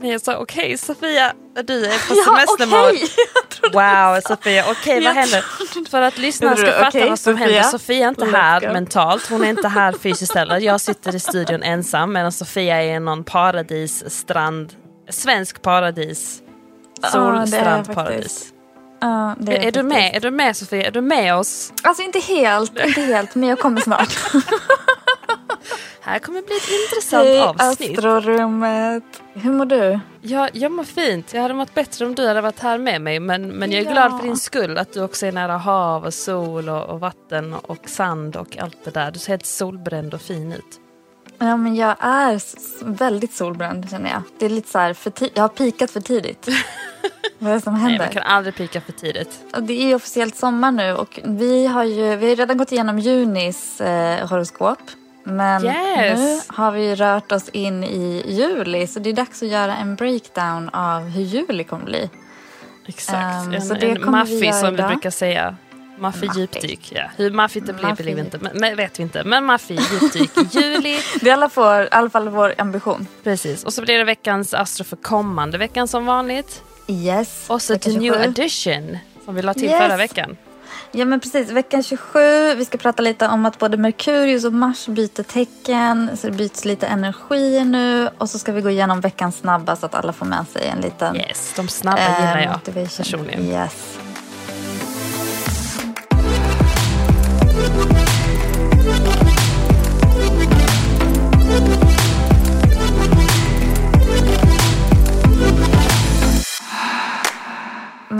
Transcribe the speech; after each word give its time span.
Nej 0.00 0.10
jag 0.12 0.20
sa 0.20 0.36
okej 0.36 0.78
Sofia, 0.78 1.32
du 1.64 1.84
är 1.84 2.08
på 2.08 2.14
Ja. 2.26 2.92
Jag 3.34 3.48
trodde 3.48 3.74
Wow 3.78 4.20
Sofia, 4.20 4.64
okej 4.70 4.94
vad 4.94 5.02
Jag 5.02 5.12
händer? 5.14 5.44
För 5.90 6.02
att 6.02 6.18
lyssnarna 6.18 6.56
ska 6.56 6.72
fatta 6.72 6.88
okej, 6.88 7.08
vad 7.08 7.18
som 7.18 7.34
Sofia? 7.34 7.46
händer. 7.46 7.62
Sofia 7.62 8.04
är 8.04 8.08
inte 8.08 8.24
här 8.26 8.60
go. 8.60 8.72
mentalt, 8.72 9.26
hon 9.30 9.44
är 9.44 9.50
inte 9.50 9.68
här 9.68 9.92
fysiskt 10.02 10.34
heller. 10.34 10.58
Jag 10.60 10.80
sitter 10.80 11.14
i 11.14 11.20
studion 11.20 11.62
ensam 11.62 12.12
medan 12.12 12.32
Sofia 12.32 12.82
är 12.82 12.96
i 12.96 13.00
någon 13.00 13.24
paradisstrand, 13.24 14.72
svensk 15.10 15.62
paradis. 15.62 16.42
Solstrandparadis. 17.12 18.52
det 19.38 19.56
är, 19.56 19.66
är 19.66 19.72
du 19.72 19.82
med? 19.82 20.16
Är 20.16 20.20
du 20.20 20.30
med 20.30 20.56
Sofia? 20.56 20.86
Är 20.86 20.90
du 20.90 21.00
med 21.00 21.34
oss? 21.34 21.72
Alltså 21.82 22.02
inte 22.02 22.18
helt, 22.18 22.78
inte 22.78 23.00
helt, 23.00 23.34
men 23.34 23.48
jag 23.48 23.58
kommer 23.58 23.80
snart. 23.80 24.18
Här 26.10 26.18
kommer 26.18 26.42
bli 26.42 26.56
ett 26.56 26.82
intressant 26.92 27.24
Hej 27.26 27.40
avsnitt. 27.40 27.98
astrorummet. 27.98 29.04
Hur 29.34 29.52
mår 29.52 29.64
du? 29.64 30.00
Ja, 30.20 30.48
jag 30.52 30.72
mår 30.72 30.84
fint. 30.84 31.34
Jag 31.34 31.42
hade 31.42 31.54
mått 31.54 31.74
bättre 31.74 32.06
om 32.06 32.14
du 32.14 32.26
hade 32.26 32.40
varit 32.40 32.58
här 32.60 32.78
med 32.78 33.00
mig. 33.00 33.20
Men, 33.20 33.48
men 33.48 33.72
jag 33.72 33.80
är 33.80 33.84
Ja. 33.84 33.92
glad 33.92 34.20
för 34.20 34.26
din 34.26 34.36
skull 34.36 34.78
att 34.78 34.92
du 34.92 35.02
också 35.02 35.26
är 35.26 35.32
nära 35.32 35.56
hav 35.56 36.04
och 36.04 36.14
sol 36.14 36.68
och, 36.68 36.84
och 36.84 37.00
vatten 37.00 37.54
och 37.54 37.88
sand 37.88 38.36
och 38.36 38.58
allt 38.58 38.76
det 38.84 38.90
där. 38.90 39.10
Du 39.10 39.18
ser 39.18 39.32
helt 39.32 39.46
solbränd 39.46 40.14
och 40.14 40.20
fin 40.22 40.52
ut. 40.52 40.80
Ja, 41.38 41.56
men 41.56 41.76
jag 41.76 41.96
är 42.00 42.40
väldigt 42.84 43.32
solbränd 43.34 43.90
känner 43.90 44.10
jag. 44.10 44.22
Det 44.38 44.46
är 44.46 44.50
lite 44.50 44.68
så 44.70 44.78
här, 44.78 44.96
jag 45.34 45.42
har 45.42 45.48
pikat 45.48 45.90
för 45.90 46.00
tidigt. 46.00 46.48
Vad 47.38 47.50
är 47.50 47.54
det 47.54 47.60
som 47.60 47.72
Nej, 47.72 47.82
händer? 47.82 47.98
man 47.98 48.08
kan 48.08 48.22
aldrig 48.22 48.54
pika 48.54 48.80
för 48.80 48.92
tidigt. 48.92 49.38
Det 49.58 49.72
är 49.92 49.94
officiellt 49.94 50.36
sommar 50.36 50.70
nu 50.72 50.92
och 50.94 51.20
vi 51.24 51.66
har 51.66 51.84
ju 51.84 52.16
vi 52.16 52.28
har 52.28 52.36
redan 52.36 52.56
gått 52.58 52.72
igenom 52.72 52.98
junis 52.98 53.80
eh, 53.80 54.28
horoskop. 54.28 54.78
Men 55.24 55.64
Yes. 55.64 56.18
nu 56.18 56.40
har 56.54 56.72
vi 56.72 56.94
rört 56.94 57.32
oss 57.32 57.48
in 57.48 57.84
i 57.84 58.24
juli 58.26 58.86
så 58.86 58.98
det 59.00 59.10
är 59.10 59.14
dags 59.14 59.42
att 59.42 59.48
göra 59.48 59.76
en 59.76 59.96
breakdown 59.96 60.68
av 60.68 61.02
hur 61.08 61.22
juli 61.22 61.64
kommer 61.64 61.84
bli. 61.84 62.10
Exakt. 62.86 63.46
Ehm, 63.46 63.52
en 63.54 63.62
så 63.62 63.74
det 63.74 63.86
en 63.90 63.94
vi 63.98 64.04
maffi 64.04 64.52
som 64.52 64.68
vi 64.68 64.74
idag. 64.74 64.88
brukar 64.90 65.10
säga. 65.10 65.56
Maffi 65.98 66.28
djupdyk. 66.36 66.92
Ja. 66.94 67.02
Hur 67.16 67.30
maffigt 67.30 67.66
det 67.66 67.72
blir 67.72 67.94
blir 67.94 68.14
vi 68.14 68.20
inte, 68.20 68.38
men, 68.54 68.76
vet 68.76 68.98
vi 68.98 69.02
inte. 69.02 69.24
Men 69.24 69.44
maffi 69.44 69.74
djupdyk 69.92 70.30
i 70.38 70.58
juli. 70.58 70.98
Det 71.20 71.26
är 71.26 71.28
i 71.28 71.30
alla 71.30 71.48
fall, 71.48 71.84
i 71.84 71.88
alla 71.90 72.10
fall 72.10 72.28
vår 72.28 72.54
ambition. 72.58 73.06
Precis. 73.24 73.64
Och 73.64 73.72
så 73.72 73.82
blir 73.82 73.98
det 73.98 74.04
veckans 74.04 74.54
astro 74.54 74.84
för 74.84 74.96
kommande 74.96 75.58
veckan 75.58 75.88
som 75.88 76.06
vanligt. 76.06 76.62
Yes. 76.88 77.44
Och 77.48 77.62
så 77.62 77.78
till 77.78 77.98
new 77.98 78.12
27. 78.12 78.24
edition 78.30 78.98
som 79.24 79.34
vi 79.34 79.42
la 79.42 79.54
till 79.54 79.64
Yes. 79.64 79.78
förra 79.78 79.96
veckan. 79.96 80.36
Ja 80.92 81.04
men 81.04 81.20
precis, 81.20 81.50
veckan 81.50 81.82
27. 81.82 82.54
Vi 82.54 82.64
ska 82.64 82.78
prata 82.78 83.02
lite 83.02 83.28
om 83.28 83.46
att 83.46 83.58
både 83.58 83.76
Merkurius 83.76 84.44
och 84.44 84.52
Mars 84.52 84.86
byter 84.86 85.22
tecken. 85.22 86.10
Så 86.16 86.26
det 86.26 86.32
byts 86.32 86.64
lite 86.64 86.86
energier 86.86 87.64
nu. 87.64 88.08
Och 88.18 88.30
så 88.30 88.38
ska 88.38 88.52
vi 88.52 88.60
gå 88.60 88.70
igenom 88.70 89.00
veckan 89.00 89.32
snabba 89.32 89.76
så 89.76 89.86
att 89.86 89.94
alla 89.94 90.12
får 90.12 90.26
med 90.26 90.46
sig 90.52 90.66
en 90.66 90.80
liten 90.80 91.16
Yes, 91.16 91.52
de 91.56 91.68
snabba 91.68 91.98
eh, 92.00 92.20
gillar 92.20 92.40
jag 92.40 92.52
motivation. 92.52 93.04
personligen. 93.04 93.46
Yes. 93.46 93.98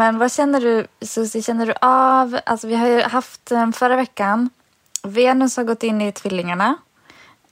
Men 0.01 0.19
vad 0.19 0.33
känner 0.33 0.61
du, 0.61 0.87
Susie, 1.01 1.43
känner 1.43 1.67
du 1.67 1.75
av, 1.81 2.41
alltså 2.47 2.67
vi 2.67 2.77
har 2.77 2.89
ju 2.89 3.03
haft 3.03 3.53
eh, 3.53 3.71
förra 3.71 3.97
veckan, 3.97 4.51
Venus 5.03 5.57
har 5.57 5.65
gått 5.65 5.83
in 5.83 6.01
i 6.01 6.13
tvillingarna, 6.13 6.77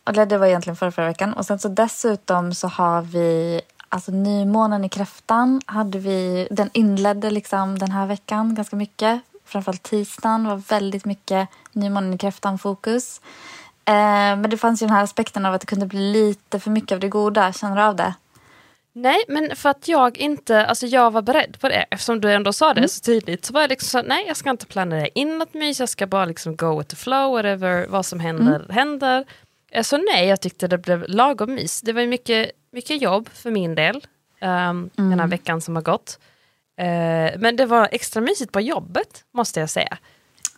eller 0.07 0.27
det 0.27 0.39
var 0.39 0.47
egentligen 0.47 0.77
förra, 0.77 0.91
förra 0.91 1.07
veckan, 1.07 1.33
och 1.33 1.47
sen 1.47 1.59
så 1.59 1.69
dessutom 1.69 2.55
så 2.55 2.69
har 2.69 3.03
vi, 3.03 3.61
alltså 3.89 4.13
nymånen 4.13 4.85
i 4.85 4.89
kräftan, 4.89 5.61
hade 5.67 5.99
vi, 5.99 6.49
den 6.51 6.71
inledde 6.73 7.31
liksom 7.31 7.79
den 7.79 7.91
här 7.91 8.07
veckan 8.07 8.55
ganska 8.55 8.77
mycket, 8.77 9.21
framförallt 9.45 9.83
tisdagen 9.83 10.47
var 10.47 10.57
väldigt 10.57 11.05
mycket 11.05 11.49
nymånen 11.73 12.15
i 12.15 12.19
kräftan 12.19 12.59
fokus. 12.59 13.21
Eh, 13.85 13.93
men 14.37 14.51
det 14.51 14.57
fanns 14.57 14.83
ju 14.83 14.87
den 14.87 14.97
här 14.97 15.05
aspekten 15.05 15.47
av 15.47 15.55
att 15.55 15.61
det 15.61 15.67
kunde 15.67 15.87
bli 15.87 16.13
lite 16.13 16.61
för 16.61 16.71
mycket 16.71 16.93
av 16.93 17.01
det 17.01 17.09
goda, 17.09 17.53
känner 17.53 17.77
du 17.77 17.83
av 17.83 17.97
det? 17.97 18.15
Nej, 19.01 19.25
men 19.29 19.57
för 19.57 19.69
att 19.69 19.89
jag 19.89 20.19
inte, 20.19 20.67
alltså 20.67 20.87
jag 20.87 21.11
var 21.11 21.23
beredd 21.23 21.57
på 21.61 21.69
det. 21.69 21.87
Eftersom 21.91 22.21
du 22.21 22.33
ändå 22.33 22.53
sa 22.53 22.75
det 22.75 22.81
Mm. 22.81 22.89
så 22.89 23.01
tydligt 23.01 23.45
så 23.45 23.53
var 23.53 23.61
jag 23.61 23.71
liksom 23.71 24.01
så 24.03 24.09
nej 24.09 24.25
jag 24.27 24.37
ska 24.37 24.51
inte 24.51 24.67
planera 24.67 25.07
in 25.07 25.39
något 25.39 25.55
mys, 25.55 25.81
jag 25.81 25.89
ska 25.89 26.07
bara 26.07 26.25
liksom 26.25 26.57
go 26.57 26.79
with 26.79 26.91
the 26.91 26.97
flow, 26.97 27.33
whatever, 27.33 27.87
vad 27.89 28.07
som 28.07 28.21
händer, 28.21 28.55
Mm. 28.57 28.71
händer. 28.71 29.25
Eh, 29.71 29.83
Så 29.83 29.97
nej, 29.97 30.27
jag 30.29 30.41
tyckte 30.41 30.69
det 30.69 30.79
blev 30.79 31.05
lagom 31.09 31.55
mys. 31.55 31.81
Det 31.81 31.93
var 31.93 32.07
mycket, 32.07 32.51
mycket 32.73 33.03
jobb 33.03 33.29
för 33.29 33.51
min 33.51 33.75
del, 33.75 33.97
um, 33.97 34.01
den 34.41 34.91
Mm. 34.99 35.19
här 35.19 35.27
veckan 35.27 35.61
som 35.61 35.77
har 35.77 35.83
gått. 35.83 36.19
Eh, 36.79 37.39
men 37.39 37.57
det 37.57 37.67
var 37.67 37.89
extra 37.93 38.21
mysigt 38.21 38.53
på 38.53 38.61
jobbet, 38.61 39.25
måste 39.35 39.61
jag 39.61 39.71
säga. 39.71 39.99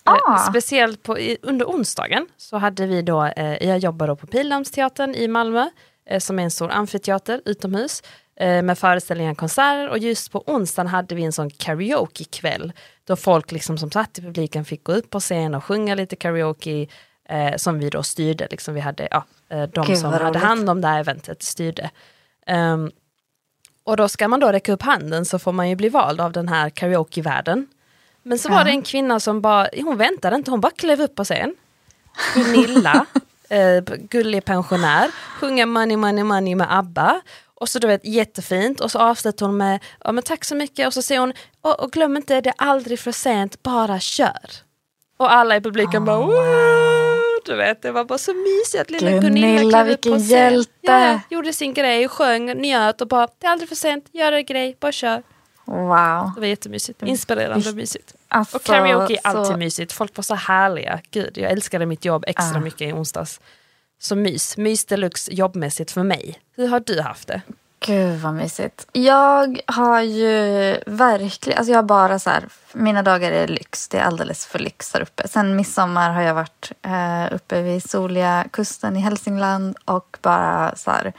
Eh, 0.06 0.12
Ah. 0.12 0.38
speciellt 0.50 1.02
på, 1.02 1.18
i, 1.18 1.36
under 1.42 1.66
onsdagen 1.66 2.26
så 2.36 2.56
hade 2.56 2.86
vi 2.86 3.02
då, 3.02 3.24
eh, 3.24 3.68
jag 3.68 3.78
jobbar 3.78 4.06
då 4.06 4.16
på 4.16 4.26
Pildammsteatern 4.26 5.14
i 5.14 5.28
Malmö, 5.28 5.70
som 6.18 6.38
är 6.38 6.42
en 6.42 6.50
stor 6.50 6.70
amfiteater 6.70 7.42
utomhus, 7.44 8.02
med 8.46 8.78
föreställningar 8.78 9.32
och 9.32 9.38
konserter. 9.38 9.88
Och 9.88 9.98
just 9.98 10.32
på 10.32 10.42
onsdagen 10.46 10.86
hade 10.86 11.14
vi 11.14 11.22
en 11.22 11.32
sån 11.32 11.50
karaoke-kväll, 11.50 12.72
då 13.04 13.16
folk 13.16 13.52
liksom 13.52 13.78
som 13.78 13.90
satt 13.90 14.18
i 14.18 14.22
publiken 14.22 14.64
fick 14.64 14.84
gå 14.84 14.92
upp 14.92 15.10
på 15.10 15.20
scen 15.20 15.54
och 15.54 15.64
sjunga 15.64 15.94
lite 15.94 16.16
karaoke, 16.16 16.86
eh, 17.28 17.56
som 17.56 17.78
vi 17.78 17.90
då 17.90 18.02
styrde. 18.02 18.48
Liksom 18.50 18.74
vi 18.74 18.80
hade, 18.80 19.08
ja, 19.10 19.24
eh, 19.48 19.62
de 19.62 19.86
Gud, 19.86 19.98
som 19.98 20.12
hade 20.12 20.24
roligt. 20.24 20.42
hand 20.42 20.70
om 20.70 20.80
det 20.80 20.88
här 20.88 21.00
eventet 21.00 21.42
styrde. 21.42 21.90
Ehm, 22.46 22.90
och 23.84 23.96
då 23.96 24.08
ska 24.08 24.28
man 24.28 24.40
då 24.40 24.52
räcka 24.52 24.72
upp 24.72 24.82
handen 24.82 25.24
så 25.24 25.38
får 25.38 25.52
man 25.52 25.68
ju 25.68 25.76
bli 25.76 25.88
vald 25.88 26.20
av 26.20 26.32
den 26.32 26.48
här 26.48 26.70
karaokevärlden. 26.70 27.66
Men 28.22 28.38
så 28.38 28.48
var 28.48 28.64
det 28.64 28.70
en 28.70 28.82
kvinna 28.82 29.20
som 29.20 29.40
bara, 29.40 29.68
hon 29.76 29.96
väntade 29.96 30.36
inte, 30.36 30.50
hon 30.50 30.60
bara 30.60 30.72
klev 30.72 31.00
upp 31.00 31.14
på 31.14 31.24
scen. 31.24 31.54
Gunilla, 32.34 33.06
eh, 33.48 33.84
gullig 34.10 34.44
pensionär, 34.44 35.10
sjunger 35.40 35.66
Money 35.66 35.96
Money 35.96 36.24
Money 36.24 36.54
med 36.54 36.78
ABBA. 36.78 37.20
Och 37.60 37.68
så 37.68 37.78
du 37.78 37.86
vet 37.86 38.04
jättefint 38.04 38.80
och 38.80 38.90
så 38.90 38.98
avslutar 38.98 39.46
hon 39.46 39.56
med, 39.56 39.78
ja 40.04 40.12
men 40.12 40.22
tack 40.24 40.44
så 40.44 40.54
mycket 40.54 40.86
och 40.86 40.94
så 40.94 41.02
säger 41.02 41.20
hon, 41.20 41.32
och, 41.60 41.80
och 41.80 41.92
glöm 41.92 42.16
inte 42.16 42.40
det 42.40 42.48
är 42.50 42.54
aldrig 42.58 42.98
för 43.00 43.12
sent, 43.12 43.62
bara 43.62 44.00
kör. 44.00 44.50
Och 45.16 45.32
alla 45.32 45.56
i 45.56 45.60
publiken 45.60 46.04
bara, 46.04 46.16
wow! 46.20 47.14
Du 47.44 47.56
vet, 47.56 47.82
det 47.82 47.90
var 47.92 48.04
bara 48.04 48.18
så 48.18 48.34
mysigt 48.34 48.80
att 48.80 48.90
lilla 48.90 49.10
Gunilla 49.10 49.46
Gunilla, 49.58 49.78
på 49.80 49.84
vilken 49.84 50.18
scen. 50.18 50.28
hjälte. 50.28 50.70
Ja, 50.80 51.20
gjorde 51.30 51.52
sin 51.52 51.74
grej, 51.74 52.08
sjöng, 52.08 52.46
njöt 52.60 53.00
och 53.00 53.08
bara, 53.08 53.28
det 53.38 53.46
är 53.46 53.50
aldrig 53.50 53.68
för 53.68 53.76
sent, 53.76 54.04
gör 54.12 54.32
en 54.32 54.44
grej, 54.44 54.76
bara 54.80 54.92
kör. 54.92 55.22
Wow. 55.64 56.30
Det 56.34 56.40
var 56.40 56.46
jättemysigt, 56.46 57.02
inspirerande 57.02 57.68
och 57.70 57.76
mysigt. 57.76 58.14
Alltså, 58.28 58.56
Och 58.56 58.62
karaoke 58.62 59.14
är 59.14 59.30
så- 59.32 59.38
alltid 59.38 59.58
mysigt. 59.58 59.92
Folk 59.92 60.16
var 60.16 60.22
så 60.22 60.34
härliga. 60.34 61.00
Gud, 61.10 61.38
jag 61.38 61.50
älskade 61.50 61.86
mitt 61.86 62.04
jobb 62.04 62.24
extra 62.26 62.56
Ah. 62.58 62.60
mycket 62.60 62.80
i 62.80 62.92
onsdags. 62.92 63.40
Så 64.02 64.16
mys, 64.16 64.56
mys 64.56 64.84
deluxe 64.84 65.32
jobbmässigt 65.32 65.90
för 65.90 66.02
mig. 66.02 66.38
Hur 66.56 66.68
har 66.68 66.80
du 66.80 67.00
haft 67.00 67.28
det? 67.28 67.42
Gud 67.86 68.20
vad 68.20 68.34
mysigt. 68.34 68.86
Jag 68.92 69.60
har 69.66 70.00
ju 70.00 70.78
verkligen, 70.86 71.58
alltså 71.58 71.72
jag 71.72 71.78
har 71.78 71.82
bara 71.82 72.18
så 72.18 72.30
här, 72.30 72.44
mina 72.72 73.02
dagar 73.02 73.32
är 73.32 73.48
lyx. 73.48 73.88
Det 73.88 73.98
är 73.98 74.02
alldeles 74.02 74.46
för 74.46 74.58
lyx 74.58 74.94
här 74.94 75.00
uppe. 75.00 75.28
Sen 75.28 75.56
midsommar 75.56 76.10
har 76.10 76.22
jag 76.22 76.34
varit 76.34 76.72
eh, 76.82 77.34
uppe 77.34 77.62
vid 77.62 77.90
soliga 77.90 78.44
kusten 78.50 78.96
i 78.96 79.00
Hälsingland 79.00 79.76
och 79.84 80.18
bara 80.22 80.76
så 80.76 80.90
här, 80.90 81.12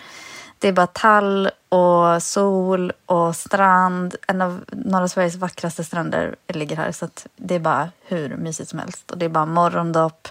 det 0.59 0.67
är 0.67 0.73
bara 0.73 0.87
tall 0.87 1.49
och 1.69 2.23
sol 2.23 2.93
och 3.05 3.35
strand. 3.35 4.15
En 4.27 4.41
av 4.41 4.65
norra 4.71 5.07
Sveriges 5.07 5.35
vackraste 5.35 5.83
stränder 5.83 6.35
ligger 6.47 6.75
här 6.75 6.91
så 6.91 7.05
att 7.05 7.27
det 7.35 7.55
är 7.55 7.59
bara 7.59 7.89
hur 8.05 8.37
mysigt 8.37 8.69
som 8.69 8.79
helst. 8.79 9.11
Och 9.11 9.17
det 9.17 9.25
är 9.25 9.29
bara 9.29 9.45
morgondopp. 9.45 10.27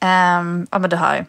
Um, 0.00 0.66
ja 0.70 0.78
men 0.78 0.90
du 0.90 0.96
hör. 0.96 1.26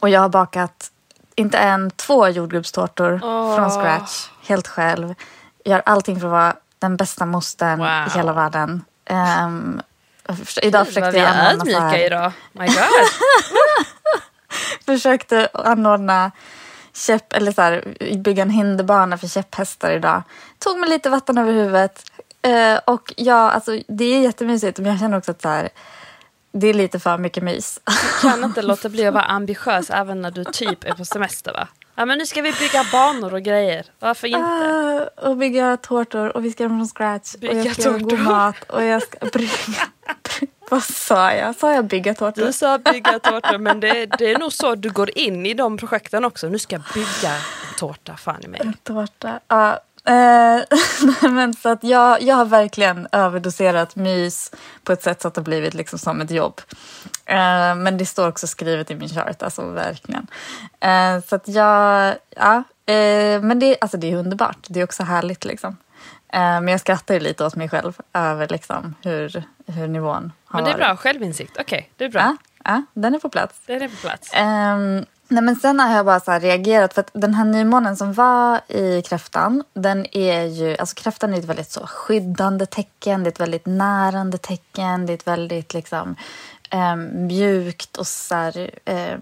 Och 0.00 0.08
jag 0.08 0.20
har 0.20 0.28
bakat 0.28 0.90
inte 1.34 1.58
en, 1.58 1.90
två 1.90 2.28
jordgubbstårtor 2.28 3.20
Åh. 3.22 3.56
från 3.56 3.70
scratch, 3.70 4.28
helt 4.46 4.68
själv. 4.68 5.14
Gör 5.64 5.82
allting 5.86 6.20
för 6.20 6.26
att 6.26 6.32
vara 6.32 6.56
den 6.78 6.96
bästa 6.96 7.26
mostern 7.26 7.78
Wow. 7.78 8.06
i 8.06 8.18
hela 8.18 8.32
världen. 8.32 8.84
Ehm, 9.04 9.80
idag 10.62 10.78
Vad 10.78 10.86
försökte 10.86 11.10
vi 11.10 11.18
jag 11.18 11.28
är 11.28 11.50
anordna, 11.50 11.64
så 11.64 11.70
ödmjuka 11.70 11.80
här, 11.80 12.06
idag. 12.06 12.32
My 12.52 12.66
God. 12.66 12.76
försökte 14.86 15.48
anordna 15.54 16.30
käpp, 16.94 17.32
eller 17.32 17.52
så 17.52 17.62
här, 17.62 17.94
bygga 18.18 18.42
en 18.42 18.50
hinderbana 18.50 19.18
för 19.18 19.28
käpphästar 19.28 19.90
idag. 19.90 20.22
Tog 20.58 20.78
mig 20.78 20.88
lite 20.90 21.10
vatten 21.10 21.38
över 21.38 21.52
huvudet. 21.52 22.02
Eh, 22.42 22.78
och 22.84 23.12
ja, 23.16 23.50
alltså, 23.50 23.78
det 23.88 24.04
är 24.04 24.20
jättemysigt 24.20 24.78
men 24.78 24.90
jag 24.90 25.00
känner 25.00 25.18
också 25.18 25.30
att 25.30 25.42
så 25.42 25.48
här, 25.48 25.68
det 26.60 26.66
är 26.66 26.74
lite 26.74 26.98
för 27.00 27.18
mycket 27.18 27.42
mys. 27.42 27.80
kan 28.22 28.44
inte 28.44 28.62
låta 28.62 28.88
bli 28.88 29.06
att 29.06 29.14
vara 29.14 29.24
ambitiös 29.24 29.90
även 29.90 30.22
när 30.22 30.30
du 30.30 30.44
typ 30.44 30.84
är 30.84 30.92
på 30.92 31.04
semester 31.04 31.52
va? 31.52 31.68
Ja 31.94 32.04
men 32.04 32.18
nu 32.18 32.26
ska 32.26 32.42
vi 32.42 32.52
bygga 32.52 32.84
banor 32.92 33.34
och 33.34 33.42
grejer. 33.42 33.86
Varför 33.98 34.26
inte? 34.28 34.40
Ah, 34.40 35.28
och 35.28 35.36
bygga 35.36 35.76
tårtor 35.76 36.36
och 36.36 36.44
vi 36.44 36.50
ska 36.50 36.62
göra 36.62 36.70
från 36.70 36.86
scratch. 36.88 37.34
och 37.34 37.40
Bygga 37.40 37.54
jag 37.62 37.72
ska 37.72 37.82
göra 37.82 37.98
god 37.98 38.10
tårtor. 38.10 38.24
mat 38.24 38.62
och 38.70 38.84
jag 38.84 39.02
ska 39.02 39.26
brygga. 39.26 39.82
Vad 40.70 40.82
sa 40.82 41.32
jag? 41.32 41.56
Sa 41.56 41.72
jag 41.72 41.84
bygga 41.84 42.14
tårtor? 42.14 42.44
Du 42.46 42.52
sa 42.52 42.78
bygga 42.78 43.18
tårtor 43.18 43.58
men 43.58 43.80
det, 43.80 44.06
det 44.18 44.32
är 44.32 44.38
nog 44.38 44.52
så 44.52 44.74
du 44.74 44.90
går 44.90 45.18
in 45.18 45.46
i 45.46 45.54
de 45.54 45.76
projekten 45.76 46.24
också. 46.24 46.48
Nu 46.48 46.58
ska 46.58 46.76
jag 46.76 46.82
bygga 46.94 47.34
en 47.34 47.40
tårta, 47.78 48.16
fan 48.16 48.44
i 48.44 48.48
mig. 48.48 48.72
Tårta. 48.82 49.40
Ja. 49.48 49.78
Eh, 50.08 50.62
men 51.30 51.54
så 51.54 51.68
att 51.68 51.84
jag, 51.84 52.22
jag 52.22 52.36
har 52.36 52.44
verkligen 52.44 53.08
överdoserat 53.12 53.96
mys 53.96 54.52
på 54.84 54.92
ett 54.92 55.02
sätt 55.02 55.22
så 55.22 55.28
att 55.28 55.34
det 55.34 55.40
har 55.40 55.44
blivit 55.44 55.74
liksom 55.74 55.98
som 55.98 56.20
ett 56.20 56.30
jobb. 56.30 56.60
Eh, 57.26 57.74
men 57.74 57.98
det 57.98 58.06
står 58.06 58.28
också 58.28 58.46
skrivet 58.46 58.90
i 58.90 58.94
min 58.94 59.08
chart, 59.08 59.42
alltså 59.42 59.62
verkligen. 59.62 60.26
Eh, 60.80 61.20
så 61.26 61.34
att 61.36 61.48
jag, 61.48 62.14
ja. 62.36 62.62
Men 63.42 63.58
det, 63.58 63.76
alltså 63.80 63.96
det 63.96 64.12
är 64.12 64.16
underbart. 64.16 64.66
Det 64.68 64.80
är 64.80 64.84
också 64.84 65.02
härligt 65.02 65.44
liksom. 65.44 65.76
Men 66.32 66.68
jag 66.68 66.80
skrattar 66.80 67.14
ju 67.14 67.20
lite 67.20 67.44
åt 67.44 67.56
mig 67.56 67.68
själv 67.68 67.98
över 68.12 68.48
liksom 68.48 68.94
hur, 69.02 69.42
hur 69.66 69.88
nivån 69.88 70.32
har 70.44 70.58
Men 70.60 70.64
det 70.64 70.70
är 70.70 70.72
varit. 70.72 70.86
bra, 70.86 70.96
självinsikt. 70.96 71.56
Okej, 71.60 71.90
det 71.96 72.04
är 72.04 72.08
bra. 72.08 72.20
Ja, 72.20 72.36
ja, 72.64 72.82
den 72.94 73.14
är 73.14 73.18
på 73.18 73.28
plats. 73.28 73.60
Det 73.66 73.74
är 73.74 73.88
på 73.88 73.96
plats. 73.96 74.30
Ehm, 74.34 75.04
nej 75.28 75.42
men 75.42 75.56
sen 75.56 75.80
har 75.80 75.96
jag 75.96 76.06
bara 76.06 76.20
så 76.20 76.30
här 76.30 76.40
reagerat 76.40 76.94
för 76.94 77.00
att 77.00 77.10
den 77.12 77.34
här 77.34 77.44
nymånen 77.44 77.96
som 77.96 78.12
var 78.12 78.60
i 78.68 79.02
kräftan, 79.02 79.64
den 79.74 80.16
är 80.16 80.42
ju, 80.42 80.76
alltså 80.76 80.94
kräftan 80.94 81.34
är 81.34 81.38
ett 81.38 81.44
väldigt 81.44 81.70
så 81.70 81.86
skyddande 81.86 82.66
tecken, 82.66 83.22
det 83.22 83.28
är 83.28 83.32
ett 83.32 83.40
väldigt 83.40 83.66
närande 83.66 84.38
tecken, 84.38 85.06
det 85.06 85.12
är 85.12 85.14
ett 85.14 85.26
väldigt 85.26 85.74
liksom 85.74 86.16
eh, 86.70 86.96
mjukt 86.96 87.96
och 87.96 88.06
så 88.06 88.34
här, 88.34 88.70
eh, 88.84 89.18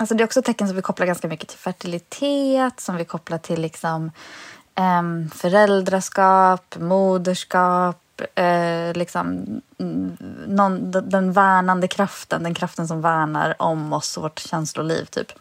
alltså 0.00 0.14
det 0.14 0.22
är 0.22 0.24
också 0.24 0.40
ett 0.40 0.46
tecken 0.46 0.66
som 0.66 0.76
vi 0.76 0.82
kopplar 0.82 1.06
ganska 1.06 1.28
mycket 1.28 1.48
till 1.48 1.58
fertilitet, 1.58 2.80
som 2.80 2.96
vi 2.96 3.04
kopplar 3.04 3.38
till 3.38 3.60
liksom 3.60 4.10
eh, 4.74 5.30
föräldraskap, 5.34 6.76
moderskap, 6.78 8.03
eh, 8.34 8.92
liksom, 8.94 9.60
mm, 9.78 10.16
någon, 10.46 10.90
den, 10.90 11.10
den 11.10 11.32
värnande 11.32 11.88
kraften, 11.88 12.42
den 12.42 12.54
kraften 12.54 12.88
som 12.88 13.00
värnar 13.00 13.54
om 13.58 13.92
oss 13.92 14.16
och 14.16 14.22
vårt 14.22 14.38
känsloliv. 14.38 15.04
Typ. 15.04 15.32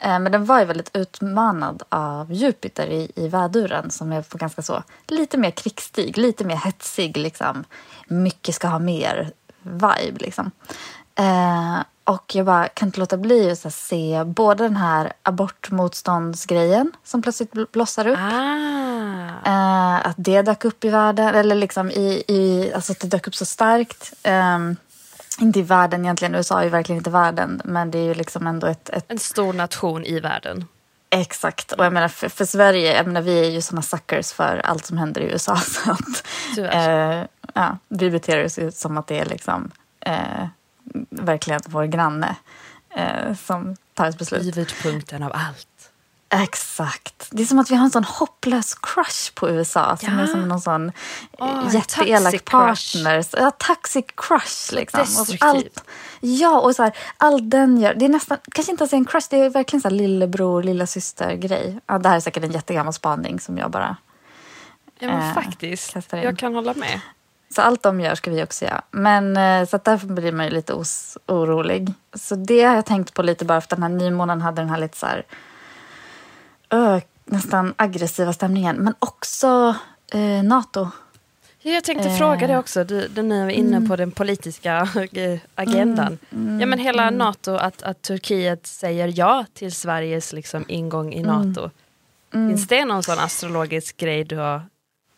Eh, 0.00 0.18
men 0.18 0.32
den 0.32 0.44
var 0.44 0.60
ju 0.60 0.64
väldigt 0.64 0.96
utmanad 0.96 1.82
av 1.88 2.32
Jupiter 2.32 2.86
i, 2.86 3.12
i 3.14 3.28
väduren 3.28 3.90
som 3.90 4.12
är 4.12 4.22
på 4.22 4.38
ganska 4.38 4.62
så, 4.62 4.82
lite 5.06 5.38
mer 5.38 5.50
krigsstig, 5.50 6.18
lite 6.18 6.44
mer 6.44 6.56
hetsig. 6.56 7.16
Liksom. 7.16 7.64
Mycket 8.08 8.54
ska 8.54 8.68
ha 8.68 8.78
mer 8.78 9.32
vibe. 9.62 10.18
Liksom. 10.18 10.50
Eh, 11.14 11.78
och 12.04 12.34
jag 12.34 12.46
bara 12.46 12.68
kan 12.68 12.88
inte 12.88 13.00
låta 13.00 13.16
bli 13.16 13.50
att 13.50 13.58
så 13.58 13.68
här, 13.68 13.72
se 13.72 14.24
både 14.24 14.64
den 14.64 14.76
här 14.76 15.12
abortmotståndsgrejen 15.22 16.92
som 17.04 17.22
plötsligt 17.22 17.52
bl- 17.52 17.66
blossar 17.72 18.06
upp. 18.06 18.18
Ah. 18.18 19.46
Eh, 19.46 20.06
att 20.06 20.14
det 20.16 20.42
dök 20.42 20.64
upp 20.64 20.84
i 20.84 20.88
världen, 20.88 21.34
eller 21.34 21.54
liksom 21.54 21.90
i, 21.90 22.22
i, 22.28 22.72
alltså 22.74 22.92
att 22.92 23.00
det 23.00 23.08
dök 23.08 23.28
upp 23.28 23.34
så 23.34 23.44
starkt. 23.44 24.12
Ehm, 24.22 24.76
inte 25.40 25.58
i 25.58 25.62
världen 25.62 26.04
egentligen, 26.04 26.34
USA 26.34 26.60
är 26.60 26.64
ju 26.64 26.70
verkligen 26.70 26.98
inte 26.98 27.10
världen, 27.10 27.60
men 27.64 27.90
det 27.90 27.98
är 27.98 28.04
ju 28.04 28.14
liksom 28.14 28.46
ändå 28.46 28.66
ett, 28.66 28.88
ett 28.88 29.04
En 29.08 29.18
stor 29.18 29.52
nation 29.52 30.04
i 30.04 30.20
världen. 30.20 30.64
exakt. 31.10 31.72
Och 31.72 31.84
jag 31.84 31.92
menar 31.92 32.08
för, 32.08 32.28
för 32.28 32.44
Sverige, 32.44 32.96
jag 32.96 33.06
menar 33.06 33.20
vi 33.20 33.40
är 33.46 33.50
ju 33.50 33.62
såna 33.62 33.82
suckers 33.82 34.32
för 34.32 34.60
allt 34.64 34.86
som 34.86 34.98
händer 34.98 35.20
i 35.20 35.24
USA. 35.24 35.56
Så 35.56 35.90
att, 35.90 36.74
eh, 36.74 37.22
ja, 37.54 37.78
vi 37.88 38.10
beter 38.10 38.44
oss 38.44 38.58
ju 38.58 38.72
som 38.72 38.98
att 38.98 39.06
det 39.06 39.18
är 39.18 39.24
liksom 39.24 39.70
eh, 40.00 40.46
verkligen 41.10 41.60
vår 41.66 41.84
granne 41.84 42.36
eh, 42.90 43.34
som 43.34 43.76
tar 43.94 44.06
ett 44.06 44.18
beslut. 44.18 44.42
Huvudpunkten 44.46 45.22
av 45.22 45.32
allt. 45.34 45.68
Exakt. 46.34 47.28
Det 47.30 47.42
är 47.42 47.46
som 47.46 47.58
att 47.58 47.70
vi 47.70 47.74
har 47.74 47.84
en 47.84 47.90
sån 47.90 48.04
hopplös 48.04 48.74
crush 48.74 49.34
på 49.34 49.50
USA. 49.50 49.96
Som 49.96 50.18
Ja. 50.18 50.20
är 50.22 50.26
som 50.26 50.48
någon 50.48 50.60
sån 50.60 50.92
oh, 51.38 51.74
jätteelak 51.74 52.44
partner. 52.44 53.24
Ja, 53.32 53.50
toxic 53.50 54.04
crush 54.16 54.72
liksom. 54.74 55.00
Och 55.00 55.06
destruktiv. 55.06 55.38
allt, 55.40 55.84
ja, 56.20 56.60
och 56.60 56.76
så 56.76 56.82
här, 56.82 56.92
allt 57.16 57.50
den 57.50 57.80
gör. 57.80 57.94
Det 57.94 58.04
är 58.04 58.08
nästan, 58.08 58.38
kanske 58.52 58.72
inte 58.72 58.82
ens 58.82 58.92
en 58.92 59.04
crush, 59.04 59.26
det 59.30 59.36
är 59.36 59.50
verkligen 59.50 59.80
så 59.80 59.88
här 59.88 59.96
lillebror, 59.96 60.62
lilla 60.62 60.86
syster 60.86 61.34
grej. 61.34 61.78
Ja, 61.86 61.98
det 61.98 62.08
här 62.08 62.16
är 62.16 62.20
säkert 62.20 62.44
en 62.44 62.52
jättegammal 62.52 62.92
spaning 62.92 63.40
som 63.40 63.58
jag 63.58 63.70
bara... 63.70 63.96
Ja 64.98 65.08
men 65.08 65.28
Eh, 65.28 65.34
faktiskt, 65.34 65.96
jag 66.10 66.38
kan 66.38 66.54
hålla 66.54 66.74
med. 66.74 67.00
Så 67.54 67.62
allt 67.62 67.82
de 67.82 68.00
gör 68.00 68.14
ska 68.14 68.30
vi 68.30 68.44
också 68.44 68.64
göra. 68.64 68.82
Men 68.90 69.36
eh, 69.36 69.68
så 69.68 69.76
att 69.76 69.84
därför 69.84 70.06
blir 70.06 70.32
man 70.32 70.46
ju 70.46 70.50
lite 70.52 70.74
os- 70.74 71.18
orolig. 71.26 71.92
Så 72.14 72.34
det 72.34 72.62
har 72.62 72.74
jag 72.74 72.86
tänkt 72.86 73.14
på 73.14 73.22
lite 73.22 73.44
bara 73.44 73.60
för 73.60 73.66
att 73.66 73.70
den 73.70 73.82
här 73.82 73.88
nymånen 73.88 74.40
hade 74.40 74.62
den 74.62 74.70
här 74.70 74.78
lite 74.80 74.96
så 74.98 75.06
här 75.06 75.24
ö, 76.70 77.00
nästan 77.24 77.74
aggressiva 77.76 78.32
stämningen. 78.32 78.76
Men 78.76 78.94
också 78.98 79.74
eh, 80.12 80.42
NATO. 80.44 80.88
Ja, 81.64 81.70
Jag 81.72 81.84
tänkte 81.84 82.08
Eh. 82.08 82.16
fråga 82.18 82.46
det 82.46 82.58
också, 82.58 82.84
du, 82.84 83.08
du 83.08 83.22
nu 83.22 83.44
är 83.44 83.48
inne 83.50 83.88
på 83.88 83.96
den 83.96 84.10
politiska 84.10 84.88
eh, 85.12 85.38
agendan. 85.54 86.18
ja 86.60 86.66
men 86.66 86.78
hela 86.78 87.10
NATO, 87.10 87.54
att, 87.54 87.82
att 87.82 88.02
Turkiet 88.02 88.66
säger 88.66 89.12
ja 89.18 89.44
till 89.54 89.72
Sveriges 89.72 90.32
liksom, 90.32 90.64
ingång 90.68 91.12
i 91.12 91.22
NATO. 91.22 91.70
Finns 92.32 92.66
det 92.68 92.84
någon 92.84 93.02
sån 93.02 93.18
astrologisk 93.18 93.96
grej 93.96 94.24
du 94.24 94.36
har? 94.36 94.62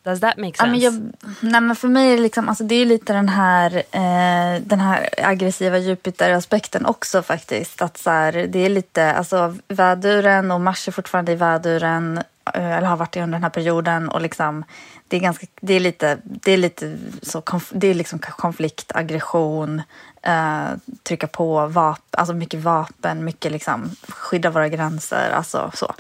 Does 0.04 0.20
that 0.20 0.36
make 0.36 0.52
Ja, 0.58 0.64
sense? 0.64 0.70
men 0.70 0.80
jag, 0.80 1.12
nej, 1.40 1.60
men 1.60 1.76
för 1.76 1.88
mig 1.88 2.12
är 2.12 2.16
det, 2.16 2.22
liksom, 2.22 2.48
alltså, 2.48 2.64
det 2.64 2.74
är 2.74 2.86
lite 2.86 3.12
den 3.12 3.28
här, 3.28 3.76
eh, 3.76 4.60
den 4.62 4.80
här 4.80 5.08
aggressiva 5.22 5.78
Jupiter-aspekten 5.78 6.86
också 6.86 7.22
faktiskt. 7.22 7.82
Att 7.82 7.98
så 7.98 8.10
här, 8.10 8.32
det 8.32 8.58
är 8.58 8.68
lite, 8.68 9.12
alltså 9.12 9.56
väduren 9.68 10.50
och 10.50 10.60
Mars 10.60 10.88
är 10.88 10.92
fortfarande 10.92 11.32
i 11.32 11.34
väduren, 11.34 12.18
eh, 12.54 12.70
eller 12.76 12.86
har 12.86 12.96
varit 12.96 13.12
det 13.12 13.22
under 13.22 13.36
den 13.36 13.42
här 13.42 13.50
perioden. 13.50 14.08
Och 14.08 14.20
liksom, 14.20 14.64
det 15.08 15.16
är 15.16 15.20
ganska, 15.20 15.46
det 15.60 15.74
är 15.74 15.80
lite, 15.80 16.18
det 16.24 16.52
är 16.52 16.56
lite 16.56 16.96
så, 17.22 17.40
konf, 17.40 17.70
det 17.74 17.86
är 17.86 17.94
liksom 17.94 18.18
konflikt, 18.18 18.92
aggression, 18.94 19.82
eh, 20.22 20.68
trycka 21.02 21.26
på 21.26 21.66
vapen, 21.66 22.04
alltså 22.10 22.34
mycket 22.34 22.60
vapen, 22.60 23.24
mycket 23.24 23.52
liksom 23.52 23.90
skydda 24.08 24.50
våra 24.50 24.68
gränser, 24.68 25.30
alltså 25.30 25.70
så. 25.74 25.94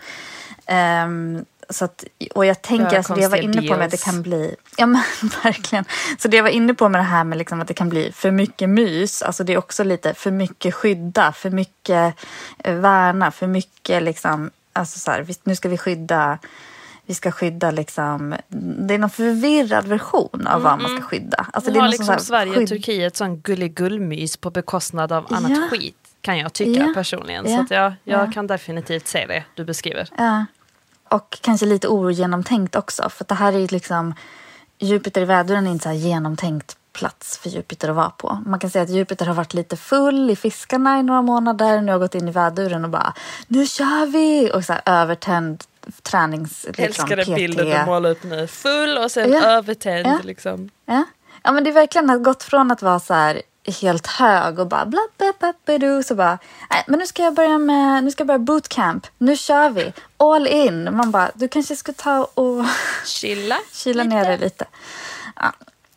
Ehm, 0.66 1.44
så 1.70 1.84
att, 1.84 2.04
och 2.34 2.46
jag 2.46 2.62
tänker, 2.62 2.84
Göra 2.84 2.96
alltså 2.96 3.14
det 3.14 3.20
jag 3.22 3.30
var 3.30 3.36
inne 3.36 3.52
på 3.54 3.60
med 3.62 3.72
att 3.72 3.78
det 3.78 3.96
deals. 3.96 4.04
kan 4.04 4.22
bli, 4.22 4.56
ja 4.76 4.86
men 4.86 5.02
verkligen. 5.44 5.84
Så 6.18 6.28
det 6.28 6.36
jag 6.36 6.44
var 6.44 6.50
inne 6.50 6.74
på 6.74 6.88
med 6.88 6.98
det 6.98 7.04
här 7.04 7.24
med 7.24 7.38
liksom 7.38 7.60
att 7.60 7.68
det 7.68 7.74
kan 7.74 7.88
bli 7.88 8.12
för 8.12 8.30
mycket 8.30 8.68
mys, 8.68 9.22
alltså 9.22 9.44
det 9.44 9.52
är 9.52 9.58
också 9.58 9.84
lite 9.84 10.14
för 10.14 10.30
mycket 10.30 10.74
skydda, 10.74 11.32
för 11.32 11.50
mycket 11.50 12.14
eh, 12.58 12.74
värna, 12.74 13.30
för 13.30 13.46
mycket 13.46 14.02
liksom, 14.02 14.50
alltså 14.72 14.98
så 14.98 15.10
här, 15.10 15.26
nu 15.44 15.56
ska 15.56 15.68
vi 15.68 15.78
skydda, 15.78 16.38
vi 17.06 17.14
ska 17.14 17.30
skydda 17.30 17.70
liksom, 17.70 18.34
det 18.48 18.94
är 18.94 18.98
någon 18.98 19.10
förvirrad 19.10 19.86
version 19.86 20.46
av 20.46 20.62
vad 20.62 20.82
man 20.82 20.96
ska 20.96 21.06
skydda. 21.06 21.46
Alltså 21.52 21.70
det 21.70 21.78
är 21.78 21.80
har 21.80 21.88
liksom 21.88 22.08
här 22.08 22.18
Sverige 22.18 22.52
och 22.52 22.58
skydd- 22.58 22.68
Turkiet 22.68 23.16
sån 23.16 23.40
gulligullmys 23.40 24.36
på 24.36 24.50
bekostnad 24.50 25.12
av 25.12 25.26
annat 25.34 25.50
Ja. 25.50 25.68
skit. 25.70 25.96
Kan 26.20 26.38
jag 26.38 26.52
tycka 26.52 26.80
Ja. 26.86 26.92
personligen. 26.94 27.48
Så 27.48 27.60
att 27.60 27.70
jag, 27.70 27.92
jag 28.04 28.28
Ja. 28.28 28.32
kan 28.32 28.46
definitivt 28.46 29.06
se 29.06 29.26
det 29.26 29.44
du 29.54 29.64
beskriver. 29.64 30.08
Och 31.14 31.38
kanske 31.40 31.66
lite 31.66 31.88
ogenomtänkt 31.88 32.76
också. 32.76 33.08
För 33.08 33.24
att 33.24 33.28
det 33.28 33.34
här 33.34 33.52
är 33.52 33.58
ju 33.58 33.66
liksom... 33.66 34.14
Jupiter 34.78 35.22
i 35.22 35.24
väduren 35.24 35.66
är 35.66 35.70
inte 35.70 35.82
så 35.82 35.88
här 35.88 35.96
genomtänkt 35.96 36.76
plats 36.92 37.38
för 37.38 37.50
Jupiter 37.50 37.88
att 37.88 37.96
vara 37.96 38.10
på. 38.10 38.42
Man 38.46 38.60
kan 38.60 38.70
säga 38.70 38.82
att 38.82 38.90
Jupiter 38.90 39.26
har 39.26 39.34
varit 39.34 39.54
lite 39.54 39.76
full 39.76 40.30
i 40.30 40.36
fiskarna 40.36 40.98
i 40.98 41.02
några 41.02 41.22
månader. 41.22 41.80
Nu 41.80 41.92
har 41.92 41.98
gått 41.98 42.14
in 42.14 42.28
i 42.28 42.30
väduren 42.30 42.84
och 42.84 42.90
bara 42.90 43.14
nu 43.46 43.66
kör 43.66 44.06
vi! 44.06 44.50
Och 44.54 44.64
så 44.64 44.72
här 44.72 44.82
övertänd 44.86 45.64
tränings... 46.02 46.64
Liksom, 46.66 46.84
Älskar 46.84 47.16
den 47.16 47.24
PT. 47.26 47.34
bilden 47.34 47.66
du 47.66 47.86
målar 47.86 48.10
upp 48.10 48.24
nu. 48.24 48.46
Full 48.46 48.98
och 48.98 49.10
sen 49.10 49.32
Ja. 49.32 49.42
övertänd. 49.42 50.06
Ja. 50.06 50.18
Liksom. 50.22 50.70
Ja. 50.86 51.04
ja, 51.42 51.52
men 51.52 51.64
det 51.64 51.70
är 51.70 51.74
verkligen 51.74 52.08
har 52.08 52.18
gått 52.18 52.42
från 52.42 52.70
att 52.70 52.82
vara 52.82 53.00
så 53.00 53.14
här 53.14 53.42
helt 53.66 54.06
hög 54.06 54.58
och 54.58 54.66
bara 54.68 54.86
bla 54.86 55.00
bla 55.18 55.32
bla 55.38 56.02
så 56.02 56.14
bara 56.14 56.38
nej, 56.70 56.84
men 56.86 56.98
nu 56.98 57.06
ska 57.06 57.22
jag 57.22 57.34
börja 57.34 57.58
med 57.58 58.04
nu 58.04 58.10
ska 58.10 58.20
jag 58.20 58.26
börja 58.26 58.38
bootcamp. 58.38 59.06
Nu 59.18 59.36
kör 59.36 59.70
vi 59.70 59.92
all 60.16 60.46
in. 60.46 60.96
Man 60.96 61.10
bara 61.10 61.30
du 61.34 61.48
kanske 61.48 61.76
ska 61.76 61.92
ta 61.92 62.24
och 62.34 62.64
Chilla. 63.04 63.56
kyla 63.72 64.04
ner 64.04 64.24
det 64.24 64.36
lite. 64.36 64.64
Ja. 65.36 65.52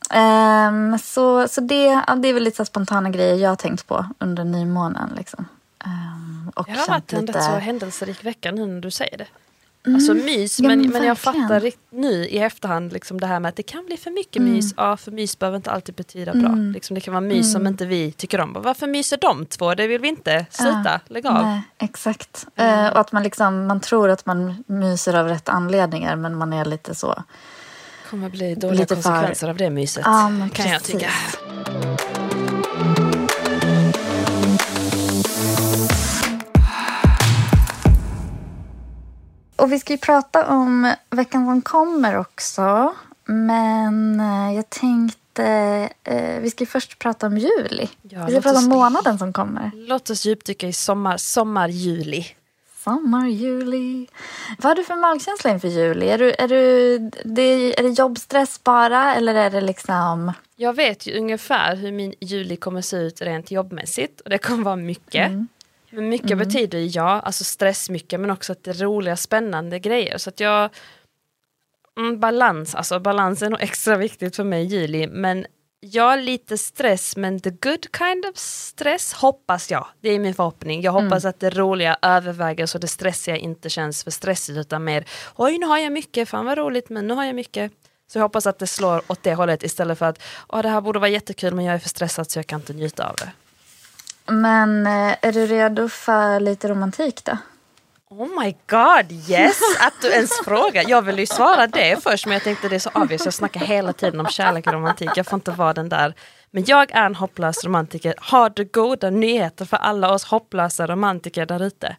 Ehm, 0.09 0.99
så 0.99 1.47
så 1.47 1.61
det, 1.61 2.03
ja, 2.07 2.15
det 2.15 2.27
är 2.27 2.33
väl 2.33 2.43
lite 2.43 2.65
spontana 2.65 3.09
grejer 3.09 3.35
jag 3.35 3.49
har 3.49 3.55
tänkt 3.55 3.87
på 3.87 4.05
under 4.19 4.43
nymånen. 4.43 5.13
Liksom. 5.17 5.45
Ehm, 5.85 6.51
och 6.55 6.65
Det 6.65 6.71
har 6.71 6.87
varit 6.87 7.13
en 7.13 7.27
rätt 7.27 7.43
så 7.43 7.51
händelserik 7.51 8.25
vecka 8.25 8.51
nu 8.51 8.65
när 8.65 8.81
du 8.81 8.91
säger 8.91 9.17
det. 9.17 9.27
Alltså 9.95 10.13
mys, 10.13 10.59
Ja, 10.59 10.67
men, 10.67 10.81
men 10.81 10.89
men 10.89 11.03
jag 11.03 11.17
fattar 11.17 11.71
nu 11.95 12.25
i 12.27 12.37
efterhand 12.39 12.93
liksom 12.93 13.19
det 13.19 13.27
här 13.27 13.39
med 13.39 13.49
att 13.49 13.55
det 13.55 13.63
kan 13.63 13.85
bli 13.85 13.97
för 13.97 14.11
mycket 14.11 14.35
Mm. 14.35 14.53
mys. 14.53 14.73
Ja, 14.77 14.97
för 14.97 15.11
mys 15.11 15.39
behöver 15.39 15.55
inte 15.57 15.71
alltid 15.71 15.95
betyda 15.95 16.33
bra. 16.33 16.49
Liksom, 16.55 16.95
det 16.95 17.01
kan 17.01 17.13
vara 17.13 17.21
mys 17.21 17.51
som 17.53 17.67
inte 17.67 17.85
vi 17.85 18.11
tycker 18.11 18.39
om. 18.41 18.53
Varför 18.59 18.87
myser 18.87 19.17
de 19.17 19.45
två? 19.45 19.75
Det 19.75 19.87
vill 19.87 20.01
vi 20.01 20.07
inte. 20.07 20.45
Sluta, 20.49 20.99
lägg 21.07 21.27
av. 21.27 21.43
Nej, 21.43 21.61
exakt. 21.79 22.47
Eh, 22.55 22.87
och 22.87 22.99
att 22.99 23.11
man, 23.11 23.23
liksom, 23.23 23.67
man 23.67 23.79
tror 23.79 24.09
att 24.09 24.25
man 24.25 24.63
myser 24.67 25.13
av 25.13 25.27
rätt 25.27 25.49
anledningar 25.49 26.15
men 26.15 26.37
man 26.37 26.53
är 26.53 26.65
lite 26.65 26.95
så. 26.95 27.23
kommer 28.09 28.29
bli 28.29 28.55
dåliga 28.55 28.79
Lite 28.79 28.95
för- 28.95 29.01
konsekvenser 29.03 29.49
av 29.49 29.57
det 29.57 29.69
myset. 29.69 30.03
Ja, 30.05 30.31
kan 30.53 30.69
jag 30.71 30.81
precis. 30.81 30.85
tycka. 30.95 31.09
Och 39.67 39.73
vi 39.73 39.79
ska 39.79 39.93
ju 39.93 39.97
prata 39.97 40.47
om 40.47 40.93
veckan 41.09 41.45
som 41.45 41.61
kommer 41.61 42.17
också. 42.17 42.95
Men 43.25 44.19
eh, 44.19 44.55
jag 44.55 44.69
tänkte, 44.69 45.45
eh, 46.03 46.39
vi 46.39 46.49
ska 46.49 46.61
ju 46.61 46.67
först 46.67 46.99
prata 46.99 47.27
om 47.27 47.37
juli. 47.37 47.89
Ja, 48.01 48.25
vi 48.25 48.31
ska 48.31 48.41
prata 48.41 48.59
om 48.59 48.69
månaden 48.69 49.17
som 49.17 49.33
kommer. 49.33 49.71
Låt 49.75 50.09
oss 50.09 50.25
djupdyka 50.25 50.67
i 50.67 50.73
sommar, 50.73 51.17
sommar-juli. 51.17 52.25
Sommar, 52.83 53.27
juli. 53.27 54.07
Vad 54.57 54.65
har 54.65 54.75
du 54.75 54.83
för 54.83 54.95
magkänsla 54.95 55.51
inför 55.51 55.67
juli? 55.67 56.09
Är, 56.09 56.17
du, 56.17 56.31
är, 56.31 56.47
du, 56.47 56.99
det, 57.23 57.79
är 57.79 57.83
det 57.83 57.89
jobbstress 57.89 58.63
bara 58.63 59.15
eller 59.15 59.35
är 59.35 59.49
det 59.49 59.61
liksom... 59.61 60.33
Jag 60.55 60.73
vet 60.73 61.07
ju 61.07 61.17
ungefär 61.17 61.75
hur 61.75 61.91
min 61.91 62.13
juli 62.19 62.55
kommer 62.55 62.81
se 62.81 62.97
ut 62.97 63.21
rent 63.21 63.51
jobbmässigt. 63.51 64.21
Och 64.21 64.29
det 64.29 64.37
kommer 64.37 64.63
vara 64.63 64.75
mycket. 64.75 65.27
Mm. 65.27 65.47
Mycket 65.89 66.37
betyder 66.37 66.79
ju 66.79 66.85
ja, 66.85 67.19
alltså 67.19 67.43
stress 67.43 67.89
mycket 67.89 68.19
men 68.19 68.31
också 68.31 68.51
att 68.51 68.63
det 68.63 68.71
är 68.71 68.83
roliga 68.83 69.15
spännande 69.15 69.79
grejer. 69.79 70.17
Så 70.17 70.29
att 70.29 70.39
jag... 70.39 70.69
Mm, 71.97 72.19
balans, 72.19 72.75
alltså 72.75 72.99
balans 72.99 73.41
är 73.41 73.49
nog 73.49 73.61
extra 73.63 73.97
viktigt 73.97 74.35
för 74.35 74.43
mig 74.43 74.63
i 74.63 74.65
juli. 74.65 75.07
Men 75.07 75.45
ja, 75.79 76.15
lite 76.15 76.57
stress 76.57 77.17
men 77.17 77.39
the 77.39 77.49
good 77.49 77.87
kind 77.97 78.25
of 78.25 78.37
stress 78.37 79.13
hoppas 79.13 79.71
jag. 79.71 79.87
Det 80.01 80.09
är 80.09 80.19
min 80.19 80.33
förhoppning. 80.33 80.81
Jag 80.81 80.91
hoppas 80.91 81.25
att 81.25 81.39
det 81.39 81.49
roliga 81.49 81.97
överväger 82.01 82.65
så 82.65 82.77
det 82.77 82.87
stressiga 82.87 83.37
inte 83.37 83.69
känns 83.69 84.03
för 84.03 84.11
stressigt 84.11 84.57
utan 84.57 84.83
mer 84.83 85.05
oj 85.35 85.57
nu 85.57 85.65
har 85.65 85.77
jag 85.77 85.93
mycket, 85.93 86.29
fan 86.29 86.45
vad 86.45 86.57
roligt 86.57 86.89
men 86.89 87.07
nu 87.07 87.13
har 87.13 87.25
jag 87.25 87.35
mycket. 87.35 87.71
Så 88.07 88.17
jag 88.17 88.23
hoppas 88.23 88.47
att 88.47 88.59
det 88.59 88.67
slår 88.67 89.01
åt 89.07 89.23
det 89.23 89.33
hållet 89.33 89.63
istället 89.63 89.97
för 89.99 90.05
att 90.05 90.21
åh, 90.49 90.61
det 90.61 90.69
här 90.69 90.81
borde 90.81 90.99
vara 90.99 91.09
jättekul 91.09 91.53
men 91.53 91.65
jag 91.65 91.75
är 91.75 91.79
för 91.79 91.89
stressad 91.89 92.31
så 92.31 92.39
jag 92.39 92.47
kan 92.47 92.59
inte 92.59 92.73
njuta 92.73 93.09
av 93.09 93.15
det. 93.15 93.31
Men 94.27 94.87
eh, 94.87 95.15
är 95.21 95.31
du 95.31 95.45
redo 95.45 95.89
för 95.89 96.39
lite 96.39 96.67
romantik 96.67 97.23
då? 97.23 97.37
Oh 98.09 98.43
my 98.43 98.55
god, 98.67 99.11
yes! 99.29 99.59
Att 99.79 99.93
du 100.01 100.07
ens 100.11 100.31
frågar. 100.45 100.83
Jag 100.87 101.01
vill 101.01 101.19
ju 101.19 101.25
svara 101.25 101.67
det 101.67 102.03
först 102.03 102.25
men 102.25 102.33
jag 102.33 102.43
tänkte 102.43 102.69
det 102.69 102.75
är 102.75 102.79
så 102.79 102.89
obvious. 102.93 103.25
Jag 103.25 103.33
snackar 103.33 103.59
hela 103.59 103.93
tiden 103.93 104.19
om 104.19 104.27
kärlek 104.27 104.67
och 104.67 104.73
romantik. 104.73 105.09
Jag 105.15 105.25
får 105.25 105.37
inte 105.37 105.51
vara 105.51 105.73
den 105.73 105.89
där. 105.89 106.13
Men 106.51 106.63
jag 106.67 106.91
är 106.91 107.05
en 107.05 107.15
hopplös 107.15 107.65
romantiker. 107.65 108.13
Har 108.17 108.49
du 108.49 108.65
goda 108.65 109.09
nyheter 109.09 109.65
för 109.65 109.77
alla 109.77 110.13
oss 110.13 110.23
hopplösa 110.25 110.87
romantiker 110.87 111.45
där 111.45 111.63
ute? 111.63 111.95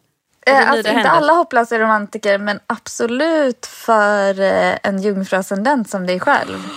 Eh, 0.47 0.71
alltså 0.71 0.91
inte 0.91 1.09
alla 1.09 1.33
hopplösa 1.33 1.79
romantiker 1.79 2.37
men 2.37 2.59
absolut 2.67 3.65
för 3.65 4.39
eh, 4.39 4.77
en 4.83 5.01
jungfruascendent 5.01 5.89
som 5.89 6.05
dig 6.05 6.19
själv. 6.19 6.69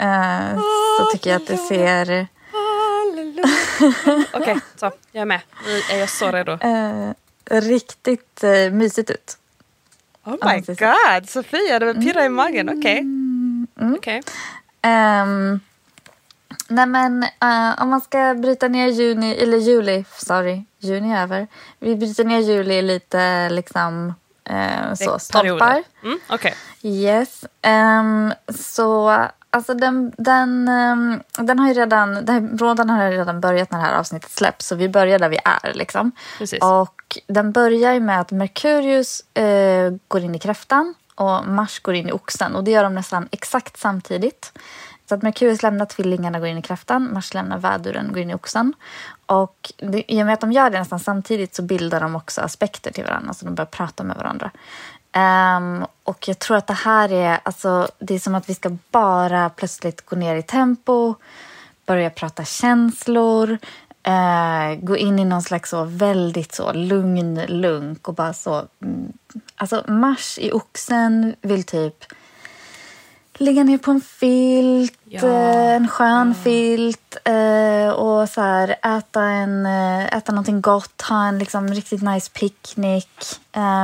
Eh, 0.00 0.60
så 0.98 1.04
tycker 1.12 1.30
jag 1.30 1.42
att 1.42 1.48
det 1.48 1.56
ser 1.56 2.26
Okej, 4.32 4.60
så 4.76 4.90
jag 5.12 5.22
är 5.22 5.24
med. 5.26 5.40
Nu 5.66 5.94
är 5.96 5.98
jag 6.00 6.08
så 6.08 6.30
redo. 6.30 6.52
eh, 6.52 7.10
riktigt 7.60 8.44
eh, 8.44 8.70
mysigt 8.72 9.10
ut. 9.10 9.36
Oh 10.24 10.36
my 10.48 10.60
god, 10.60 11.28
Sofia, 11.30 11.78
det 11.78 11.94
pirrar 11.94 12.24
i 12.24 12.28
magen. 12.28 12.68
Okej. 12.78 12.98
Mm. 13.00 13.66
Okej. 13.98 14.22
Ehm, 14.82 15.60
nej 16.68 16.86
men 16.86 17.22
eh, 17.22 17.82
om 17.82 17.88
man 17.88 18.00
ska 18.00 18.34
bryta 18.34 18.68
ner 18.68 18.88
juni, 18.88 19.34
eller 19.34 19.58
juli, 19.58 20.04
sorry, 20.18 20.64
juni 20.78 21.12
är 21.12 21.22
över. 21.22 21.46
Vi 21.78 21.96
bryter 21.96 22.24
ner 22.24 22.38
juli 22.40 22.82
lite 22.82 23.48
liksom 23.48 24.14
eh, 24.44 24.94
så, 24.94 25.18
stolpar. 25.18 25.82
Mm, 26.04 26.18
Okej. 26.28 26.54
Yes. 26.82 27.44
Ehm, 27.62 28.32
så 28.58 29.16
alltså 29.52 29.74
den, 29.74 30.12
den, 30.18 30.68
ehm, 30.68 31.22
den 31.38 31.58
har 31.58 31.68
ju 31.68 31.74
redan, 31.74 32.14
den 32.14 32.28
här 32.28 32.58
råden 32.58 32.90
har 32.90 33.10
redan 33.10 33.40
börjat 33.40 33.70
när 33.70 33.78
det 33.78 33.84
här 33.84 33.98
avsnittet 33.98 34.30
släpps. 34.30 34.66
Så 34.66 34.74
vi 34.74 34.88
börjar 34.88 35.18
där 35.18 35.28
vi 35.28 35.38
är 35.44 35.72
liksom. 35.74 36.12
Precis. 36.38 36.62
Och 36.62 37.18
den 37.26 37.52
börjar 37.52 37.92
ju 37.92 38.00
med 38.00 38.20
att 38.20 38.30
Merkurius 38.30 39.36
eh, 39.36 39.92
går 40.08 40.20
in 40.20 40.34
i 40.34 40.38
kräftan 40.38 40.94
och 41.14 41.46
Mars 41.46 41.80
går 41.80 41.94
in 41.94 42.08
i 42.08 42.12
oxen. 42.12 42.56
Och 42.56 42.64
det 42.64 42.70
gör 42.70 42.84
de 42.84 42.94
nästan 42.94 43.28
exakt 43.30 43.78
samtidigt. 43.78 44.52
Så 45.08 45.14
att 45.14 45.22
Merkurius 45.22 45.62
lämnar 45.62 45.86
tvillingarna 45.86 46.38
och 46.38 46.42
går 46.42 46.48
in 46.48 46.58
i 46.58 46.62
kräftan. 46.62 47.12
Mars 47.12 47.34
lämnar 47.34 47.58
väduren 47.58 48.06
och 48.06 48.14
går 48.14 48.22
in 48.22 48.30
i 48.30 48.34
oxen. 48.34 48.74
Och 49.26 49.72
det, 49.76 50.12
i 50.12 50.22
och 50.22 50.26
med 50.26 50.34
att 50.34 50.40
de 50.40 50.52
gör 50.52 50.70
det 50.70 50.78
nästan 50.78 51.00
samtidigt 51.00 51.54
så 51.54 51.62
bildar 51.62 52.00
de 52.00 52.16
också 52.16 52.40
aspekter 52.40 52.92
till 52.92 53.04
varandra. 53.04 53.34
Så 53.34 53.44
de 53.44 53.54
börjar 53.54 53.66
prata 53.66 54.04
med 54.04 54.16
varandra. 54.16 54.50
Um, 55.16 55.86
och 56.04 56.28
jag 56.28 56.38
tror 56.38 56.56
att 56.56 56.66
det 56.66 56.72
här 56.72 57.12
är, 57.12 57.40
alltså, 57.42 57.88
det 57.98 58.14
är 58.14 58.18
som 58.18 58.34
att 58.34 58.48
vi 58.48 58.54
ska 58.54 58.76
bara 58.90 59.50
plötsligt 59.50 60.06
gå 60.06 60.16
ner 60.16 60.36
i 60.36 60.42
tempo, 60.42 61.14
börja 61.86 62.10
prata 62.10 62.44
känslor, 62.44 63.58
uh, 64.08 64.74
gå 64.80 64.96
in 64.96 65.18
i 65.18 65.24
någon 65.24 65.42
slags 65.42 65.70
så 65.70 65.84
väldigt 65.84 66.54
så 66.54 66.72
lugn 66.72 67.40
lunk 67.46 68.08
och 68.08 68.14
bara 68.14 68.32
så. 68.32 68.64
Mm, 68.82 69.12
alltså 69.56 69.84
Mars 69.88 70.38
i 70.38 70.52
oxen 70.52 71.34
vill 71.40 71.64
typ 71.64 72.04
ligga 73.42 73.64
ner 73.64 73.78
på 73.78 73.90
en 73.90 74.00
filt, 74.00 74.98
Ja. 75.04 75.28
eh, 75.28 75.74
en 75.76 75.88
skön 75.88 76.34
filt 76.34 77.16
eh, 77.24 77.88
och 77.88 78.28
så 78.28 78.40
här, 78.40 78.76
äta, 78.98 79.22
en, 79.22 79.66
eh, 79.66 80.04
äta 80.16 80.32
någonting 80.32 80.60
gott, 80.60 81.02
ha 81.08 81.26
en 81.26 81.38
liksom 81.38 81.68
riktigt 81.68 82.02
nice 82.02 82.30
picknick. 82.30 83.08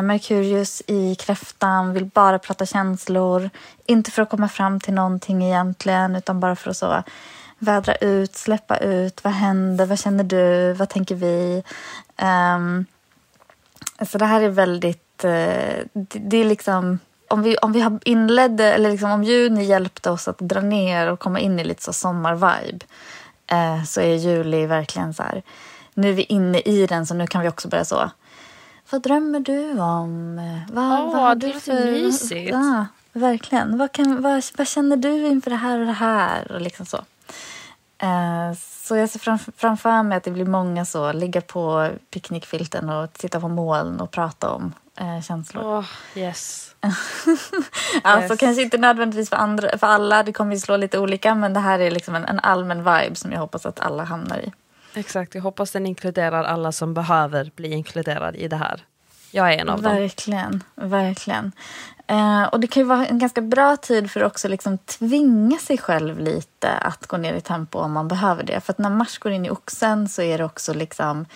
Merkurius 0.03 0.83
i 0.87 1.15
kräftan 1.15 1.93
vill 1.93 2.05
bara 2.05 2.39
prata 2.39 2.67
känslor. 2.67 3.51
Inte 3.87 4.11
för 4.11 4.23
att 4.23 4.31
komma 4.31 4.49
fram 4.49 4.81
till 4.81 4.95
någonting 4.95 5.45
egentligen 5.45 6.17
utan 6.17 6.41
bara 6.41 6.57
för 6.57 6.71
att 6.71 6.77
så 6.77 7.03
vädra 7.59 7.95
ut, 7.95 8.37
släppa 8.37 8.77
ut. 8.77 9.25
Vad 9.25 9.33
händer? 9.33 9.87
Vad 9.87 9.99
känner 9.99 10.25
du? 10.25 10.73
Vad 10.73 10.89
tänker 10.89 11.15
vi? 11.15 11.63
Ehm, 12.17 12.87
så 14.11 14.19
det 14.19 14.25
här 14.27 14.41
är 14.41 14.49
väldigt... 14.49 15.25
Eh, 15.25 15.85
det, 15.93 16.19
det 16.19 16.37
är 16.37 16.45
liksom... 16.45 16.99
Om 17.29 17.43
vi, 17.43 17.57
om 17.57 17.73
vi 17.73 17.81
har 17.81 17.99
inledde, 18.05 18.65
eller 18.75 18.91
liksom 18.91 19.11
om 19.11 19.25
juni 19.25 19.65
hjälpte 19.65 20.11
oss 20.11 20.29
att 20.29 20.39
dra 20.39 20.61
ner 20.61 21.07
och 21.13 21.21
komma 21.21 21.41
in 21.41 21.61
i 21.61 21.65
lite 21.65 21.83
så 21.83 21.93
sommarvibe 21.93 22.87
eh, 23.47 23.85
så 23.85 24.01
är 24.01 24.15
juli 24.15 24.67
verkligen 24.67 25.15
så 25.15 25.23
här... 25.23 25.43
Nu 25.95 26.09
är 26.09 26.13
vi 26.13 26.23
inne 26.23 26.59
i 26.61 26.87
den 26.87 27.07
så 27.07 27.15
nu 27.15 27.27
kan 27.27 27.43
vi 27.43 27.49
också 27.49 27.69
börja 27.69 27.85
så... 27.85 28.11
Vad 28.91 29.03
drömmer 29.03 29.41
du 29.41 29.81
om? 29.81 30.39
Eh, 30.39 30.75
Vad, 30.75 30.85
Åh, 31.01 31.13
vad 31.13 31.23
har 31.23 31.35
det 31.35 31.47
du 31.47 31.53
låter 31.53 31.61
för... 31.77 31.85
mysigt. 31.85 32.51
Ja, 32.51 32.87
verkligen. 33.13 33.79
Vad, 33.79 33.93
kan, 33.93 34.23
vad, 34.23 34.45
vad 34.57 34.69
känner 34.69 34.97
du 34.97 35.27
inför 35.27 35.51
det 35.51 35.57
här 35.57 35.81
och 35.81 35.87
det 35.87 35.93
här? 35.93 36.53
Och 36.53 36.61
liksom 36.61 36.87
så. 36.87 36.97
Eh, 37.99 38.53
Så 38.59 38.97
jag 38.97 39.11
ser 39.11 39.19
fram, 39.19 39.39
framför 39.57 40.03
mig 40.03 40.17
att 40.19 40.25
det 40.25 40.31
blir 40.31 40.45
många 40.45 40.85
så, 40.85 41.13
ligga 41.13 41.41
på 41.41 41.91
picknickfilten 42.11 42.89
och 42.91 43.13
titta 43.13 43.41
på 43.41 43.49
moln 43.49 44.01
och 44.01 44.11
prata 44.11 44.51
om 44.51 44.73
eh, 45.01 45.23
känslor. 45.23 45.65
Åh, 45.67 45.85
yes. 46.15 46.75
Alltså 48.03 48.33
yes. 48.33 48.41
kanske 48.41 48.63
inte 48.63 48.79
nödvändigtvis 48.79 49.29
för, 49.29 49.37
andra, 49.37 49.79
för 49.79 49.87
alla, 49.87 50.23
det 50.23 50.33
kommer 50.33 50.55
ju 50.55 50.61
slå 50.61 50.77
lite 50.77 50.99
olika 50.99 51.35
men 51.35 51.53
det 51.53 51.61
här 51.61 51.79
är 51.79 51.91
liksom 51.91 52.15
en, 52.15 52.25
en 52.25 52.41
allmän 52.41 52.79
vibe 52.79 53.15
som 53.15 53.33
jag 53.33 53.41
hoppas 53.41 53.67
att 53.67 53.81
alla 53.81 54.05
hamnar 54.05 54.39
i. 54.39 54.53
Exakt, 54.95 55.35
jag 55.35 55.43
hoppas 55.43 55.71
den 55.71 55.87
inkluderar 55.87 56.45
alla 56.45 56.73
som 56.73 56.95
behöver 56.95 57.51
bli 57.57 57.73
inkluderad 57.73 58.37
i 58.37 58.49
det 58.49 58.57
här. 58.57 58.85
Jag 59.31 59.53
är 59.53 59.59
en 59.59 59.69
av 59.69 59.83
dem. 59.83 59.95
Verkligen, 59.95 60.63
verkligen. 60.75 61.53
Eh, 62.07 62.43
och 62.43 62.61
det 62.61 62.67
kan 62.67 62.83
ju 62.83 62.87
vara 62.87 63.07
en 63.07 63.19
ganska 63.19 63.41
bra 63.41 63.77
tid 63.77 64.11
för 64.11 64.21
att 64.21 64.33
också 64.33 64.49
liksom 64.49 64.79
tvinga 64.79 65.59
sig 65.59 65.79
själv 65.79 66.19
lite 66.19 66.71
att 66.71 67.07
gå 67.07 67.17
ner 67.17 67.35
i 67.35 67.41
tempo 67.41 67.79
om 67.79 67.93
man 67.93 68.09
behöver 68.09 68.43
det. 68.43 68.61
För 68.61 68.73
att 68.73 68.79
när 68.79 68.91
Mars 68.91 69.19
går 69.19 69.33
in 69.33 69.47
i 69.47 69.51
oxen 69.51 70.09
så 70.09 70.23
är 70.23 70.39
det 70.39 70.45
också 70.45 70.75
liksom... 70.75 71.27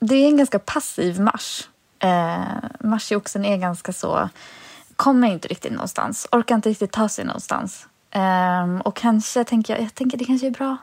Det 0.00 0.14
är 0.14 0.28
en 0.28 0.36
ganska 0.36 0.58
passiv 0.58 1.20
Mars. 1.20 1.68
Eh, 1.98 2.40
mars 2.80 3.12
i 3.12 3.16
oxen 3.16 3.44
är 3.44 3.56
ganska 3.56 3.92
så... 3.92 4.28
Kommer 4.96 5.28
inte 5.28 5.48
riktigt 5.48 5.72
någonstans. 5.72 6.26
Orkar 6.32 6.54
inte 6.54 6.68
riktigt 6.68 6.92
ta 6.92 7.08
sig 7.08 7.24
någonstans. 7.24 7.86
Eh, 8.10 8.78
och 8.84 8.96
kanske 8.96 9.44
tänker 9.44 9.74
jag, 9.74 9.82
jag 9.82 9.94
tänker 9.94 10.18
det 10.18 10.24
kanske 10.24 10.46
är 10.46 10.50
bra 10.50 10.76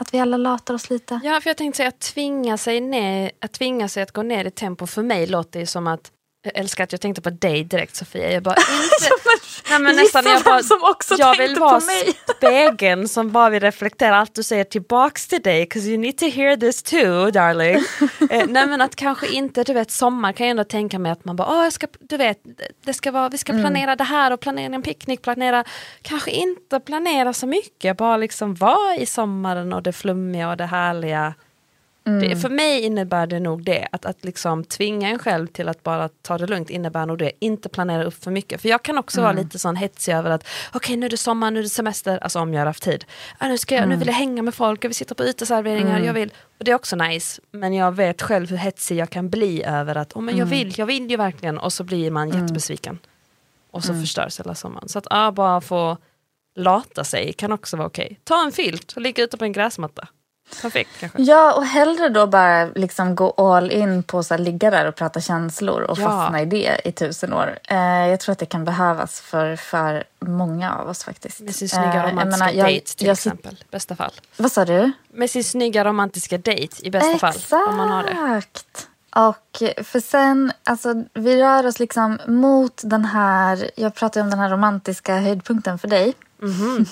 att 0.00 0.14
vi 0.14 0.18
alla 0.18 0.36
latar 0.36 0.74
oss 0.74 0.90
lite. 0.90 1.20
Ja, 1.24 1.40
för 1.40 1.50
jag 1.50 1.56
tänkte 1.56 1.76
säga 1.76 1.88
att 1.88 2.00
tvinga 2.00 2.56
sig, 2.56 2.80
ner, 2.80 3.30
att 3.40 3.52
tvinga 3.52 3.88
sig 3.88 4.02
att 4.02 4.12
gå 4.12 4.22
ner 4.22 4.44
i 4.44 4.50
tempo 4.50 4.86
för 4.86 5.02
mig 5.02 5.26
låter 5.26 5.60
ju 5.60 5.66
som 5.66 5.86
att 5.86 6.12
jag 6.42 6.56
älskar 6.56 6.84
att 6.84 6.92
jag 6.92 7.00
tänkte 7.00 7.22
på 7.22 7.30
dig 7.30 7.64
direkt 7.64 7.96
Sofia. 7.96 8.32
Jag 8.32 8.42
bara 8.42 8.54
inte... 8.84 9.40
Nej, 9.70 9.78
men 9.78 9.96
nästan, 9.96 10.24
jag, 10.24 10.42
bara, 10.42 10.62
som 10.62 10.78
också 10.82 11.14
jag 11.18 11.36
vill 11.36 11.58
vara 11.58 11.80
spegeln 12.36 13.08
som 13.08 13.30
bara 13.30 13.50
vill 13.50 13.60
reflektera 13.60 14.16
allt 14.16 14.34
du 14.34 14.42
säger 14.42 14.64
tillbaks 14.64 15.28
till 15.28 15.42
dig. 15.42 15.66
Cause 15.66 15.88
you 15.88 15.98
need 15.98 16.18
to 16.18 16.24
hear 16.26 16.56
this 16.56 16.82
too 16.82 17.30
darling. 17.30 17.74
eh, 18.30 18.46
nej 18.48 18.66
men 18.66 18.80
att 18.80 18.96
kanske 18.96 19.28
inte, 19.28 19.64
du 19.64 19.72
vet 19.72 19.90
sommar 19.90 20.32
kan 20.32 20.46
jag 20.46 20.50
ändå 20.50 20.64
tänka 20.64 20.98
mig 20.98 21.12
att 21.12 21.24
man 21.24 21.36
bara, 21.36 21.48
Åh, 21.48 21.64
jag 21.64 21.72
ska, 21.72 21.86
du 22.00 22.16
vet, 22.16 22.38
det 22.84 22.94
ska 22.94 23.10
vara, 23.10 23.28
vi 23.28 23.38
ska 23.38 23.52
Mm. 23.52 23.62
planera 23.62 23.96
det 23.96 24.04
här 24.04 24.32
och 24.32 24.40
planera 24.40 24.74
en 24.74 24.82
picknick, 24.82 25.22
planera, 25.22 25.64
kanske 26.02 26.30
inte 26.30 26.80
planera 26.80 27.32
så 27.32 27.46
mycket, 27.46 27.96
bara 27.96 28.16
liksom 28.16 28.54
vara 28.54 28.96
i 28.96 29.06
sommaren 29.06 29.72
och 29.72 29.82
det 29.82 29.92
flummiga 29.92 30.50
och 30.50 30.56
det 30.56 30.66
härliga. 30.66 31.34
Mm. 32.18 32.28
Det, 32.28 32.36
för 32.36 32.48
mig 32.48 32.80
innebär 32.80 33.26
det 33.26 33.40
nog 33.40 33.64
det, 33.64 33.88
att, 33.92 34.04
att 34.06 34.24
liksom 34.24 34.64
tvinga 34.64 35.08
en 35.08 35.18
själv 35.18 35.46
till 35.46 35.68
att 35.68 35.82
bara 35.82 36.08
ta 36.08 36.38
det 36.38 36.46
lugnt 36.46 36.70
innebär 36.70 37.06
nog 37.06 37.18
det, 37.18 37.32
inte 37.40 37.68
planera 37.68 38.04
upp 38.04 38.24
för 38.24 38.30
mycket. 38.30 38.60
För 38.60 38.68
jag 38.68 38.82
kan 38.82 38.98
också 38.98 39.20
Mm. 39.20 39.24
vara 39.34 39.42
lite 39.44 39.58
sån 39.58 39.76
hetsig 39.76 40.12
över 40.12 40.30
att 40.30 40.44
okej 40.72 40.96
nu 40.96 41.06
är 41.06 41.10
det 41.10 41.16
sommar, 41.16 41.50
nu 41.50 41.58
är 41.58 41.62
det 41.62 41.68
semester, 41.68 42.18
alltså 42.18 42.38
om 42.40 42.54
jag 42.54 42.60
har 42.60 42.66
haft 42.66 42.82
tid. 42.82 43.04
Ah, 43.38 43.48
nu, 43.48 43.58
ska 43.58 43.74
jag, 43.74 43.78
Mm. 43.84 43.90
nu 43.90 43.96
vill 43.96 44.08
jag 44.08 44.14
hänga 44.14 44.42
med 44.42 44.54
folk, 44.54 44.84
jag 44.84 44.88
vill 44.88 44.96
sitta 44.96 45.14
på 45.14 45.24
uteserveringar, 45.24 46.00
jag 46.00 46.14
vill, 46.14 46.32
och 46.58 46.64
det 46.64 46.70
är 46.70 46.74
också 46.74 46.96
nice. 46.96 47.40
Men 47.50 47.74
jag 47.74 47.92
vet 47.92 48.22
själv 48.22 48.50
hur 48.50 48.56
hetsig 48.56 48.96
jag 48.96 49.10
kan 49.10 49.30
bli 49.30 49.64
över 49.64 49.94
att 49.94 50.12
oh, 50.12 50.22
men 50.22 50.36
jag, 50.36 50.46
Mm. 50.46 50.58
vill, 50.58 50.78
jag 50.78 50.86
vill 50.86 51.10
ju 51.10 51.16
verkligen 51.16 51.58
och 51.58 51.72
så 51.72 51.84
blir 51.84 52.10
man 52.10 52.28
jättebesviken. 52.30 52.98
Och 53.70 53.84
Mm. 53.84 53.96
så 53.96 54.00
förstörs 54.02 54.40
hela 54.40 54.54
sommaren. 54.54 54.88
Så 54.88 54.98
att 54.98 55.06
ah, 55.10 55.30
bara 55.32 55.60
få 55.60 55.96
lata 56.56 57.04
sig 57.04 57.32
kan 57.32 57.52
också 57.52 57.76
vara 57.76 57.86
okej. 57.86 58.20
Ta 58.24 58.44
en 58.44 58.52
filt 58.52 58.92
och 58.92 59.02
ligga 59.02 59.24
ute 59.24 59.36
på 59.36 59.44
en 59.44 59.52
gräsmatta. 59.52 60.08
Perfekt 60.62 60.90
kanske. 61.00 61.22
Ja, 61.22 61.52
och 61.52 61.64
hellre 61.66 62.08
då 62.08 62.26
bara 62.26 62.64
liksom 62.74 63.14
gå 63.14 63.30
all 63.30 63.70
in 63.70 64.02
på 64.02 64.18
att 64.18 64.40
ligga 64.40 64.70
där 64.70 64.86
och 64.86 64.94
prata 64.96 65.20
känslor 65.20 65.80
och 65.82 65.98
Ja. 65.98 66.04
fastna 66.08 66.42
i 66.42 66.44
det 66.46 66.80
i 66.84 66.92
tusen 66.92 67.32
år. 67.32 67.58
Eh, 67.68 67.78
jag 68.08 68.20
tror 68.20 68.32
att 68.32 68.38
det 68.38 68.46
kan 68.46 68.64
behövas 68.64 69.20
för, 69.20 69.56
för 69.56 70.04
många 70.20 70.74
av 70.74 70.88
oss 70.88 71.04
faktiskt. 71.04 71.40
Med 71.40 71.54
sin 71.54 71.66
Eh, 71.66 71.68
snygga 71.70 71.94
jag 71.94 72.12
romantiska 72.12 72.44
menar, 72.44 72.52
jag- 72.58 72.74
date 72.80 72.96
till 72.96 73.06
jag 73.06 73.12
exempel. 73.14 73.64
Bästa 73.70 73.96
fall. 73.96 74.12
Vad 74.36 74.52
sa 74.52 74.64
du? 74.64 74.92
Med 75.12 75.30
sin 75.30 75.44
snygga 75.44 75.84
romantiska 75.84 76.38
date 76.38 76.86
i 76.86 76.90
bästa 76.90 77.18
fall. 77.18 77.68
Om 77.68 77.76
man 77.76 77.88
har 77.88 78.02
det. 78.02 78.08
Exakt. 78.10 78.86
Och 79.16 79.62
för 79.84 80.00
sen, 80.00 80.52
alltså 80.64 81.04
vi 81.14 81.42
rör 81.42 81.66
oss 81.66 81.78
liksom 81.78 82.18
mot 82.26 82.80
den 82.84 83.04
här, 83.04 83.70
jag 83.76 83.94
pratar 83.94 84.20
ju 84.20 84.24
om 84.24 84.30
den 84.30 84.38
här 84.38 84.50
romantiska 84.50 85.16
höjdpunkten 85.18 85.78
för 85.78 85.88
dig. 85.88 86.14
Och 86.42 86.48
Mhm. 86.48 86.86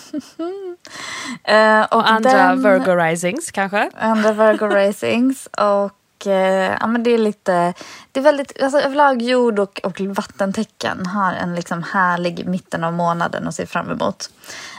Och 1.90 2.10
andra 2.10 2.32
den- 2.32 2.62
Virgo 2.62 2.96
risings 2.96 3.50
kanske. 3.50 3.90
Andra 3.98 4.32
Virgo 4.32 4.66
Racings. 4.74 5.46
Och 5.46 6.26
eh, 6.26 6.76
ja, 6.80 6.86
men 6.86 7.02
det 7.02 7.10
är 7.10 7.18
lite... 7.18 7.74
Det 8.12 8.20
är 8.20 8.24
väldigt, 8.24 8.62
alltså, 8.62 8.78
överlag 8.80 9.22
jord 9.22 9.58
och, 9.58 9.80
och 9.84 10.00
vattentecken 10.00 11.06
har 11.06 11.32
en 11.32 11.54
liksom 11.54 11.82
härlig 11.82 12.46
mitten 12.48 12.84
av 12.84 12.92
månaden 12.92 13.48
att 13.48 13.54
se 13.54 13.66
fram 13.66 13.90
emot. 13.90 14.30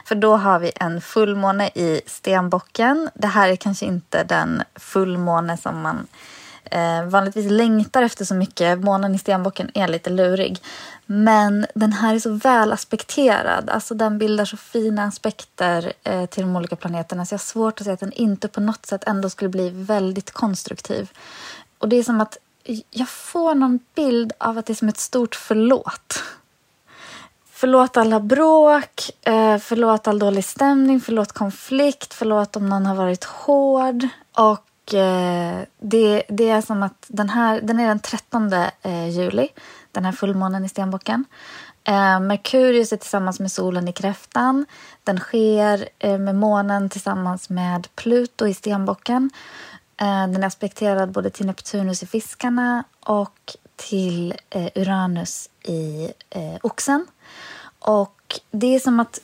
För 0.05 0.15
då 0.15 0.35
har 0.38 0.59
vi 0.59 0.71
en 0.75 1.01
fullmåne 1.01 1.67
i 1.67 2.01
stenbocken. 2.05 3.09
Det 3.13 3.27
här 3.27 3.49
är 3.49 3.55
kanske 3.55 3.85
inte 3.85 4.23
den 4.23 4.63
fullmåne 4.75 5.57
som 5.57 5.81
man 5.81 6.07
eh, 6.63 7.03
vanligtvis 7.05 7.51
längtar 7.51 8.03
efter 8.03 8.25
så 8.25 8.35
mycket. 8.35 8.79
Månen 8.79 9.15
i 9.15 9.19
stenbocken 9.19 9.71
är 9.73 9.87
lite 9.87 10.09
lurig. 10.09 10.61
Men 11.05 11.65
den 11.75 11.93
här 11.93 12.15
är 12.15 12.19
så 12.19 12.31
väl 12.31 12.73
aspekterad. 12.73 13.69
Alltså 13.69 13.93
den 13.93 14.17
bildar 14.17 14.45
så 14.45 14.57
fina 14.57 15.03
aspekter 15.03 15.93
eh, 16.03 16.25
till 16.25 16.43
de 16.43 16.55
olika 16.55 16.75
planeterna. 16.75 17.25
Så 17.25 17.33
jag 17.33 17.39
har 17.39 17.43
svårt 17.43 17.79
att 17.79 17.83
säga 17.83 17.93
att 17.93 17.99
den 17.99 18.13
inte 18.13 18.47
på 18.47 18.61
något 18.61 18.85
sätt 18.85 19.03
ändå 19.07 19.29
skulle 19.29 19.49
bli 19.49 19.69
väldigt 19.69 20.31
konstruktiv. 20.31 21.09
Och 21.77 21.89
det 21.89 21.95
är 21.95 22.03
som 22.03 22.21
att 22.21 22.37
jag 22.89 23.09
får 23.09 23.55
någon 23.55 23.79
bild 23.95 24.33
av 24.37 24.57
att 24.57 24.65
det 24.65 24.73
är 24.73 24.75
som 24.75 24.89
ett 24.89 24.97
stort 24.97 25.35
förlåt. 25.35 26.23
Förlåt 27.51 27.97
alla 27.97 28.19
bråk, 28.19 29.09
eh, 29.21 29.57
förlåt 29.57 30.07
all 30.07 30.19
dålig 30.19 30.45
stämning, 30.45 31.01
förlåt 31.01 31.31
konflikt, 31.31 32.13
förlåt 32.13 32.55
om 32.55 32.69
någon 32.69 32.85
har 32.85 32.95
varit 32.95 33.23
hård. 33.23 34.07
Och 34.33 34.68
eh, 34.93 35.60
det, 35.79 36.24
det 36.27 36.50
är 36.50 36.62
som 36.62 36.84
att 36.84 37.05
den 37.08 37.29
här, 37.29 37.62
den 37.62 37.79
är 37.79 37.88
den 37.88 38.00
13 38.00 38.53
eh, 38.53 39.10
juli, 39.10 39.48
den 39.91 40.05
här 40.05 40.12
fullmånen 40.12 40.65
i 40.65 40.69
stenbocken. 40.69 41.25
Eh, 41.84 42.19
Merkurius 42.19 42.93
är 42.93 42.98
tillsammans 42.98 43.39
med 43.39 43.51
solen 43.51 43.88
i 43.88 43.93
kräftan. 43.93 44.65
Den 45.03 45.19
sker 45.19 45.89
eh, 46.00 46.17
med 46.17 46.36
månen 46.36 46.89
tillsammans 46.89 47.50
med 47.50 47.88
Pluto 47.96 48.48
i 48.48 48.53
stenbocken. 48.53 49.30
Eh, 49.97 50.28
den 50.28 50.43
är 50.43 50.47
aspekterad 50.47 51.12
både 51.12 51.30
till 51.30 51.45
Neptunus 51.45 52.04
i 52.04 52.08
fiskarna 52.08 52.84
och 52.99 53.56
till 53.75 54.34
eh, 54.49 54.69
Uranus 54.75 55.49
i 55.63 56.12
eh, 56.30 56.56
oxen. 56.62 57.08
Och 57.80 58.39
det 58.52 58.75
är 58.75 58.80
som 58.80 58.99
att 58.99 59.19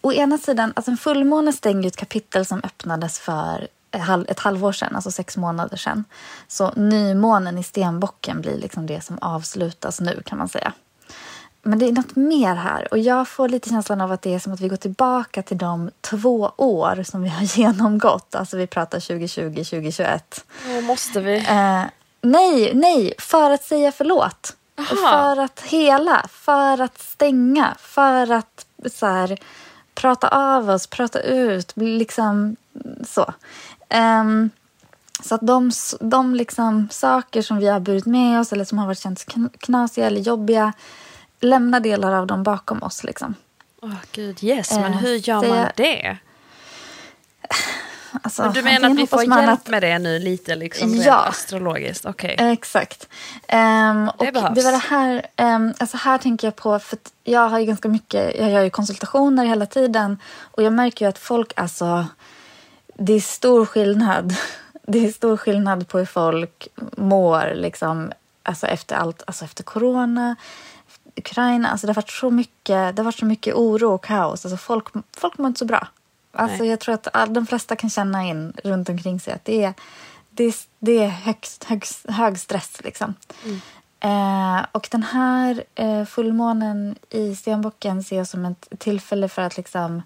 å 0.00 0.12
ena 0.12 0.38
sidan, 0.38 0.72
alltså 0.76 0.90
en 0.90 0.96
fullmåne 0.96 1.52
stänger 1.52 1.88
ett 1.88 1.96
kapitel 1.96 2.46
som 2.46 2.60
öppnades 2.64 3.18
för 3.18 3.68
ett 3.90 4.00
halv- 4.02 4.24
ett 4.28 4.40
halvår 4.40 4.72
sedan, 4.72 4.94
alltså 4.96 5.10
sex 5.10 5.36
månader 5.36 5.76
sedan. 5.76 6.04
Så 6.48 6.70
nymånen 6.76 7.58
i 7.58 7.62
stenbocken 7.62 8.40
blir 8.40 8.58
liksom 8.58 8.86
det 8.86 9.00
som 9.04 9.18
avslutas 9.18 10.00
nu 10.00 10.22
kan 10.26 10.38
man 10.38 10.48
säga. 10.48 10.72
Men 11.62 11.78
det 11.78 11.86
är 11.86 11.92
något 11.92 12.16
mer 12.16 12.54
här 12.54 12.88
och 12.90 12.98
jag 12.98 13.28
får 13.28 13.48
lite 13.48 13.68
känslan 13.68 14.00
av 14.00 14.12
att 14.12 14.22
det 14.22 14.34
är 14.34 14.38
som 14.38 14.52
att 14.52 14.60
vi 14.60 14.68
går 14.68 14.76
tillbaka 14.76 15.42
till 15.42 15.58
de 15.58 15.90
två 16.00 16.52
år 16.56 17.02
som 17.02 17.22
vi 17.22 17.28
har 17.28 17.42
genomgått. 17.58 18.34
Alltså 18.34 18.56
vi 18.56 18.66
pratar 18.66 19.00
2020, 19.00 19.54
2021. 19.54 20.44
Då 20.66 20.80
måste 20.80 21.20
vi. 21.20 21.36
Eh, 21.36 21.82
nej, 22.20 22.74
nej, 22.74 23.14
för 23.18 23.50
att 23.50 23.64
säga 23.64 23.92
förlåt. 23.92 24.56
Aha. 24.78 25.10
För 25.10 25.42
att 25.42 25.60
hela, 25.60 26.26
för 26.30 26.80
att 26.80 26.98
stänga, 26.98 27.74
för 27.78 28.32
att 28.32 28.66
så 28.92 29.06
här, 29.06 29.38
prata 29.94 30.28
av 30.28 30.70
oss, 30.70 30.86
prata 30.86 31.20
ut, 31.20 31.72
liksom 31.76 32.56
så. 33.06 33.32
Ehm, 33.90 34.50
så 35.22 35.34
att 35.34 35.40
de, 35.46 35.70
de 36.00 36.34
liksom 36.34 36.88
saker 36.90 37.42
som 37.42 37.58
vi 37.58 37.66
har 37.66 37.80
burit 37.80 38.06
med 38.06 38.40
oss 38.40 38.52
eller 38.52 38.64
som 38.64 38.78
har 38.78 38.86
varit 38.86 38.98
känts 38.98 39.26
kn- 39.26 39.50
knasiga 39.58 40.06
eller 40.06 40.20
jobbiga, 40.20 40.72
lämna 41.40 41.80
delar 41.80 42.12
av 42.12 42.26
dem 42.26 42.42
bakom 42.42 42.82
oss. 42.82 43.04
Liksom. 43.04 43.34
Åh 43.82 43.94
gud, 44.12 44.44
yes, 44.44 44.70
men 44.70 44.92
Eh, 44.92 44.98
hur 44.98 45.16
gör 45.28 45.40
det- 45.42 45.48
man 45.48 45.66
det? 45.76 46.16
Alltså, 48.22 48.42
Men 48.42 48.52
du 48.52 48.62
menar 48.62 48.90
att 48.90 48.96
vi 48.98 49.06
får 49.06 49.22
hjälp 49.24 49.48
att- 49.48 49.68
med 49.68 49.82
det 49.82 49.98
nu 49.98 50.18
lite 50.18 50.54
liksom 50.54 50.94
Ja. 50.94 51.14
astrologiskt? 51.28 52.04
Okej. 52.06 52.36
Exakt. 52.38 53.08
Ehm, 53.48 54.08
och 54.08 54.24
det, 54.26 54.32
behövs. 54.32 54.64
var 54.64 54.72
det 54.72 54.78
här, 54.78 55.26
um, 55.56 55.72
alltså 55.78 55.96
här 55.96 56.18
tänker 56.18 56.46
jag 56.46 56.56
på, 56.56 56.78
för 56.78 56.98
jag 57.24 57.48
har 57.48 57.58
ju 57.58 57.64
ganska 57.66 57.88
mycket, 57.88 58.34
jag 58.38 58.50
gör 58.50 58.62
ju 58.62 58.70
konsultationer 58.70 59.44
hela 59.44 59.66
tiden 59.66 60.18
och 60.40 60.62
jag 60.62 60.72
märker 60.72 61.04
ju 61.04 61.08
att 61.08 61.18
folk, 61.18 61.52
alltså, 61.56 62.06
det 63.00 63.12
är 63.12 63.20
stor 63.20 63.66
skillnad. 63.66 64.34
Det 64.82 65.06
är 65.06 65.12
stor 65.12 65.36
skillnad 65.36 65.88
på 65.88 65.98
hur 65.98 66.06
folk 66.06 66.68
mår 66.96 67.54
liksom, 67.54 68.12
alltså 68.42 68.66
efter 68.66 68.96
allt, 68.96 69.22
alltså 69.26 69.44
efter 69.44 69.64
corona, 69.64 70.36
Ukraina, 71.16 71.68
alltså 71.68 71.86
det 71.86 71.90
har 71.90 71.94
varit 71.94 72.10
så 72.10 72.30
mycket, 72.30 72.96
det 72.96 73.02
har 73.02 73.04
varit 73.04 73.18
så 73.18 73.24
mycket 73.24 73.54
oro 73.54 73.94
och 73.94 74.04
kaos. 74.04 74.44
Alltså 74.44 74.56
folk, 74.56 74.86
folk 75.16 75.38
mår 75.38 75.46
inte 75.46 75.58
så 75.58 75.64
bra. 75.64 75.88
Alltså 76.32 76.58
Nej. 76.58 76.68
jag 76.70 76.80
tror 76.80 76.94
att 76.94 77.08
all, 77.12 77.32
de 77.32 77.46
flesta 77.46 77.76
kan 77.76 77.90
känna 77.90 78.24
in 78.24 78.52
runt 78.64 78.88
omkring 78.88 79.20
sig 79.20 79.34
att 79.34 79.44
det 79.44 79.64
är, 79.64 79.74
det 80.30 80.44
är, 80.44 80.54
det 80.78 80.98
är 80.98 81.08
högst, 81.08 81.64
högst, 81.64 82.10
hög 82.10 82.38
stress. 82.38 82.80
Liksom. 82.84 83.14
Eh, 84.00 84.66
och 84.72 84.88
den 84.90 85.02
här 85.02 85.64
eh, 85.74 86.04
fullmånen 86.04 86.96
i 87.10 87.36
stenbocken 87.36 88.04
ser 88.04 88.16
jag 88.16 88.28
som 88.28 88.44
ett 88.44 88.68
tillfälle 88.78 89.28
för 89.28 89.42
att 89.42 89.56
liksom 89.56 90.02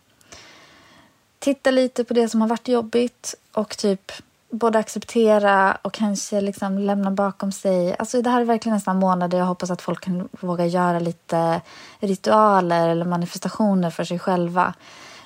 titta 1.44 1.70
lite 1.70 2.04
på 2.04 2.14
det 2.14 2.28
som 2.28 2.40
har 2.40 2.48
varit 2.48 2.68
jobbigt 2.68 3.34
och 3.52 3.76
typ 3.76 4.12
både 4.50 4.78
acceptera 4.78 5.78
och 5.82 5.92
kanske 5.92 6.40
liksom 6.40 6.78
lämna 6.78 7.10
bakom 7.10 7.52
sig. 7.52 7.96
Alltså 7.98 8.22
det 8.22 8.30
här 8.30 8.40
är 8.40 8.44
verkligen 8.44 8.76
nästan 8.76 8.98
månader 8.98 9.38
jag 9.38 9.44
hoppas 9.44 9.70
att 9.70 9.82
folk 9.82 10.04
kan 10.04 10.28
våga 10.40 10.66
göra 10.66 10.98
lite 10.98 11.60
ritualer 12.00 12.88
eller 12.88 13.04
manifestationer 13.04 13.90
för 13.90 14.04
sig 14.04 14.18
själva. 14.18 14.74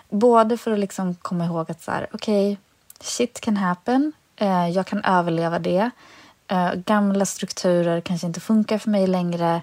Både 0.09 0.57
för 0.57 0.73
att 0.73 0.79
liksom 0.79 1.15
komma 1.15 1.45
ihåg 1.45 1.71
att 1.71 1.83
så 1.83 1.91
här, 1.91 2.07
okej, 2.13 2.59
shit 3.01 3.41
can 3.41 3.57
happen. 3.57 4.13
Eh, 4.37 4.69
jag 4.69 4.87
kan 4.87 5.05
överleva 5.05 5.59
det. 5.59 5.91
Eh, 6.49 6.75
gamla 6.75 7.27
strukturer 7.27 8.01
kanske 8.01 8.27
inte 8.27 8.41
funkar 8.41 8.79
för 8.79 8.91
mig 8.91 9.07
längre 9.07 9.63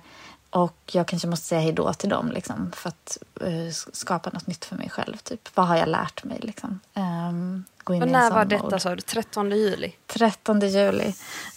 och 0.56 0.92
jag 0.92 1.08
kanske 1.08 1.28
måste 1.28 1.46
säga 1.46 1.62
hej 1.62 1.72
då 1.72 1.94
till 1.94 2.10
dem 2.10 2.32
liksom, 2.32 2.72
för 2.76 2.90
att 2.90 3.18
eh, 3.42 3.74
skapa 3.94 4.30
något 4.30 4.48
nytt 4.48 4.66
för 4.66 4.76
mig 4.76 4.90
själv. 4.90 5.18
Typ. 5.18 5.50
Vad 5.54 5.68
har 5.68 5.78
jag 5.78 5.90
lärt 5.90 6.24
mig? 6.24 6.40
Liksom? 6.42 6.80
Ehm, 6.94 7.64
gå 7.84 7.94
in 7.94 8.04
Och 8.04 8.08
när 8.08 8.32
var 8.32 8.46
detta 8.46 8.80
sa 8.80 8.96
du? 8.96 9.02
13 9.02 9.52
juli? 9.52 9.92
13 10.08 10.60
juli. 10.60 11.16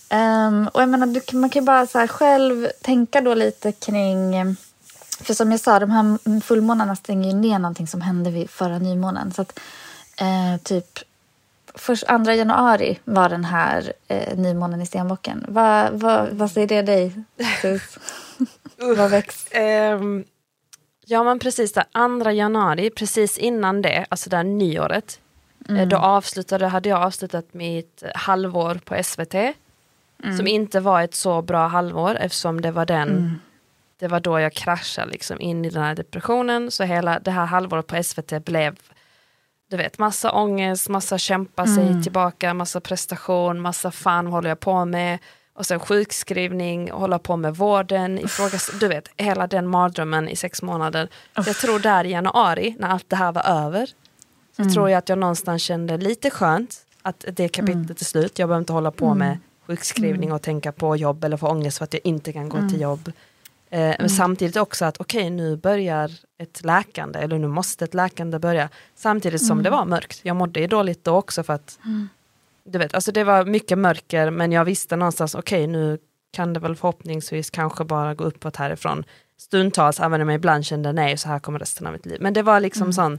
Ehm, 0.08 0.68
och 0.74 0.82
jag 0.82 0.88
menar, 0.88 1.06
du, 1.06 1.38
man 1.38 1.50
kan 1.50 1.62
ju 1.62 1.66
bara 1.66 1.86
så 1.86 2.06
själv 2.08 2.68
tänka 2.82 3.20
då 3.20 3.34
lite 3.34 3.72
kring... 3.72 4.56
För 5.20 5.34
som 5.34 5.50
jag 5.50 5.60
sa, 5.60 5.78
de 5.78 5.90
här 5.90 6.40
fullmånarna 6.40 6.96
stänger 6.96 7.30
ju 7.30 7.36
ner 7.36 7.58
någonting 7.58 7.86
som 7.86 8.00
hände 8.00 8.30
vid 8.30 8.50
förra 8.50 8.78
nymånen. 8.78 9.32
Så 9.32 9.42
att, 9.42 9.58
eh, 10.16 10.62
typ 10.62 10.98
först, 11.74 12.04
andra 12.04 12.34
januari 12.34 12.98
var 13.04 13.28
den 13.28 13.44
här 13.44 13.92
eh, 14.08 14.36
nymånen 14.38 14.82
i 14.82 14.86
stenbocken. 14.86 15.44
Va, 15.48 15.90
va, 15.92 16.26
vad 16.32 16.50
säger 16.50 16.66
det 16.66 16.82
dig, 16.82 17.12
Sus? 17.62 17.98
vad 18.96 19.10
väcks? 19.10 19.46
Ehm, 19.50 20.24
ja 21.06 21.24
men 21.24 21.38
precis 21.38 21.72
där, 21.72 21.84
andra 21.92 22.32
januari, 22.32 22.90
precis 22.90 23.38
innan 23.38 23.82
det, 23.82 24.06
alltså 24.08 24.30
där 24.30 24.42
nyåret. 24.44 25.20
eh, 25.68 25.88
Då 25.88 25.96
avslutade, 25.96 26.66
hade 26.66 26.88
jag 26.88 27.02
avslutat 27.02 27.54
mitt 27.54 28.02
halvår 28.14 28.74
på 28.84 29.02
SVT. 29.02 29.34
Som 30.36 30.46
inte 30.46 30.80
var 30.80 31.02
ett 31.02 31.14
så 31.14 31.42
bra 31.42 31.66
halvår 31.66 32.16
eftersom 32.20 32.60
det 32.60 32.70
var 32.70 32.86
den 32.86 33.40
Det 33.98 34.08
var 34.08 34.20
då 34.20 34.40
jag 34.40 34.52
kraschade 34.52 35.10
liksom 35.10 35.40
in 35.40 35.64
i 35.64 35.70
den 35.70 35.82
här 35.82 35.94
depressionen. 35.94 36.70
Så 36.70 36.84
hela 36.84 37.18
det 37.18 37.30
här 37.30 37.46
halvåret 37.46 37.86
på 37.86 38.02
SVT 38.02 38.44
blev 38.44 38.76
du 39.68 39.76
vet, 39.76 39.98
massa 39.98 40.32
ångest, 40.32 40.88
massa 40.88 41.18
kämpa 41.18 41.66
sig 41.66 42.02
tillbaka, 42.02 42.54
massa 42.54 42.80
prestation, 42.80 43.60
massa 43.60 43.90
fan 43.90 44.24
vad 44.24 44.34
håller 44.34 44.48
jag 44.48 44.60
på 44.60 44.84
med? 44.84 45.18
Och 45.52 45.66
sen 45.66 45.80
sjukskrivning, 45.80 46.90
hålla 46.90 47.18
på 47.18 47.36
med 47.36 47.56
vården, 47.56 48.18
ifrågas, 48.18 48.70
du 48.80 48.88
vet, 48.88 49.08
hela 49.16 49.46
den 49.46 49.66
mardrömmen 49.66 50.28
i 50.28 50.36
sex 50.36 50.62
månader. 50.62 51.08
Jag 51.34 51.56
tror 51.56 51.78
där 51.78 52.04
i 52.04 52.10
januari, 52.10 52.76
när 52.78 52.88
allt 52.88 53.10
det 53.10 53.16
här 53.16 53.32
var 53.32 53.42
över, 53.42 53.90
så 54.56 54.70
tror 54.70 54.90
jag 54.90 54.98
att 54.98 55.08
jag 55.08 55.18
någonstans 55.18 55.62
kände 55.62 55.96
lite 55.96 56.30
skönt 56.30 56.76
att 57.02 57.24
det 57.32 57.48
kapitlet 57.48 58.00
är 58.00 58.04
slut. 58.04 58.38
Jag 58.38 58.48
behöver 58.48 58.60
inte 58.60 58.72
hålla 58.72 58.90
på 58.90 59.14
med 59.14 59.38
sjukskrivning 59.66 60.32
och 60.32 60.42
tänka 60.42 60.72
på 60.72 60.96
jobb 60.96 61.24
eller 61.24 61.36
få 61.36 61.48
ångest 61.48 61.78
för 61.78 61.84
att 61.84 61.92
jag 61.92 62.00
inte 62.04 62.32
kan 62.32 62.48
gå 62.48 62.68
till 62.68 62.80
jobb. 62.80 63.12
Eh, 63.70 63.94
Men 63.98 64.10
samtidigt 64.10 64.56
också 64.56 64.84
att 64.84 65.00
okej 65.00 65.30
nu 65.30 65.56
börjar 65.56 66.10
ett 66.38 66.64
läkande 66.64 67.18
eller 67.18 67.38
nu 67.38 67.48
måste 67.48 67.84
ett 67.84 67.94
läkande 67.94 68.38
börja. 68.38 68.68
Samtidigt 68.94 69.46
som 69.46 69.62
det 69.62 69.70
var 69.70 69.84
mörkt. 69.84 70.20
Jag 70.22 70.36
mådde 70.36 70.60
ju 70.60 70.66
dåligt 70.66 71.04
då 71.04 71.16
också 71.16 71.42
för 71.42 71.52
att 71.52 71.78
du 72.64 72.78
vet, 72.78 72.94
alltså 72.94 73.12
det 73.12 73.24
var 73.24 73.44
mycket 73.44 73.78
mörker 73.78 74.30
men 74.30 74.52
jag 74.52 74.64
visste 74.64 74.96
någonstans 74.96 75.34
okej 75.34 75.66
nu 75.66 75.98
kan 76.30 76.52
det 76.52 76.60
väl 76.60 76.76
förhoppningsvis 76.76 77.50
kanske 77.50 77.84
bara 77.84 78.14
gå 78.14 78.24
uppåt 78.24 78.56
härifrån. 78.56 79.04
Stundtals 79.38 80.00
även 80.00 80.20
om 80.20 80.28
jag 80.28 80.36
ibland 80.36 80.64
kände 80.64 80.92
nej 80.92 81.16
så 81.16 81.28
här 81.28 81.38
kommer 81.38 81.58
resten 81.58 81.86
av 81.86 81.92
mitt 81.92 82.06
liv. 82.06 82.18
Men 82.20 82.32
det 82.32 82.42
var 82.42 82.60
liksom 82.60 82.92
sån, 82.92 83.18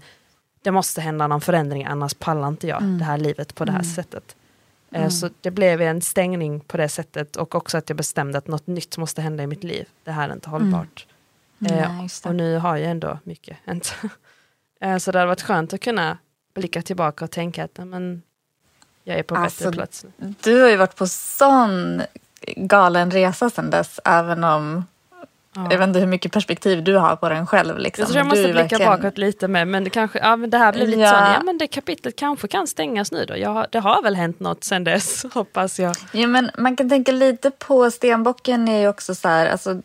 det 0.64 0.72
måste 0.72 1.02
hända 1.02 1.28
någon 1.28 1.42
förändring 1.42 1.86
annars 1.86 2.14
pallar 2.14 2.48
inte 2.48 2.68
jag 2.68 2.84
det 2.84 3.04
här 3.04 3.18
livet 3.18 3.56
på 3.56 3.66
det 3.66 3.72
här 3.72 3.84
sättet. 3.84 4.36
Eh, 4.92 5.10
Så 5.10 5.30
det 5.42 5.52
blev 5.52 5.82
en 5.82 6.02
stängning 6.02 6.60
på 6.60 6.78
det 6.78 6.90
sättet 6.90 7.36
och 7.36 7.56
också 7.56 7.78
att 7.78 7.90
jag 7.90 7.98
bestämde 7.98 8.38
att 8.38 8.48
något 8.48 8.68
nytt 8.68 8.98
måste 8.98 9.22
hända 9.22 9.44
i 9.44 9.48
mitt 9.48 9.64
liv. 9.64 9.88
Det 10.04 10.12
här 10.12 10.30
är 10.30 10.34
inte 10.34 10.50
hållbart. 10.50 11.08
Eh, 11.66 11.92
Nej, 11.92 12.10
och 12.26 12.36
nu 12.36 12.58
har 12.58 12.78
jag 12.78 12.92
ändå 12.92 13.20
mycket 13.24 13.58
hänt. 13.66 13.94
Eh, 14.82 14.98
så 14.98 15.12
det 15.12 15.20
hade 15.20 15.28
varit 15.28 15.42
skönt 15.42 15.74
att 15.74 15.82
kunna 15.82 16.18
blicka 16.56 16.82
tillbaka 16.82 17.26
och 17.26 17.32
tänka 17.32 17.64
att 17.64 17.78
"Nej, 17.78 17.86
men, 17.88 18.22
jag 19.04 19.18
är 19.20 19.24
på 19.24 19.36
Alltså, 19.36 19.64
bättre 19.64 19.76
plats 19.76 20.06
nu. 20.18 20.34
Du 20.44 20.62
har 20.62 20.70
ju 20.70 20.76
varit 20.78 20.96
på 20.96 21.08
sån 21.08 22.02
galen 22.56 23.12
resa 23.12 23.50
sedan 23.50 23.70
dess, 23.70 24.00
även 24.06 24.44
om 24.44 24.86
jag 25.56 25.78
vet 25.78 25.82
inte 25.88 26.00
hur 26.00 26.08
mycket 26.08 26.32
perspektiv 26.32 26.84
du 26.84 26.96
har 26.98 27.16
på 27.16 27.30
den 27.30 27.48
själv. 27.48 27.78
Liksom. 27.78 28.02
Jag 28.02 28.08
tror 28.10 28.18
jag 28.18 28.26
måste 28.28 28.44
blicka 28.44 28.62
verkligen- 28.62 28.86
bakåt 29.02 29.18
lite 29.18 29.48
mer 29.48 29.66
men 29.66 29.84
det, 29.84 29.90
kanske, 29.90 30.20
ja, 30.20 30.36
men 30.36 30.50
det 30.50 30.58
här 30.58 30.72
blev 30.74 30.88
lite 30.88 31.02
Ja. 31.02 31.10
sån, 31.10 31.20
ja 31.34 31.42
men 31.46 31.58
det 31.58 31.68
kapitlet 31.68 32.16
kanske 32.16 32.48
kan 32.48 32.68
stängas 32.68 33.12
nu 33.12 33.26
då. 33.26 33.38
Jag, 33.38 33.66
det 33.72 33.80
har 33.80 34.02
väl 34.04 34.16
hänt 34.16 34.40
något 34.40 34.64
sen 34.64 34.84
dess 34.84 35.26
hoppas 35.34 35.80
jag. 35.80 35.96
Ja, 36.12 36.28
men 36.28 36.52
man 36.58 36.76
kan 36.76 36.90
tänka 36.90 37.12
lite 37.12 37.52
på 37.52 37.92
stenbocken 37.92 38.68
är 38.68 38.80
ju 38.80 38.88
också 38.88 39.16
så 39.16 39.28
här, 39.28 39.46
alltså 39.48 39.82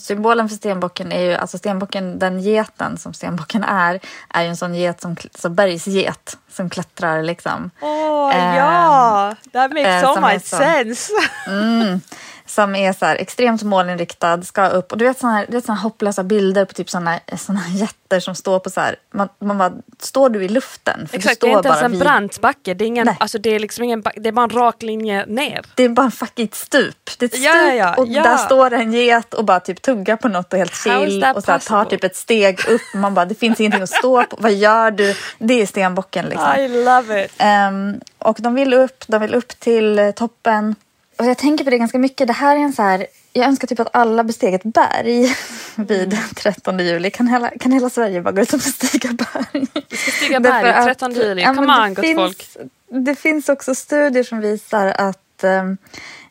symbolen 0.00 0.48
för 0.48 0.56
stenbocken 0.56 1.12
är 1.12 1.20
ju, 1.22 1.34
alltså 1.34 1.58
stenbocken, 1.58 2.18
den 2.18 2.40
geten 2.40 2.96
som 2.98 3.14
stenbocken 3.14 3.64
är, 3.64 4.00
är 4.28 4.42
ju 4.42 4.48
en 4.48 4.56
sån 4.56 4.74
get 4.74 5.00
som, 5.00 5.16
så 5.34 5.48
bergsget 5.48 6.38
som 6.52 6.70
klättrar 6.70 7.22
liksom. 7.22 7.70
Åh 7.80 8.08
Eh, 8.36 8.56
ja, 8.56 9.34
that 9.52 9.70
makes 9.72 9.86
eh, 9.86 10.00
so 10.08 10.14
som 10.14 10.22
much 10.22 10.42
så. 10.44 10.56
sense. 10.56 11.12
Mm, 11.46 12.00
som 12.50 12.74
är 12.76 12.92
så 12.92 13.06
extremt 13.06 13.62
målinriktad, 13.62 14.42
ska 14.42 14.68
upp. 14.68 14.92
Och 14.92 14.98
du 14.98 15.04
vet 15.04 15.18
såna 15.18 15.32
här, 15.32 15.46
du 15.48 15.52
vet 15.52 15.64
såna 15.64 15.76
här 15.76 15.82
hopplösa 15.82 16.22
bilder 16.22 16.64
på 16.64 16.72
typ 16.74 16.90
såna, 16.90 17.20
såna 17.36 17.60
jätter 17.68 18.20
som 18.20 18.34
står 18.34 18.58
på 18.58 18.70
så 18.70 18.80
här, 18.80 18.96
man, 19.14 19.28
man 19.38 19.58
bara, 19.58 19.72
står 20.00 20.28
du 20.30 20.44
i 20.44 20.48
luften? 20.48 21.08
För 21.08 21.16
Exakt, 21.16 21.40
du 21.40 21.46
det 21.46 21.50
är 21.52 21.54
står 21.54 21.58
inte 21.58 21.68
ens 21.68 21.82
en 21.82 21.90
vid- 21.90 22.00
brant 22.00 22.40
backe, 22.40 22.74
det 22.74 22.84
är, 22.84 22.86
ingen, 22.86 23.06
Nej. 23.06 23.16
alltså, 23.20 23.38
det 23.38 23.50
är 23.50 23.58
liksom 23.58 23.84
ingen 23.84 24.02
det 24.16 24.28
är 24.28 24.32
bara 24.32 24.44
en 24.44 24.50
rak 24.50 24.82
linje 24.82 25.26
ner. 25.26 25.60
Det 25.74 25.84
är 25.84 25.88
bara 25.88 26.04
en 26.06 26.10
fucking 26.12 26.48
stup. 26.52 27.10
Det 27.18 27.24
är 27.24 27.26
ett 27.28 27.32
stup 27.34 27.44
Ja, 27.44 27.74
ja, 27.74 27.94
och 27.94 28.06
ja. 28.06 28.22
där 28.22 28.36
står 28.36 28.72
en 28.72 28.92
get 28.92 29.34
och 29.34 29.44
bara 29.44 29.60
typ 29.60 29.82
tuggar 29.82 30.16
på 30.16 30.28
något 30.28 30.52
och 30.52 30.58
helt 30.58 30.74
chill 30.76 31.24
och 31.36 31.44
så 31.44 31.52
här, 31.52 31.58
tar 31.58 31.84
typ 31.84 32.04
ett 32.04 32.16
steg 32.16 32.60
upp. 32.68 32.80
Man 32.94 33.14
bara, 33.14 33.24
det 33.24 33.34
finns 33.34 33.60
ingenting 33.60 33.82
att 33.82 33.90
stå 33.90 34.24
på. 34.24 34.36
Vad 34.40 34.52
gör 34.52 34.90
du? 34.90 35.14
Det 35.38 35.62
är 35.62 35.66
stenbocken 35.66 36.26
liksom. 36.26 36.54
I 36.58 36.84
love 36.84 37.24
it. 37.24 37.32
Ehm, 37.38 38.00
och 38.18 38.36
de 38.40 38.54
vill 38.54 38.74
upp, 38.74 39.04
de 39.06 39.20
vill 39.20 39.34
upp 39.34 39.60
till 39.60 40.12
toppen. 40.16 40.74
Och 41.18 41.26
jag 41.26 41.38
tänker 41.38 41.64
på 41.64 41.70
det 41.70 41.78
ganska 41.78 41.98
mycket. 41.98 42.26
Det 42.26 42.32
här 42.32 42.56
är 42.56 42.60
en 42.60 42.72
så 42.72 42.82
här, 42.82 43.06
jag 43.32 43.46
önskar 43.46 43.68
typ 43.68 43.80
att 43.80 43.88
alla 43.92 44.24
besteg 44.24 44.54
ett 44.54 44.62
berg 44.62 45.34
vid 45.76 46.12
Mm. 46.12 46.24
13 46.36 46.78
juli. 46.78 47.10
Kan 47.10 47.28
hela, 47.28 47.50
kan 47.60 47.72
hela 47.72 47.90
Sverige 47.90 48.20
bara 48.22 48.32
gå 48.32 48.40
ut 48.42 48.52
och 48.52 48.58
bestiga 48.58 49.10
berg? 49.12 49.66
Vi 49.90 49.96
ska 49.96 50.10
stiga 50.10 50.40
berg 50.40 50.70
att- 50.70 50.84
13 50.84 51.12
juli, 51.12 51.42
ja, 51.42 51.54
come 51.54 51.82
on 51.86 51.94
gott 51.94 52.04
finns, 52.04 52.16
folk. 52.18 52.48
Det 53.04 53.14
finns 53.14 53.48
också 53.48 53.74
studier 53.74 54.22
som 54.24 54.40
visar 54.40 54.86
att, 54.86 55.44
ehm, 55.44 55.76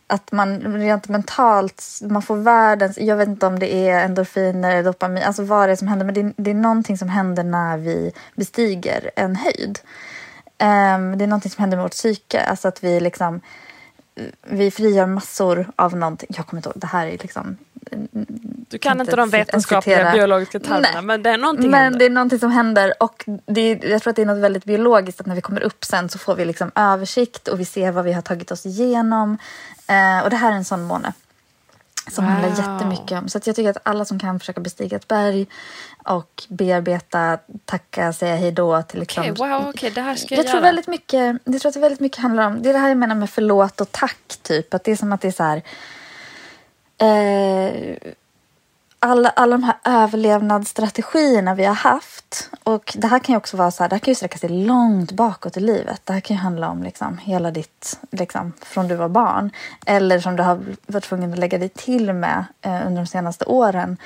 att 0.07 0.31
man 0.31 0.59
rent 0.59 1.07
mentalt, 1.07 1.83
man 2.01 2.21
får 2.21 2.35
världens, 2.35 2.97
jag 2.97 3.15
vet 3.17 3.27
inte 3.27 3.45
om 3.45 3.59
det 3.59 3.73
är 3.89 4.05
endorfiner 4.05 4.71
eller 4.71 4.83
dopamin, 4.83 5.23
alltså 5.23 5.43
vad 5.43 5.69
det 5.69 5.71
är 5.71 5.75
som 5.75 5.87
händer, 5.87 6.05
men 6.05 6.15
det, 6.15 6.21
är- 6.21 6.33
det 6.37 6.49
är 6.51 6.55
någonting 6.55 6.97
som 6.97 7.09
händer 7.09 7.43
när 7.43 7.77
vi 7.77 8.11
bestiger 8.35 9.11
en 9.15 9.35
höjd. 9.35 9.79
Ehm, 10.57 11.17
det 11.17 11.23
är 11.25 11.27
någonting 11.27 11.51
som 11.51 11.61
händer 11.61 11.77
med 11.77 11.83
vårt 11.83 11.91
psyke, 11.91 12.41
alltså 12.43 12.67
att 12.67 12.83
vi 12.83 12.99
liksom 12.99 13.41
vi 14.41 14.71
frigör 14.71 15.05
massor 15.05 15.71
av 15.75 15.95
någonting. 15.95 16.29
Jag 16.37 16.47
kommer 16.47 16.59
inte 16.59 16.69
ihåg, 16.69 16.79
det 16.79 16.87
här 16.87 17.07
är 17.07 17.11
liksom... 17.11 17.57
Du 18.69 18.77
kan 18.77 18.91
inte 18.91 19.01
inte 19.01 19.15
de 19.15 19.29
vetenskapliga 19.29 19.97
citera. 19.97 20.11
biologiska 20.11 20.59
termerna 20.59 21.01
men 21.01 21.23
det 21.23 21.29
är 21.29 21.37
någonting 21.37 21.71
Men 21.71 21.79
händer. 21.83 21.99
det 21.99 22.05
är 22.05 22.09
någonting 22.09 22.39
som 22.39 22.51
händer 22.51 22.93
och 22.99 23.23
det 23.45 23.61
är, 23.61 23.89
jag 23.91 24.01
tror 24.01 24.09
att 24.11 24.15
det 24.15 24.21
är 24.21 24.25
något 24.25 24.43
väldigt 24.43 24.65
biologiskt 24.65 25.21
att 25.21 25.27
när 25.27 25.35
vi 25.35 25.41
kommer 25.41 25.61
upp 25.63 25.85
sen 25.85 26.09
så 26.09 26.19
får 26.19 26.35
vi 26.35 26.45
liksom 26.45 26.71
översikt 26.75 27.47
och 27.47 27.59
vi 27.59 27.65
ser 27.65 27.91
vad 27.91 28.05
vi 28.05 28.13
har 28.13 28.21
tagit 28.21 28.51
oss 28.51 28.65
igenom. 28.65 29.37
Eh, 29.87 30.23
och 30.23 30.29
det 30.29 30.35
här 30.35 30.51
är 30.51 30.55
en 30.55 30.65
sån 30.65 30.83
måne. 30.83 31.13
Som 32.11 32.23
Wow. 32.25 32.33
handlar 32.33 32.49
jättemycket 32.73 33.17
om. 33.19 33.29
Så 33.29 33.39
jag 33.45 33.55
tycker 33.55 33.69
att 33.69 33.77
alla 33.83 34.05
som 34.05 34.19
kan 34.19 34.39
försöka 34.39 34.61
bestiga 34.61 34.95
ett 34.97 35.07
berg 35.07 35.47
och 36.03 36.43
bearbeta, 36.49 37.37
tacka, 37.65 38.13
säga 38.13 38.35
hej 38.35 38.51
då 38.51 38.81
till 38.81 38.99
liksom, 38.99 39.21
Okej, 39.21 39.33
wow, 39.49 39.69
okej, 39.69 39.91
det 39.91 40.01
här 40.01 40.15
ska 40.15 40.35
jag, 40.35 40.39
jag 40.39 40.45
tror 40.45 40.55
göra. 40.55 40.65
väldigt 40.67 40.87
mycket, 40.87 41.37
jag 41.43 41.61
tror 41.61 41.69
att 41.69 41.73
det 41.73 41.79
väldigt 41.79 41.99
mycket 41.99 42.21
handlar 42.21 42.47
om, 42.47 42.61
det 42.61 42.69
är 42.69 42.73
det 42.73 42.79
här 42.79 42.89
jag 42.89 42.97
menar 42.97 43.15
med 43.15 43.29
förlåt 43.29 43.81
och 43.81 43.91
tack 43.91 44.17
typ. 44.41 44.73
Att 44.73 44.83
det 44.83 44.91
är 44.91 44.95
som 44.95 45.11
att 45.13 45.21
det 45.21 45.27
är 45.27 45.31
så 45.31 45.43
här, 45.43 45.61
eh, 46.97 47.95
alla, 48.99 49.29
alla 49.29 49.57
de 49.57 49.63
här 49.63 49.75
överlevnadsstrategierna 49.83 51.55
vi 51.55 51.65
har 51.65 51.75
haft. 51.75 52.49
Och 52.63 52.93
det 52.97 53.07
här 53.07 53.19
kan 53.19 53.33
ju 53.33 53.37
också 53.37 53.57
vara 53.57 53.71
så 53.71 53.83
här, 53.83 53.89
det 53.89 53.95
här 53.95 53.99
kan 53.99 54.11
ju 54.11 54.15
sträcka 54.15 54.37
sig 54.37 54.49
långt 54.49 55.11
bakåt 55.11 55.57
i 55.57 55.59
livet. 55.59 56.01
Det 56.03 56.13
här 56.13 56.19
kan 56.19 56.35
ju 56.35 56.41
handla 56.41 56.69
om 56.69 56.83
liksom 56.83 57.17
hela 57.17 57.51
ditt, 57.51 57.99
liksom 58.11 58.53
från 58.61 58.87
du 58.87 58.95
var 58.95 59.09
barn. 59.09 59.51
Eller 59.85 60.19
som 60.19 60.35
du 60.35 60.43
har 60.43 60.59
varit 60.85 61.03
tvungen 61.03 61.33
att 61.33 61.39
lägga 61.39 61.57
dig 61.57 61.69
till 61.69 62.13
med 62.13 62.45
eh, 62.61 62.87
under 62.87 63.01
de 63.01 63.07
senaste 63.07 63.45
åren. 63.45 63.97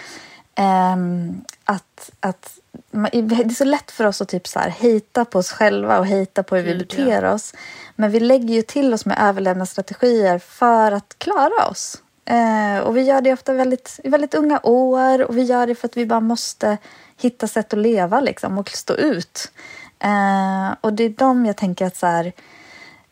Ehm, 0.55 1.41
att, 1.65 2.11
att 2.19 2.57
man, 2.91 3.09
det 3.13 3.35
är 3.35 3.49
så 3.49 3.63
lätt 3.63 3.91
för 3.91 4.05
oss 4.05 4.21
att 4.21 4.29
typ 4.29 4.47
så 4.47 4.59
här, 4.59 4.69
hejta 4.69 5.25
på 5.25 5.39
oss 5.39 5.51
själva 5.51 5.99
och 5.99 6.05
hejta 6.05 6.43
på 6.43 6.55
hur 6.55 6.63
vi 6.63 6.77
beter 6.77 7.25
oss. 7.25 7.53
Men 7.95 8.11
vi 8.11 8.19
lägger 8.19 8.55
ju 8.55 8.61
till 8.61 8.93
oss 8.93 9.05
med 9.05 9.17
överlevnadsstrategier 9.21 10.39
för 10.39 10.91
att 10.91 11.15
klara 11.17 11.67
oss. 11.69 12.01
Eh, 12.31 12.79
och 12.79 12.97
vi 12.97 13.01
gör 13.01 13.21
det 13.21 13.33
ofta 13.33 13.53
väldigt, 13.53 13.99
i 14.03 14.09
väldigt 14.09 14.33
unga 14.33 14.59
år 14.63 15.21
och 15.21 15.37
vi 15.37 15.41
gör 15.41 15.67
det 15.67 15.75
för 15.75 15.87
att 15.87 15.97
vi 15.97 16.05
bara 16.05 16.19
måste 16.19 16.77
hitta 17.17 17.47
sätt 17.47 17.73
att 17.73 17.79
leva 17.79 18.19
liksom, 18.19 18.57
och 18.57 18.69
stå 18.69 18.93
ut. 18.93 19.51
Eh, 19.99 20.75
och 20.81 20.93
det 20.93 21.03
är 21.03 21.09
de 21.09 21.45
jag 21.45 21.57
tänker 21.57 21.85
att 21.85 21.97
så 21.97 22.07
här, 22.07 22.33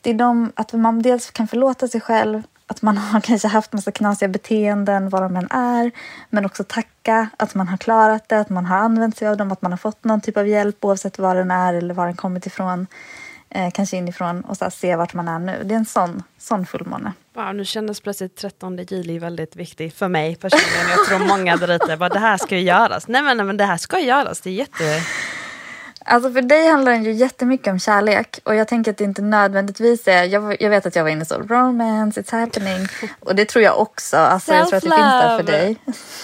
det 0.01 0.09
är 0.09 0.13
de, 0.13 0.51
att 0.55 0.73
man 0.73 1.01
dels 1.01 1.31
kan 1.31 1.47
förlåta 1.47 1.87
sig 1.87 2.01
själv, 2.01 2.43
att 2.67 2.81
man 2.81 2.97
har 3.11 3.21
kanske 3.21 3.47
haft 3.47 3.73
massa 3.73 3.91
knasiga 3.91 4.29
beteenden, 4.29 5.09
vad 5.09 5.21
de 5.21 5.35
än 5.35 5.51
är, 5.51 5.91
men 6.29 6.45
också 6.45 6.63
tacka 6.63 7.29
att 7.37 7.55
man 7.55 7.67
har 7.67 7.77
klarat 7.77 8.29
det, 8.29 8.39
att 8.39 8.49
man 8.49 8.65
har 8.65 8.77
använt 8.77 9.17
sig 9.17 9.27
av 9.27 9.37
dem, 9.37 9.51
att 9.51 9.61
man 9.61 9.71
har 9.71 9.77
fått 9.77 10.03
någon 10.03 10.21
typ 10.21 10.37
av 10.37 10.47
hjälp 10.47 10.85
oavsett 10.85 11.19
var 11.19 11.35
den 11.35 11.51
är 11.51 11.73
eller 11.73 11.93
var 11.93 12.05
den 12.05 12.15
kommit 12.15 12.45
ifrån, 12.45 12.87
eh, 13.49 13.71
kanske 13.71 13.97
inifrån 13.97 14.41
och 14.41 14.57
så 14.57 14.71
se 14.71 14.95
vart 14.95 15.13
man 15.13 15.27
är 15.27 15.39
nu. 15.39 15.63
Det 15.63 15.73
är 15.73 15.77
en 15.77 15.85
sån, 15.85 16.23
sån 16.37 16.65
fullmåne. 16.65 17.13
Wow, 17.33 17.55
nu 17.55 17.65
kändes 17.65 18.01
plötsligt 18.01 18.35
13 18.35 18.77
juli 18.77 19.19
väldigt 19.19 19.55
viktig 19.55 19.93
för 19.93 20.07
mig 20.07 20.35
personligen. 20.35 20.89
Jag 20.89 21.05
tror 21.05 21.27
många 21.37 21.57
där 21.57 21.75
ute 21.75 21.97
bara 21.97 22.09
det 22.09 22.19
här 22.19 22.37
ska 22.37 22.55
ju 22.55 22.61
göras. 22.61 23.07
Nej 23.07 23.21
men, 23.21 23.37
nej, 23.37 23.45
men 23.45 23.57
det 23.57 23.65
här 23.65 23.77
ska 23.77 23.99
göras, 23.99 24.41
det 24.41 24.49
är 24.49 24.53
jätte... 24.53 25.01
Alltså 26.05 26.33
för 26.33 26.41
dig 26.41 26.67
handlar 26.67 26.91
den 26.91 27.03
ju 27.03 27.11
jättemycket 27.11 27.67
om 27.67 27.79
kärlek 27.79 28.39
och 28.43 28.55
jag 28.55 28.67
tänker 28.67 28.91
att 28.91 28.97
det 28.97 29.03
inte 29.03 29.21
nödvändigtvis 29.21 30.07
är, 30.07 30.23
jag, 30.23 30.61
jag 30.61 30.69
vet 30.69 30.85
att 30.85 30.95
jag 30.95 31.03
var 31.03 31.09
inne 31.09 31.25
så, 31.25 31.35
romance, 31.35 32.21
it's 32.21 32.31
happening 32.31 32.87
och 33.19 33.35
det 33.35 33.45
tror 33.45 33.63
jag 33.63 33.79
också, 33.79 34.17
alltså 34.17 34.53
jag 34.53 34.67
tror 34.67 34.77
att 34.77 34.83
det 34.83 34.89
finns 34.89 34.99
där 34.99 35.37
för 35.37 35.43
dig. 35.43 35.77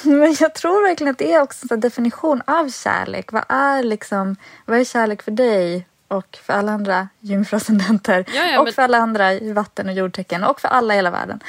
Men 0.03 0.35
jag 0.39 0.53
tror 0.53 0.87
verkligen 0.87 1.11
att 1.11 1.17
det 1.17 1.33
är 1.33 1.41
också 1.41 1.73
en 1.73 1.79
definition 1.79 2.41
av 2.47 2.69
kärlek. 2.69 3.31
Vad 3.31 3.43
är 3.49 3.83
liksom, 3.83 4.35
vad 4.65 4.79
är 4.79 4.83
kärlek 4.83 5.21
för 5.21 5.31
dig? 5.31 5.87
Och 6.07 6.37
för 6.43 6.53
alla 6.53 6.71
andra 6.71 7.07
jungfruascendenter 7.19 8.25
Ja, 8.35 8.45
ja, 8.51 8.59
och 8.59 8.63
men- 8.65 8.73
för 8.73 8.81
alla 8.81 8.97
andra 8.97 9.39
vatten 9.53 9.87
och 9.89 9.93
jordtecken 9.93 10.43
och 10.43 10.61
för 10.61 10.67
alla 10.67 10.93
i 10.93 10.97
hela 10.97 11.11
världen. 11.11 11.39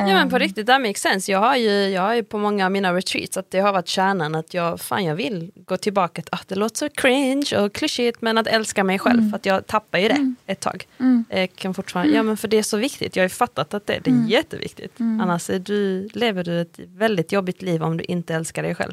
Ja 0.00 0.04
men 0.06 0.30
på 0.30 0.36
Ehm, 0.36 0.40
riktigt, 0.40 0.66
that 0.66 0.80
makes 0.80 1.00
sense. 1.02 1.32
Jag 1.32 1.38
har 1.38 1.56
ju, 1.56 1.70
jag 1.70 2.02
har 2.02 2.14
ju 2.14 2.22
på 2.24 2.38
många 2.38 2.64
av 2.66 2.72
mina 2.72 2.94
retreats 2.94 3.36
att 3.36 3.50
det 3.50 3.60
har 3.60 3.72
varit 3.72 3.88
kärnan 3.88 4.34
att 4.34 4.54
jag, 4.54 4.80
fan 4.80 5.04
jag 5.04 5.14
vill 5.14 5.50
gå 5.56 5.76
tillbaka 5.76 6.22
till, 6.22 6.28
ah, 6.34 6.38
det 6.46 6.54
låter 6.54 6.76
så 6.76 6.88
cringe 6.88 7.58
och 7.58 7.72
klyschigt 7.72 8.22
men 8.22 8.38
att 8.38 8.46
älska 8.46 8.84
mig 8.84 8.98
själv 8.98 9.18
Mm. 9.18 9.30
för 9.30 9.36
att 9.36 9.46
jag 9.46 9.66
tappar 9.66 9.98
ju 9.98 10.08
det 10.08 10.34
ett 10.46 10.60
tag. 10.60 10.86
Jag 11.28 11.56
kan 11.56 11.74
fortfarande, 11.74 12.12
ja 12.12 12.22
men 12.22 12.36
för 12.36 12.48
det 12.48 12.58
är 12.58 12.62
så 12.62 12.76
viktigt, 12.76 13.16
jag 13.16 13.22
har 13.22 13.24
ju 13.24 13.34
fattat 13.34 13.74
att 13.74 13.86
det, 13.86 13.98
det 14.04 14.10
är 14.10 14.14
Mm. 14.14 14.28
jätteviktigt. 14.28 14.92
Annars 15.00 15.50
är 15.50 15.58
du, 15.58 16.08
lever 16.12 16.44
du 16.44 16.60
ett 16.60 16.78
väldigt 16.78 17.32
jobbigt 17.32 17.62
liv 17.62 17.82
om 17.82 17.96
du 17.96 18.04
inte 18.04 18.34
älskar 18.34 18.62
dig 18.62 18.74
själv. 18.74 18.92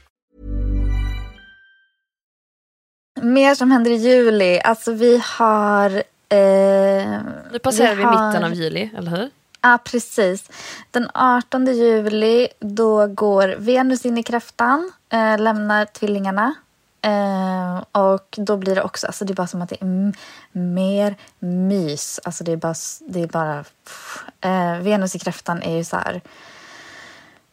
Mer 3.21 3.55
som 3.55 3.71
händer 3.71 3.91
i 3.91 3.95
juli. 3.95 4.59
Alltså 4.63 4.91
vi 4.93 5.21
har... 5.25 5.89
Eh, 6.29 7.19
Nu 7.51 7.59
passerar 7.63 7.95
vi, 7.95 8.03
har- 8.03 8.27
mitten 8.27 8.43
av 8.43 8.53
juli, 8.53 8.89
eller 8.97 9.11
hur? 9.11 9.29
Ja, 9.61 9.79
precis. 9.85 10.49
Den 10.91 11.09
18 11.13 11.65
juli 11.65 12.47
då 12.59 13.07
går 13.07 13.55
Venus 13.57 14.05
in 14.05 14.17
i 14.17 14.23
kräftan, 14.23 14.91
eh, 15.09 15.39
lämnar 15.39 15.85
tvillingarna. 15.85 16.53
Eh, 17.01 17.83
och 18.01 18.27
då 18.37 18.57
blir 18.57 18.75
det 18.75 18.81
också, 18.83 19.07
alltså 19.07 19.25
det 19.25 19.33
är 19.33 19.35
bara 19.35 19.47
som 19.47 19.61
att 19.61 19.69
det 19.69 19.81
är 19.81 20.13
mer 20.57 21.15
mys. 21.39 22.19
Alltså 22.23 22.43
det 22.43 22.51
är 22.51 22.57
bara, 22.57 22.73
det 23.07 23.21
är 23.21 23.27
bara 23.27 23.63
pff. 23.63 24.23
eh, 24.41 24.77
Venus 24.79 25.15
i 25.15 25.19
kräftan 25.19 25.61
är 25.61 25.75
ju 25.77 25.83
så 25.83 25.95
här, 25.97 26.21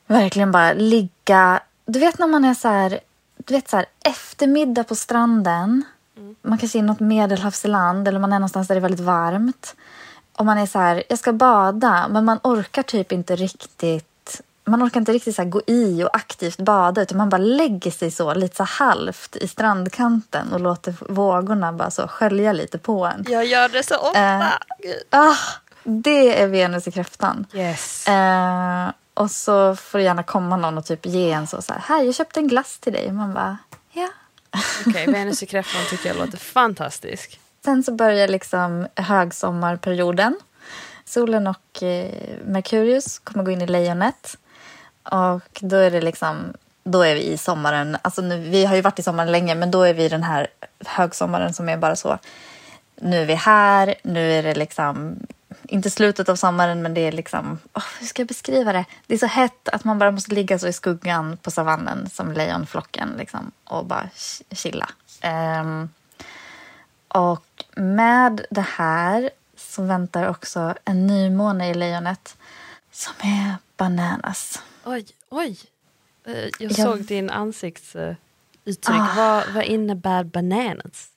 verkligen 0.07 0.53
bara 0.53 0.73
ligga, 0.73 1.61
du 1.87 1.99
vet 1.99 2.19
när 2.19 2.27
man 2.27 2.45
är 2.45 2.55
så 2.55 2.69
här, 2.69 3.01
du 3.49 3.55
vet 3.55 3.71
så 3.71 3.77
här 3.77 3.87
eftermiddag 4.05 4.85
på 4.85 4.95
stranden, 4.95 5.85
man 6.43 6.59
kanske 6.59 6.79
är 6.79 6.81
i 6.81 6.83
något 6.83 7.01
medelhavsland 7.01 8.09
eller 8.09 8.21
man 8.21 8.33
är 8.33 8.39
någonstans 8.39 8.69
där 8.69 8.75
det 8.75 8.79
är 8.79 8.83
väldigt 8.83 9.01
varmt. 9.01 9.77
Och 10.33 10.47
man 10.47 10.59
är 10.59 10.67
så 10.67 10.79
här, 10.79 11.03
jag 11.09 11.19
ska 11.19 11.33
bada, 11.33 12.09
men 12.09 12.25
man 12.25 12.39
orkar 12.43 12.83
typ 12.83 13.13
inte 13.13 13.37
riktigt 13.37 14.05
man 14.65 14.83
orkar 14.83 15.01
inte 15.01 15.13
riktigt 15.13 15.37
så 15.37 15.45
gå 15.45 15.63
i 15.67 16.05
och 16.05 16.17
aktivt 16.17 16.59
bada 16.59 17.03
utan 17.03 17.19
man 17.19 17.29
bara 17.29 17.39
lägger 17.39 17.91
sig 17.91 18.11
så 18.11 18.35
lite 18.35 18.57
så 18.57 18.65
halvt 18.65 19.37
i 19.37 19.49
strandkanten 19.49 20.53
och 20.53 20.61
låter 20.61 20.95
vågorna 21.09 21.73
bara 21.73 21.91
så 21.91 22.09
skölja 22.09 22.53
lite 22.53 22.79
på 22.79 23.07
en. 23.07 23.25
Jag 23.29 23.47
gör 23.47 23.69
det 23.69 23.83
så 23.83 23.97
ofta. 23.97 24.39
Eh. 24.39 24.47
Ah, 25.11 25.37
det 25.85 26.43
är 26.43 26.47
Venus 26.47 26.89
i 26.89 26.91
kräftan. 26.91 27.47
Yes. 27.53 28.09
Eh, 28.09 28.89
och 29.19 29.31
så 29.31 29.77
får 29.77 29.99
det 29.99 30.05
gärna 30.05 30.23
komma 30.23 30.57
någon 30.57 30.79
och 30.79 30.85
typ 30.85 31.07
ge 31.07 31.31
en 31.31 31.47
så, 31.47 31.63
så 31.63 31.73
här, 31.73 31.81
här 31.81 32.03
jag 32.03 32.15
köpte 32.15 32.41
en 32.41 32.49
glass 32.49 32.79
till 32.79 32.93
dig. 32.93 33.13
Man 33.13 33.35
bara, 33.35 33.59
ja. 33.93 34.09
Okej, 34.87 35.07
Venus 35.07 35.43
i 35.43 35.47
kräftan 35.47 35.83
tycker 35.91 36.09
jag 36.09 36.17
låter 36.17 36.39
fantastisk. 36.39 37.41
Sen 37.65 37.83
så 37.83 37.93
börjar 37.93 38.29
liksom 38.29 38.87
högsommarperioden. 38.95 40.37
Solen 41.05 41.47
och 41.47 41.83
eh, 41.83 42.13
Merkurius 42.45 43.19
kommer 43.19 43.45
gå 43.45 43.51
in 43.51 43.63
i 43.63 43.67
lejonet. 43.67 44.39
Och 45.03 45.61
då 45.61 45.77
är 45.77 45.91
det 45.91 46.01
liksom, 46.01 46.53
då 46.85 47.03
är 47.03 47.15
vi 47.15 47.23
i 47.23 47.39
sommaren. 47.39 47.97
Alltså 48.03 48.23
nu, 48.23 48.41
vi 48.41 48.65
har 48.65 48.77
ju 48.77 48.81
varit 48.81 48.99
i 48.99 49.03
sommaren 49.03 49.33
länge, 49.33 49.55
men 49.55 49.71
då 49.71 49.83
är 49.83 49.95
vi 49.95 50.05
i 50.05 50.09
den 50.09 50.23
här 50.23 50.49
högsommaren 50.87 51.55
som 51.55 51.69
är 51.69 51.77
bara 51.77 51.97
så. 51.97 52.19
Nu 52.97 53.23
är 53.23 53.27
vi 53.27 53.35
här, 53.35 53.95
nu 54.03 54.33
är 54.33 54.43
det 54.43 54.55
liksom, 54.55 55.17
inte 55.63 55.91
slutet 55.91 56.29
av 56.29 56.37
sommaren, 56.37 56.83
men 56.83 56.95
det 56.95 57.01
är 57.01 57.13
liksom, 57.13 57.59
åh, 57.73 57.83
hur 58.01 58.07
ska 58.07 58.21
jag 58.23 58.29
beskriva 58.29 58.73
det? 58.73 58.85
Det 59.07 59.15
är 59.15 59.19
så 59.19 59.27
hett 59.27 59.69
att 59.69 59.85
man 59.85 59.99
bara 59.99 60.11
måste 60.11 60.35
ligga 60.35 60.59
så 60.59 60.69
i 60.69 60.73
skuggan 60.73 61.37
på 61.37 61.51
savannen 61.51 62.11
som 62.11 62.33
lejonflocken 62.33 63.09
liksom, 63.19 63.51
och 63.65 63.85
bara 63.87 64.09
ch- 64.15 64.43
chilla. 64.51 64.89
Ehm, 65.21 65.89
och 67.09 67.65
med 67.77 68.47
det 68.51 68.61
här 68.77 69.31
så 69.57 69.83
väntar 69.83 70.29
också 70.29 70.75
en 70.85 71.07
nymåne 71.07 71.71
i 71.71 71.75
lejonet 71.75 72.37
som 72.93 73.13
är 73.23 73.55
bananas. 73.77 74.63
Oj, 74.85 75.07
oj. 75.29 75.59
Eh, 76.27 76.33
Jag 76.37 76.53
Jag- 76.59 76.75
såg 76.77 77.05
din 77.05 77.31
ansiktsuttryck. 77.31 78.19
Ah. 78.89 79.13
Vad, 79.17 79.53
vad 79.55 79.65
innebär 79.65 80.25
bananas? 80.25 81.09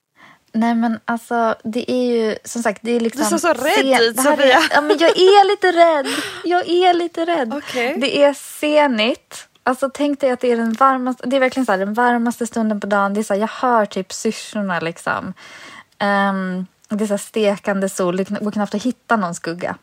Nej 0.54 0.76
men 0.76 1.00
alltså 1.06 1.56
det 1.64 1.92
är 1.92 2.06
ju 2.06 2.36
som 2.44 2.64
sagt 2.64 2.80
det 2.84 2.92
är 2.92 3.00
liksom. 3.00 3.24
Du 3.24 3.30
ser 3.30 3.38
så 3.38 3.54
rädd 3.54 3.74
sen- 3.74 4.02
ut, 4.02 4.18
Sofia. 4.18 4.58
Är, 4.58 4.64
ja 4.72 4.82
men 4.82 4.98
jag 4.98 5.10
är 5.10 5.48
lite 5.48 5.72
rädd. 5.72 6.08
Jag 6.44 6.70
är 6.70 6.94
lite 6.94 7.26
rädd. 7.26 7.54
Okej. 7.54 7.98
Det 7.98 8.24
är 8.24 8.34
senigt. 8.34 9.48
Alltså 9.64 9.90
tänk 9.94 10.20
dig 10.20 10.32
att 10.32 10.40
det 10.40 10.52
är 10.52 10.58
den 10.58 10.74
varmaste, 10.74 11.28
det 11.28 11.36
är 11.36 11.40
verkligen 11.40 11.66
så 11.66 11.72
här, 11.72 11.80
den 11.80 11.94
varmaste 11.94 12.48
stunden 12.48 12.80
på 12.80 12.88
dagen. 12.88 13.14
Det 13.14 13.20
är 13.20 13.24
så 13.24 13.34
här, 13.34 13.42
jag 13.42 13.48
hör 13.48 13.86
typ 13.86 14.14
syrsorna 14.14 14.80
liksom. 14.80 15.34
Ehm, 15.98 16.66
det 16.90 17.04
är 17.04 17.08
så 17.08 17.14
här 17.14 17.18
stekande 17.18 17.90
sol, 17.90 18.18
det 18.18 18.30
går 18.30 18.52
knappt 18.52 18.76
att 18.76 18.84
hitta 18.84 19.16
någon 19.16 19.36
skugga. 19.36 19.76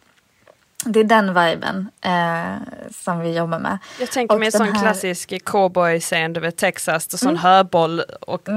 Det 0.84 1.00
är 1.00 1.04
den 1.04 1.26
viben 1.34 1.88
eh, 2.00 2.56
som 3.04 3.20
vi 3.20 3.36
jobbar 3.36 3.58
med. 3.58 3.78
Jag 4.00 4.10
tänker 4.10 4.34
Och 4.34 4.40
mig 4.40 4.46
en 4.46 4.50
den 4.52 4.58
sån 4.58 4.66
här- 4.66 4.72
Mm. 4.72 4.82
klassisk 4.82 5.44
cowboy-scen, 5.44 6.32
du 6.32 6.40
vet 6.40 6.56
Texas, 6.56 7.06
och 7.14 7.18
sån 7.20 7.36
höboll 7.36 8.00
och 8.20 8.48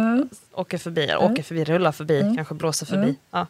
åker 0.53 0.77
förbi, 0.77 1.03
eller 1.03 1.23
åker 1.23 1.43
förbi, 1.43 1.63
rullar 1.63 1.91
förbi, 1.91 2.21
Mm. 2.21 2.35
kanske 2.35 2.53
blåser 2.53 2.85
förbi. 2.85 3.15
Ja. 3.31 3.47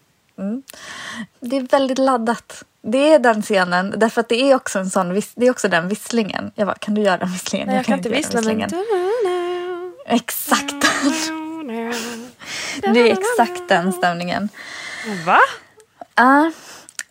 Det 1.40 1.58
är 1.58 1.62
väldigt 1.62 1.98
laddat. 1.98 2.64
Det 2.82 3.14
är 3.14 3.20
den 3.20 3.42
scenen, 3.42 3.94
därför 3.98 4.22
att 4.22 4.30
det 4.30 4.42
är 4.52 4.56
också 4.56 4.80
en 4.80 4.90
sån, 4.90 5.22
det 5.36 5.46
är 5.48 5.52
också 5.52 5.68
den 5.68 5.88
visslingen. 5.88 6.52
Jag 6.56 6.68
bara, 6.68 6.76
kan 6.78 6.94
du 6.94 7.02
göra 7.02 7.18
den 7.18 7.32
visslingen? 7.32 7.68
Nej, 7.68 7.76
jag 7.78 7.86
kan 7.86 7.98
inte 7.98 8.10
vissla 8.10 8.42
den 8.42 8.58
men... 8.58 8.68
visslingen. 8.70 9.94
Exakt. 10.08 10.74
Det 12.82 13.00
är 13.00 13.06
exakt 13.20 13.70
den 13.70 13.94
stämningen. 13.94 14.50
Va? 15.26 15.40
Ja. 16.16 16.52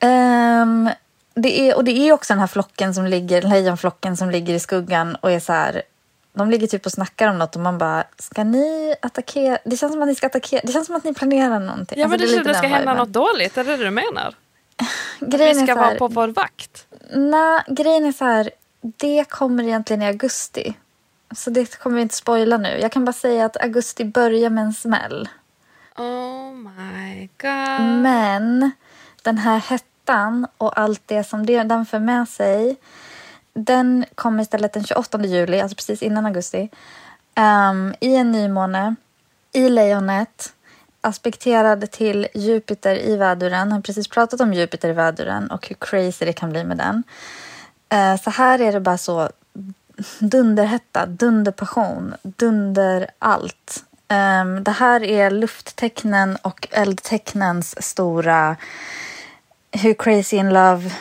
ehm, 0.01 0.90
det 1.35 1.61
är, 1.71 1.77
och 1.77 1.85
det 1.85 1.90
är 2.09 2.12
också 2.12 2.33
den 2.33 2.40
här 2.40 2.47
flocken 2.47 2.95
som 2.95 3.07
ligger, 3.07 3.43
lejonflocken 3.43 4.16
som 4.16 4.31
ligger 4.31 4.55
i 4.55 4.61
skuggan 4.61 5.14
och 5.16 5.31
är 5.31 5.40
så 5.40 5.53
här. 5.53 5.83
De 6.33 6.51
ligger 6.51 6.66
typ 6.66 6.87
och 6.87 6.93
snackar 6.93 7.29
om 7.29 7.38
något 7.38 7.57
och 7.57 7.62
man 7.62 7.79
bara, 7.79 8.05
ska 8.19 8.45
ni 8.45 8.95
attackera? 9.03 9.59
Det 9.64 9.77
känns 9.77 9.93
som 9.93 10.03
att 10.03 10.09
ni 10.09 10.14
ska 10.14 10.27
attackera. 10.27 10.61
Det 10.64 10.73
känns 10.73 10.87
som 10.87 10.97
att 10.97 11.05
ni 11.05 11.14
planerar 11.14 11.61
någonting. 11.61 11.99
Ja 11.99 12.05
Alltså, 12.05 12.09
men 12.11 12.19
det 12.19 12.25
är 12.25 12.27
känns 12.27 12.38
lite 12.38 12.49
det 12.49 12.55
ska 12.59 12.66
hända 12.66 12.95
något 12.95 13.09
dåligt, 13.09 13.59
är 13.59 13.64
det 13.64 13.77
det 13.77 13.85
du 13.85 13.90
menar? 13.90 14.35
Grejen 15.21 15.57
Vi 15.57 15.62
ska 15.66 15.75
här- 15.75 15.85
vara 15.87 15.95
på 15.95 16.09
vår 16.09 16.29
vakt. 16.29 16.87
Nej, 17.14 17.61
grejen 17.69 18.05
är 18.05 18.12
så 18.12 18.25
här. 18.25 18.51
Det 18.81 19.25
kommer 19.29 19.64
egentligen 19.64 20.03
i 20.03 20.07
augusti. 20.07 20.75
Så 21.37 21.51
det 21.51 21.79
kommer 21.79 21.97
vi 21.97 22.03
inte 22.03 22.14
spoila 22.14 22.57
nu. 22.57 22.79
Jag 22.81 22.93
kan 22.93 23.05
bara 23.05 23.12
säga 23.12 23.45
att 23.45 23.57
augusti 23.62 24.05
börjar 24.05 24.51
med 24.51 24.64
en 24.64 24.73
smäll. 24.75 25.29
Oh 25.97 26.53
my 26.53 27.29
god. 27.40 27.81
Men 28.03 28.71
den 29.23 29.38
här 29.38 29.59
listan 30.11 30.46
och 30.59 30.79
allt 30.79 31.03
det 31.07 31.25
som 31.25 31.46
den 31.46 31.87
för 31.87 31.99
med 31.99 32.29
sig. 32.29 32.77
Den 33.53 34.05
kommer 34.14 34.42
istället 34.42 34.73
den 34.73 34.85
28 34.85 35.25
juli, 35.25 35.61
alltså 35.61 35.77
precis 35.77 36.03
innan 36.03 36.27
augusti. 36.27 36.68
um, 37.70 37.94
I 38.01 38.16
en 38.16 38.33
nymåne, 38.33 38.94
i 39.53 39.68
lejonet. 39.68 40.53
aspekterad 41.03 41.90
till 41.90 42.29
Jupiter 42.35 42.99
i 42.99 43.16
väduren. 43.16 43.68
Jag 43.68 43.77
har 43.77 43.83
precis 43.83 44.09
pratat 44.09 44.40
om 44.40 44.53
Jupiter 44.53 44.88
i 44.88 44.92
väduren 44.92 45.51
och 45.51 45.68
hur 45.68 45.77
crazy 45.81 46.25
det 46.25 46.33
kan 46.33 46.51
bli 46.51 46.64
med 46.64 46.77
den. 46.77 47.03
Uh, 47.94 48.20
så 48.20 48.31
här 48.31 48.61
är 48.61 48.73
det 48.73 48.81
bara 48.81 48.99
så 48.99 49.31
dunderhetta, 50.18 51.07
dunderpassion, 51.07 52.14
dunder 52.23 53.11
allt. 53.18 53.85
Um, 54.09 54.64
det 54.64 54.70
här 54.70 55.03
är 55.03 55.31
lufttecknen 55.31 56.37
och 56.42 56.68
eldtecknens 56.70 57.83
stora 57.83 58.57
hur 59.72 59.94
crazy 59.94 60.37
in 60.37 60.48
love 60.48 60.92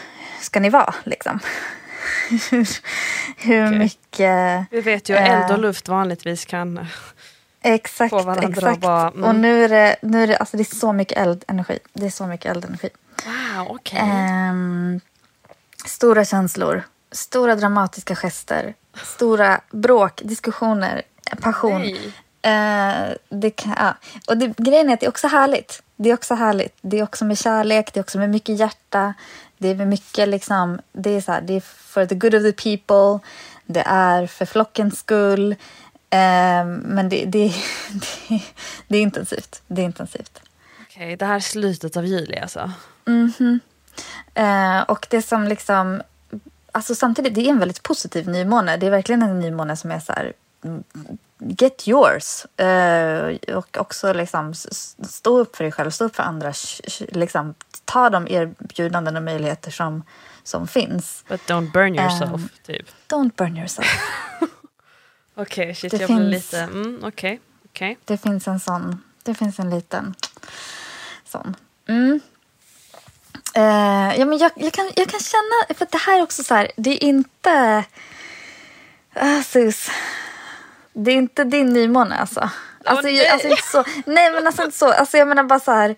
ska 0.42 0.60
ni 0.60 0.70
vara 0.70 0.94
liksom? 1.04 1.40
hur 3.38 3.66
Okej. 3.68 3.80
mycket... 3.80 4.66
Vi 4.72 4.82
vet 4.82 5.10
ju 5.10 5.16
eh, 5.16 5.32
eld 5.32 5.52
och 5.52 5.60
luft 5.60 5.88
vanligtvis 5.88 6.46
kan... 6.46 6.88
Exakt, 7.62 8.12
på 8.12 8.22
varandra 8.22 8.48
exakt. 8.48 8.76
och 8.76 8.82
bara, 8.82 9.08
mm. 9.08 9.24
Och 9.24 9.36
nu 9.36 9.64
är 9.64 9.70
det, 9.70 9.96
nu 10.02 10.24
är 10.24 10.28
det, 10.28 10.38
alltså 10.38 10.58
det 10.58 10.64
är 10.64 10.76
så 10.76 10.94
mycket 10.94 11.18
eldenergi. 11.18 11.80
Det 11.94 12.06
är 12.06 12.10
så 12.10 12.28
mycket 12.28 12.52
eldenergi. 12.52 12.90
Wow, 13.26 13.68
okej. 13.70 14.00
Ehm, 14.00 15.00
stora 15.86 16.26
känslor, 16.26 16.84
stora 17.12 17.56
dramatiska 17.56 18.16
gester, 18.16 18.74
stora 19.04 19.62
bråk, 19.72 20.22
diskussioner, 20.24 21.02
passion. 21.42 21.82
Nej. 21.82 22.14
Eh, 22.42 23.16
det 23.30 23.50
kan, 23.50 23.74
ja. 23.78 23.96
Och 24.28 24.38
det, 24.38 24.58
grejen 24.58 24.90
är 24.90 24.94
att 24.94 25.00
det 25.00 25.06
är 25.06 25.10
också 25.10 25.28
härligt. 25.28 25.84
Det 25.96 26.10
är 26.10 26.14
också 26.14 26.36
härligt. 26.36 26.78
Det 26.82 27.00
är 27.00 27.04
också 27.04 27.26
med 27.26 27.38
kärlek, 27.38 27.94
det 27.94 28.00
är 28.00 28.02
också 28.02 28.18
med 28.18 28.30
mycket 28.30 28.60
hjärta. 28.60 29.14
Det 29.58 29.68
är 29.68 29.76
med 29.76 29.88
mycket 29.88 30.30
liksom, 30.30 30.80
det 30.92 31.10
är 31.10 31.22
så 31.22 31.32
här, 31.32 31.42
det 31.42 31.54
är 31.54 31.60
for 31.62 32.06
the 32.06 32.16
good 32.16 32.36
of 32.36 32.44
the 32.44 32.52
people. 32.54 33.28
Det 33.66 33.84
är 33.86 34.28
för 34.28 34.46
flockens 34.46 35.00
skull. 35.00 35.52
Eh, 36.10 36.66
men 36.66 37.10
det, 37.10 37.26
det, 37.26 37.54
det, 38.28 38.42
det 38.88 38.98
är 38.98 39.02
intensivt. 39.02 39.62
Det 39.68 39.82
är 39.82 39.86
intensivt. 39.86 40.42
Okej, 40.82 41.16
det 41.16 41.26
här 41.26 41.36
är 41.36 41.40
slutet 41.40 41.98
av 41.98 42.06
juli 42.06 42.38
alltså. 42.38 42.72
Eh, 44.34 44.82
och 44.82 45.08
det 45.10 45.22
som 45.22 45.44
liksom... 45.48 46.02
Alltså 46.72 46.96
samtidigt, 46.96 47.36
det 47.36 47.42
är 47.42 47.50
en 47.50 47.60
väldigt 47.60 47.84
positiv 47.84 48.28
nymåne. 48.28 48.78
Det 48.78 48.88
är 48.88 48.92
verkligen 48.92 49.22
en 49.22 49.40
nymåne 49.40 49.76
som 49.76 49.92
är 49.92 50.00
så 50.00 50.14
här... 50.14 50.34
Get 51.40 51.88
yours. 51.88 52.46
Eh, 52.60 53.56
och 53.56 53.78
också 53.78 54.14
liksom 54.14 54.54
stå 55.10 55.38
upp 55.40 55.56
för 55.56 55.64
dig 55.64 55.72
själv, 55.72 55.90
stå 55.92 56.06
upp 56.06 56.16
för 56.16 56.24
andra. 56.24 56.54
Liksom, 57.00 57.54
ta 57.86 58.10
de 58.10 58.28
erbjudanden 58.28 59.18
och 59.18 59.24
möjligheter 59.24 59.72
som, 59.72 60.04
som 60.44 60.68
finns. 60.68 61.24
But 61.28 61.42
don't 61.48 61.72
burn 61.72 61.96
yourself, 61.96 62.34
Ehm. 62.34 62.50
typ. 62.66 62.88
Don't 63.08 63.32
burn 63.36 63.58
yourself. 63.58 63.88
Okej, 65.36 65.76
shit, 65.76 65.92
det 65.92 65.98
jag 65.98 66.08
finns- 66.08 66.32
lite... 66.32 66.60
Mm, 66.60 67.00
okej, 67.04 67.40
okej. 67.66 67.98
Det 68.06 68.18
finns 68.18 68.48
en 68.48 68.60
sån. 68.60 69.04
Det 69.24 69.34
finns 69.34 69.60
en 69.60 69.70
liten 69.70 70.16
sån. 71.26 71.56
Mm. 71.88 72.20
Eh, 73.56 74.20
ja, 74.20 74.26
men 74.26 74.38
jag, 74.38 74.52
jag, 74.56 74.74
kan, 74.74 74.92
jag 74.96 75.08
kan 75.10 75.20
känna, 75.20 75.76
för 75.78 75.88
det 75.92 75.98
här 75.98 76.18
är 76.20 76.24
också 76.24 76.44
så 76.44 76.54
här, 76.56 76.72
det 76.76 76.90
är 76.92 77.04
inte... 77.08 77.84
Ah, 79.14 79.42
sus. 79.44 79.90
Det 80.94 81.12
är 81.12 81.16
inte 81.16 81.44
din 81.44 81.74
nymåne 81.74 82.16
alltså. 82.16 82.50
Alltså, 82.86 83.10
jag, 83.10 83.24
nej. 83.24 83.30
alltså 83.30 83.48
inte 83.48 83.64
så. 83.64 83.84
Nej 84.06 84.32
men 84.32 84.48
alltså 84.48 84.64
inte 84.64 84.78
så. 84.78 84.92
Alltså 84.92 85.18
jag 85.18 85.28
menar 85.28 85.44
bara 85.44 85.60
så 85.60 85.72
här. 85.72 85.96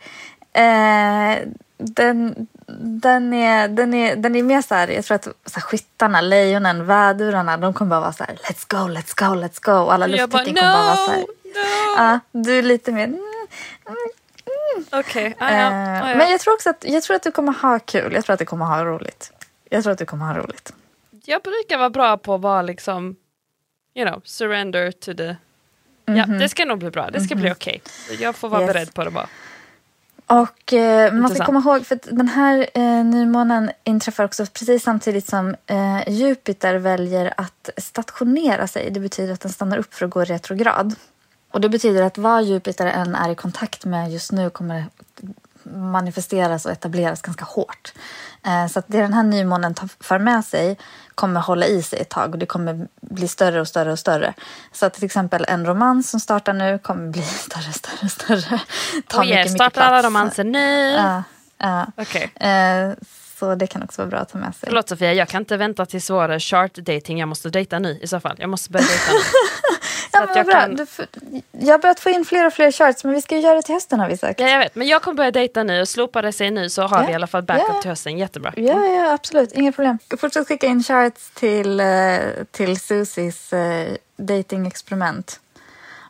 Eh, 0.54 1.48
den, 1.78 2.48
den, 2.78 3.34
är, 3.34 3.68
den, 3.68 3.94
är, 3.94 4.16
den 4.16 4.36
är 4.36 4.44
mer 4.44 4.62
så 4.62 4.76
här, 4.76 4.88
jag 4.88 5.06
tror 5.06 5.16
att 5.16 5.24
så 5.24 5.54
här, 5.54 5.62
skyttarna, 5.62 6.22
lejonen, 6.22 6.86
vädurarna, 6.86 7.58
de 7.58 7.74
kommer 7.74 7.90
bara 7.90 8.00
vara 8.00 8.14
så 8.14 8.24
här, 8.24 8.36
let's 8.36 8.66
go, 8.68 8.94
let's 8.94 9.14
go, 9.16 9.42
let's 9.42 9.60
go. 9.62 9.72
Och 9.72 9.94
alla 9.94 10.08
lufttecken 10.08 10.56
kommer 10.56 10.62
bara 10.62 10.86
vara 10.86 10.96
så 10.96 11.12
här. 11.12 11.20
no, 11.20 11.24
no. 11.24 11.98
Ja, 11.98 12.20
du 12.32 12.60
är 12.60 12.64
lite 12.64 12.92
mer... 12.92 13.04
Mm, 13.04 13.18
Okej, 14.92 15.36
ah, 15.40 15.50
ja, 15.52 15.58
eh, 15.58 16.04
ah, 16.04 16.10
ja. 16.10 16.16
Men 16.16 16.32
jag 16.32 16.40
tror 16.40 16.54
också 16.54 16.70
att, 16.70 16.86
jag 16.88 17.04
tror 17.04 17.16
att 17.16 17.24
du 17.24 17.32
kommer 17.32 17.54
ha 17.54 17.80
kul. 17.80 18.14
Jag 18.14 18.26
tror 18.26 18.34
att 18.34 18.40
du 18.40 18.46
kommer 18.46 18.66
ha 18.66 18.86
roligt. 18.86 19.32
Jag 19.70 19.84
tror 19.84 19.94
att 19.94 20.00
du 20.00 20.06
kommer 20.06 20.26
ha 20.26 20.34
roligt. 20.34 20.74
jag 21.26 21.42
brukar 21.42 21.78
vara 21.78 21.90
bra 21.90 22.18
på 22.18 22.36
att 22.36 22.42
vara 22.42 22.62
liksom, 22.62 23.16
you 23.94 24.08
know, 24.10 24.22
surrender 24.26 24.92
to 24.92 25.14
the... 25.14 25.36
Ja, 26.06 26.26
det 26.26 26.50
ska 26.50 26.66
nog 26.66 26.80
bli 26.80 26.90
bra. 26.92 27.10
Det 27.10 27.22
ska 27.22 27.36
bli 27.36 27.52
okej. 27.52 27.82
Jag 28.20 28.36
får 28.36 28.50
vara 28.50 28.60
Mhm. 28.62 28.68
Yes. 28.68 28.74
beredd 28.74 28.94
på 28.94 29.04
det 29.04 29.12
bara. 29.12 29.28
Och 30.28 30.74
eh, 30.74 31.14
man 31.14 31.36
ska 31.36 31.46
komma 31.46 31.60
ihåg, 31.60 31.86
för 31.86 31.96
att 31.96 32.08
den 32.12 32.28
här 32.28 32.68
eh, 32.74 33.06
nymånen 33.06 33.72
inträffar 33.84 34.24
också 34.24 34.46
precis 34.46 34.84
samtidigt 34.84 35.26
som 35.28 35.56
eh, 35.68 36.10
Jupiter 36.10 36.76
väljer 36.76 37.34
att 37.38 37.70
stationera 37.78 38.68
sig. 38.68 38.92
Det 38.92 39.00
betyder 39.00 39.34
att 39.34 39.40
den 39.42 39.52
stannar 39.52 39.78
upp 39.78 39.94
för 39.94 40.06
att 40.06 40.12
gå 40.12 40.24
retrograd. 40.24 40.96
Och 41.52 41.62
det 41.62 41.70
betyder 41.70 42.04
att 42.04 42.18
vad 42.18 42.44
Jupiter 42.44 42.86
än 42.88 43.16
är 43.16 43.30
i 43.30 43.36
kontakt 43.36 43.86
med 43.86 44.12
just 44.12 44.32
nu 44.32 44.50
kommer 44.50 44.86
manifesteras 45.64 46.66
och 46.66 46.72
etableras 46.72 47.22
ganska 47.22 47.46
hårt. 47.46 47.94
Eh, 48.46 48.68
så 48.68 48.80
att 48.80 48.86
det 48.88 49.02
den 49.02 49.14
här 49.14 49.24
nymånen 49.24 49.74
tar, 49.74 49.90
för 50.00 50.20
med 50.20 50.46
sig 50.46 50.78
kommer 51.16 51.40
hålla 51.40 51.66
i 51.66 51.84
sig 51.84 52.00
ett 52.00 52.10
tag 52.10 52.32
och 52.32 52.40
det 52.40 52.46
kommer 52.46 52.88
bli 53.02 53.28
större 53.28 53.62
och 53.62 53.68
större 53.68 53.92
och 53.92 54.00
större. 54.00 54.34
Så 54.72 54.86
att 54.86 54.94
till 54.94 55.04
exempel 55.04 55.46
en 55.48 55.66
romans 55.66 56.10
som 56.10 56.20
startar 56.20 56.54
nu 56.54 56.80
kommer 56.80 57.12
bli 57.12 57.22
större, 57.22 57.74
större, 57.74 58.10
större. 58.10 58.60
Ta 59.08 59.22
Oh 59.22 59.28
yeah, 59.28 59.48
startar 59.48 59.82
alla 59.82 60.08
romanser 60.08 60.44
nu. 60.44 60.92
Ja, 60.92 61.24
ja. 61.58 61.88
Okej. 61.98 62.32
Eh, 62.36 62.92
så 63.42 63.56
det 63.56 63.68
kan 63.68 63.84
också 63.84 64.02
vara 64.02 64.10
bra 64.10 64.20
att 64.20 64.30
ta 64.30 64.38
med 64.38 64.56
sig. 64.56 64.70
Förlåt 64.70 64.90
Sofia, 64.90 65.14
jag 65.14 65.28
kan 65.28 65.42
inte 65.42 65.58
vänta 65.58 65.86
tills 65.86 66.10
vår 66.10 66.40
chart 66.40 66.74
dating. 66.76 67.20
Jag 67.20 67.30
måste 67.30 67.50
dejta 67.50 67.80
nu 67.80 68.00
i 68.02 68.08
så 68.08 68.20
fall. 68.20 68.36
Jag 68.40 68.50
måste 68.50 68.70
börja 68.72 68.86
dejta 68.86 69.14
nu. 69.14 69.20
Ja, 70.14 70.26
men 70.28 70.38
jag 70.38 70.46
bra. 70.46 70.54
kan... 70.62 70.76
Du 70.76 70.86
Jag 71.52 71.74
har 71.74 71.80
börjat 71.80 72.00
få 72.00 72.10
in 72.10 72.26
fler 72.26 72.48
och 72.48 72.54
fler 72.54 72.72
charts 72.72 73.04
men 73.04 73.14
vi 73.14 73.22
ska 73.22 73.36
ju 73.36 73.42
göra 73.42 73.56
det 73.56 73.62
till 73.62 73.74
hösten 73.76 74.00
har 74.00 74.10
vi 74.10 74.18
sagt. 74.18 74.40
Ja, 74.40 74.48
jag 74.48 74.60
vet, 74.60 74.76
men 74.76 74.88
jag 74.88 75.02
kommer 75.02 75.16
börja 75.16 75.32
dejta 75.32 75.64
nu 75.64 75.82
och 75.82 75.88
slopar 75.90 76.22
det 76.22 76.32
sig 76.32 76.52
nu 76.52 76.70
så 76.70 76.82
har 76.82 77.00
Ja. 77.02 77.06
vi 77.06 77.12
i 77.12 77.16
alla 77.16 77.28
fall 77.28 77.44
backup 77.44 77.66
Ja. 77.68 77.82
till 77.82 77.90
hösten. 77.90 78.18
Jättebra. 78.18 78.54
Ja, 78.56 78.86
ja, 78.86 79.14
absolut. 79.14 79.52
Inga 79.54 79.72
problem. 79.72 79.98
Fortsätt 80.20 80.48
skicka 80.48 80.68
in 80.68 80.84
charts 80.84 81.30
till, 81.34 81.80
eh, 81.80 81.86
till 82.52 82.80
Susis 82.80 83.54
eh, 83.54 83.88
datingexperiment. 84.18 85.40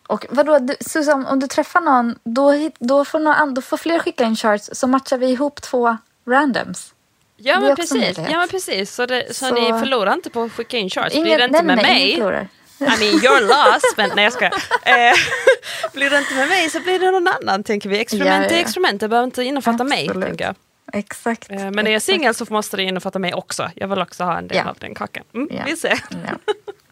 Och 0.07 0.25
vadå, 0.29 0.59
du, 0.59 0.75
Susie, 0.81 1.13
om, 1.13 1.39
du 1.39 1.47
träffar 1.47 1.81
någon, 1.81 2.15
då, 2.23 2.69
då, 2.79 3.05
får 3.05 3.19
någon, 3.19 3.53
då 3.53 3.61
får 3.61 3.77
fler 3.77 3.99
skicka 3.99 4.23
in 4.23 4.35
charts 4.35 4.69
så 4.73 4.87
matchar 4.87 5.17
vi 5.17 5.27
ihop 5.27 5.61
två 5.61 5.97
randoms. 6.27 6.93
Ja 7.43 7.55
är 7.55 7.59
men 7.61 7.75
precis, 7.75 8.17
ja, 8.17 8.37
men 8.37 8.47
precis. 8.49 8.95
Så, 8.95 9.05
det, 9.05 9.35
så, 9.35 9.45
Så- 9.45 9.53
ni 9.55 9.79
förlorar 9.79 10.13
inte 10.13 10.29
på 10.29 10.43
att 10.43 10.51
skicka 10.51 10.77
in 10.77 10.89
charts. 10.89 11.15
Ingen- 11.15 11.23
Blir 11.23 11.37
det 11.37 11.43
inte 11.43 11.61
nej, 11.61 11.75
med 11.75 11.85
nej, 11.85 12.19
mig. 12.19 12.47
I 12.79 12.83
mean 12.83 13.19
you're 13.19 13.41
lost, 13.73 13.93
men 13.97 14.09
nej 14.15 14.23
jag 14.23 14.33
skojar. 14.33 14.53
Eh, 14.83 15.13
blir 15.93 16.09
det 16.09 16.17
inte 16.17 16.33
med 16.35 16.47
mig 16.49 16.69
så 16.69 16.79
blir 16.79 16.99
det 16.99 17.11
någon 17.11 17.27
annan 17.27 17.63
tänker 17.63 17.89
vi. 17.89 17.99
Experiment 17.99 18.43
Ja, 18.43 18.49
är 18.49 18.55
ja. 18.55 18.61
experiment, 18.65 18.99
det 18.99 19.07
behöver 19.07 19.25
inte 19.25 19.43
innefatta 19.43 19.83
mig. 19.83 20.07
Tänker 20.07 20.45
jag. 20.45 20.55
Exakt. 20.93 21.51
Eh, 21.51 21.71
men 21.71 21.87
är 21.87 21.91
jag 21.91 22.01
singel 22.01 22.33
så 22.35 22.45
måste 22.49 22.77
det 22.77 22.83
innefatta 22.83 23.19
mig 23.19 23.33
också. 23.33 23.69
Jag 23.75 23.87
vill 23.87 24.01
också 24.01 24.23
ha 24.23 24.37
en 24.37 24.47
del 24.47 24.57
Ja. 24.57 24.69
av 24.69 24.77
den 24.79 24.95
kakan. 24.95 25.23
Mm. 25.33 25.49
Vi 25.65 25.75
ser. 25.77 25.99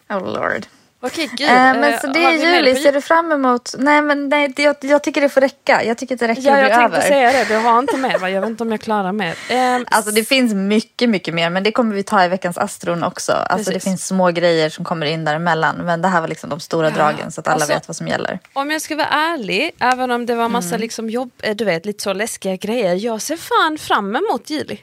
Ja. 0.08 0.16
Oh 0.18 0.34
lord. 0.34 0.66
Okej 1.02 1.30
gud. 1.38 1.48
Eh, 1.50 1.54
men 1.56 1.84
eh, 1.94 2.00
så 2.00 2.08
det 2.08 2.24
är 2.24 2.56
juli, 2.56 2.76
ser 2.76 2.92
du 2.92 3.02
fram 3.02 3.32
emot? 3.32 3.76
Nej 3.78 4.02
men 4.02 4.30
nej, 4.30 4.48
det, 4.48 4.64
jag, 4.64 4.76
jag 4.82 5.04
tycker 5.04 5.22
det 5.22 5.30
får 5.30 5.42
räcka. 5.42 5.84
Jag 5.84 5.98
tycker 5.98 6.16
det 6.16 6.28
räcker 6.28 6.42
Ja 6.42 6.54
att 6.54 6.60
jag 6.60 6.66
bli 6.70 6.76
tänkte 6.76 6.98
över. 6.98 7.08
säga 7.08 7.32
det, 7.46 7.54
du 7.54 7.58
har 7.60 7.80
inte 7.80 7.98
mer 7.98 8.18
va? 8.20 8.30
Jag 8.30 8.42
vet 8.42 8.50
inte 8.50 8.64
om 8.64 8.72
jag 8.72 8.82
klarar 8.82 9.12
mer. 9.12 9.36
Eh, 9.50 9.82
Alltså 9.92 10.12
det 10.12 10.24
finns 10.24 10.54
mycket, 10.54 11.10
mycket 11.10 11.34
mer 11.34 11.50
men 11.50 11.64
det 11.64 11.72
kommer 11.72 11.96
vi 11.96 12.04
ta 12.04 12.26
i 12.26 12.28
veckans 12.28 12.58
Astron 12.58 13.04
också. 13.04 13.32
Alltså 13.32 13.70
det 13.72 13.76
Precis. 13.76 13.84
finns 13.90 14.08
små 14.08 14.32
grejer 14.32 14.70
som 14.70 14.86
kommer 14.86 15.06
in 15.06 15.26
däremellan 15.26 15.76
men 15.76 16.02
det 16.02 16.08
här 16.08 16.22
var 16.22 16.28
liksom 16.28 16.50
de 16.50 16.60
stora 16.60 16.90
dragen 16.90 17.32
så 17.32 17.42
att 17.42 17.48
alla 17.48 17.56
Alltså- 17.56 17.74
vet 17.74 17.88
vad 17.88 17.96
som 17.96 18.08
gäller. 18.08 18.40
Om 18.54 18.72
jag 18.72 18.82
ska 18.82 18.96
vara 18.96 19.08
ärlig, 19.08 19.72
även 19.80 20.12
om 20.12 20.26
det 20.26 20.36
var 20.36 20.50
massa 20.50 20.68
Mm. 20.70 20.82
liksom 20.82 21.10
jobb, 21.10 21.32
eh, 21.44 21.56
du 21.56 21.66
vet 21.66 21.86
lite 21.86 22.04
så 22.04 22.14
läskiga 22.14 22.56
grejer. 22.56 22.96
Jag 22.96 23.22
ser 23.22 23.38
fan 23.38 23.78
fram 23.78 24.16
emot 24.16 24.50
juli. 24.50 24.80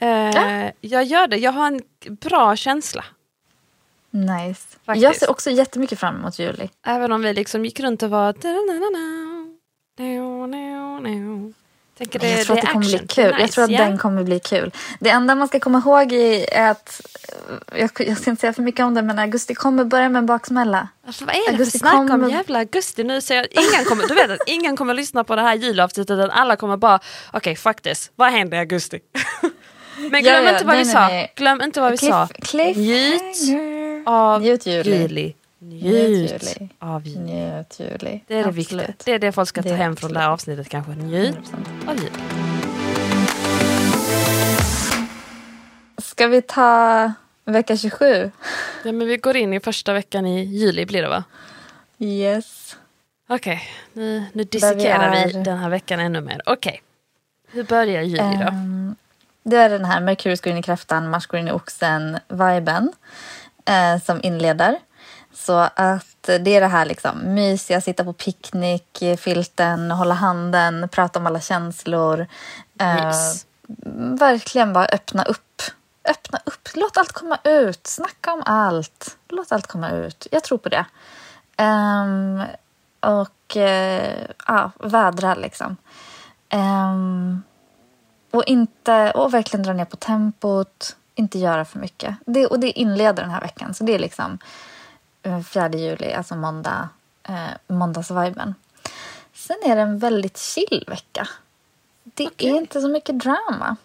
Eh, 0.00 0.70
Jag 0.80 1.04
gör 1.04 1.26
det, 1.26 1.36
jag 1.36 1.52
har 1.52 1.66
en 1.66 1.80
bra 2.20 2.56
känsla. 2.56 3.04
Nice. 4.10 4.69
Faktiskt. 4.90 5.04
Jag 5.04 5.16
ser 5.16 5.30
också 5.30 5.50
jättemycket 5.50 5.98
fram 5.98 6.16
emot 6.16 6.38
juli. 6.38 6.68
Även 6.86 7.12
om 7.12 7.22
vi 7.22 7.32
liksom 7.34 7.64
gick 7.64 7.80
runt 7.80 8.02
och 8.02 8.10
var... 8.10 8.32
Tänker 11.98 12.18
det, 12.18 12.26
Men 12.26 12.36
jag 12.36 12.46
tror 12.46 12.56
det 12.56 12.60
att 12.62 12.66
det 12.66 12.72
kommer 12.72 12.86
bli 12.86 12.98
kul. 13.08 13.24
Nice, 13.24 13.40
jag 13.40 13.50
tror 13.50 13.64
att 13.64 13.70
den 13.70 13.98
kommer 13.98 14.22
bli 14.24 14.40
kul. 14.40 14.72
Det 15.00 15.10
enda 15.10 15.34
man 15.34 15.48
ska 15.48 15.60
komma 15.60 15.78
ihåg 15.78 16.12
är 16.12 16.70
att, 16.70 17.00
jag, 17.74 17.90
jag 17.98 18.18
ska 18.18 18.30
inte 18.30 18.40
säga 18.40 18.52
för 18.52 18.62
mycket 18.62 18.84
om 18.84 18.94
det 18.94 19.02
men 19.02 19.18
augusti 19.18 19.54
kommer 19.54 19.84
börja 19.84 20.08
med 20.08 20.18
en 20.18 20.26
baksmälla. 20.26 20.88
Alltså, 21.06 21.24
vad 21.24 21.34
är 21.34 21.38
det 21.38 21.44
för 21.44 21.52
Augusti 21.52 21.78
snack 21.78 21.94
om 21.94 22.08
kommer- 22.08 22.30
jävla 22.30 22.58
augusti? 22.58 23.04
Nu 23.04 23.20
säger 23.20 23.46
jag, 23.52 23.64
ingen 23.64 23.84
kommer, 23.84 24.08
du 24.08 24.14
vet 24.14 24.30
att 24.30 24.38
ingen 24.48 24.76
kommer 24.76 24.94
lyssna 24.94 25.24
på 25.24 25.36
det 25.36 25.42
här 25.42 25.54
julavsnittet 25.54 26.10
utan 26.18 26.30
alla 26.30 26.56
kommer 26.56 26.76
bara 26.76 27.00
okej 27.32 27.56
fuck 27.56 27.80
this, 27.80 28.10
vad 28.16 28.32
händer 28.32 28.56
i 28.56 28.60
augusti? 28.60 29.00
Men 30.10 30.22
glöm 30.22 30.34
Ja, 30.34 30.42
ja, 30.42 30.52
inte 30.52 30.64
vad 30.64 30.74
nej, 30.74 30.84
vi 30.84 30.84
nej, 30.84 30.94
sa, 30.94 31.08
nej. 31.08 31.32
glöm 31.36 31.60
inte 31.62 31.80
vad 31.80 31.90
vi 31.90 31.96
sa. 31.96 32.28
Cliff, 32.42 32.76
Njut 32.76 33.20
cliffhanger. 33.20 33.79
Av 34.06 34.40
Njut 34.42 34.66
juli. 34.66 35.34
Njut 35.58 36.32
Njut 36.32 36.70
av 36.78 37.06
juli. 37.06 37.18
Njut 37.20 37.80
juli. 37.80 38.20
Det 38.26 38.34
är 38.34 38.42
det 38.42 38.48
Absolut. 38.48 38.56
viktiga. 38.56 38.94
Det 39.04 39.12
är 39.12 39.18
det 39.18 39.32
folk 39.32 39.48
ska 39.48 39.62
ta 39.62 39.68
Det 39.68 39.74
hem 39.74 39.96
från 39.96 40.12
det 40.12 40.20
här 40.20 40.28
avsnittet 40.28 40.68
kanske. 40.68 40.92
Njut 40.92 41.36
100%. 41.36 41.88
av 41.90 41.96
juli. 41.96 42.10
Ska 45.98 46.26
vi 46.26 46.42
ta 46.42 47.12
vecka 47.44 47.76
27? 47.76 48.30
Ja 48.84 48.92
men 48.92 49.06
vi 49.06 49.16
går 49.16 49.36
in 49.36 49.52
i 49.52 49.60
första 49.60 49.92
veckan 49.92 50.26
i 50.26 50.44
juli 50.44 50.86
blir 50.86 51.02
det 51.02 51.08
va? 51.08 51.24
Yes. 51.98 52.76
Okej, 53.28 53.62
nu, 53.92 54.24
nu 54.32 54.44
dissekerar 54.44 55.10
vi, 55.10 55.16
är- 55.38 55.44
den 55.44 55.58
här 55.58 55.68
veckan 55.68 56.00
ännu 56.00 56.20
mer. 56.20 56.42
Okej, 56.46 56.82
hur 57.50 57.62
börjar 57.64 58.02
juli 58.02 58.16
då? 58.18 58.48
Ehm, 58.48 58.94
det 59.42 59.56
är 59.56 59.70
den 59.70 59.84
här 59.84 60.00
Merkurius 60.00 60.40
går 60.40 60.50
in 60.52 60.58
i 60.58 60.62
kräftan, 60.62 61.10
Mars 61.10 61.26
går 61.26 61.40
in 61.40 61.48
i 61.48 61.52
oxen-viben 61.52 62.92
eh, 63.64 64.02
som 64.02 64.20
inleder. 64.22 64.78
Så 65.32 65.52
att 65.74 66.22
det 66.22 66.56
är 66.56 66.60
det 66.60 66.66
här 66.66 66.86
liksom 66.86 67.34
mysiga, 67.34 67.80
sitta 67.80 68.04
på 68.04 68.12
picknick, 68.12 69.02
filten, 69.18 69.90
hålla 69.90 70.14
handen, 70.14 70.88
prata 70.88 71.18
om 71.18 71.26
alla 71.26 71.40
känslor. 71.40 72.26
Eh, 72.80 73.14
verkligen 74.18 74.72
bara 74.72 74.86
öppna 74.86 75.22
upp. 75.22 75.62
Öppna 76.08 76.38
upp, 76.44 76.68
låt 76.74 76.96
allt 76.96 77.12
komma 77.12 77.38
ut, 77.44 77.86
snacka 77.86 78.32
om 78.32 78.42
allt. 78.46 79.16
Låt 79.28 79.52
allt 79.52 79.66
komma 79.66 79.90
ut. 79.90 80.26
Jag 80.30 80.44
tror 80.44 80.58
på 80.58 80.68
det. 80.68 80.84
Ehm, 81.56 82.42
och 83.00 83.56
eh, 83.56 84.26
ja, 84.46 84.70
vädra 84.78 85.34
liksom. 85.34 85.76
Ehm, 86.48 87.42
och, 88.30 88.44
inte, 88.44 89.10
och 89.10 89.34
verkligen 89.34 89.62
dra 89.62 89.72
ner 89.72 89.84
på 89.84 89.96
tempot, 89.96 90.96
inte 91.20 91.38
göra 91.38 91.64
för 91.64 91.78
mycket. 91.78 92.16
Det, 92.26 92.46
och 92.46 92.60
det 92.60 92.70
inleder 92.70 93.22
den 93.22 93.30
här 93.30 93.40
veckan. 93.40 93.74
Så 93.74 93.84
det 93.84 93.94
är 93.94 93.98
liksom 93.98 94.38
eh, 95.22 95.40
4 95.40 95.68
juli, 95.68 96.12
alltså 96.12 96.36
måndag, 96.36 96.88
eh, 97.22 97.50
måndagsviben. 97.66 98.54
Sen 99.34 99.56
är 99.64 99.76
det 99.76 99.82
en 99.82 99.98
väldigt 99.98 100.38
chill 100.38 100.84
vecka. 100.88 101.28
Det 102.04 102.30
är 102.38 102.56
inte 102.56 102.80
så 102.80 102.88
mycket 102.88 103.18
drama. 103.18 103.76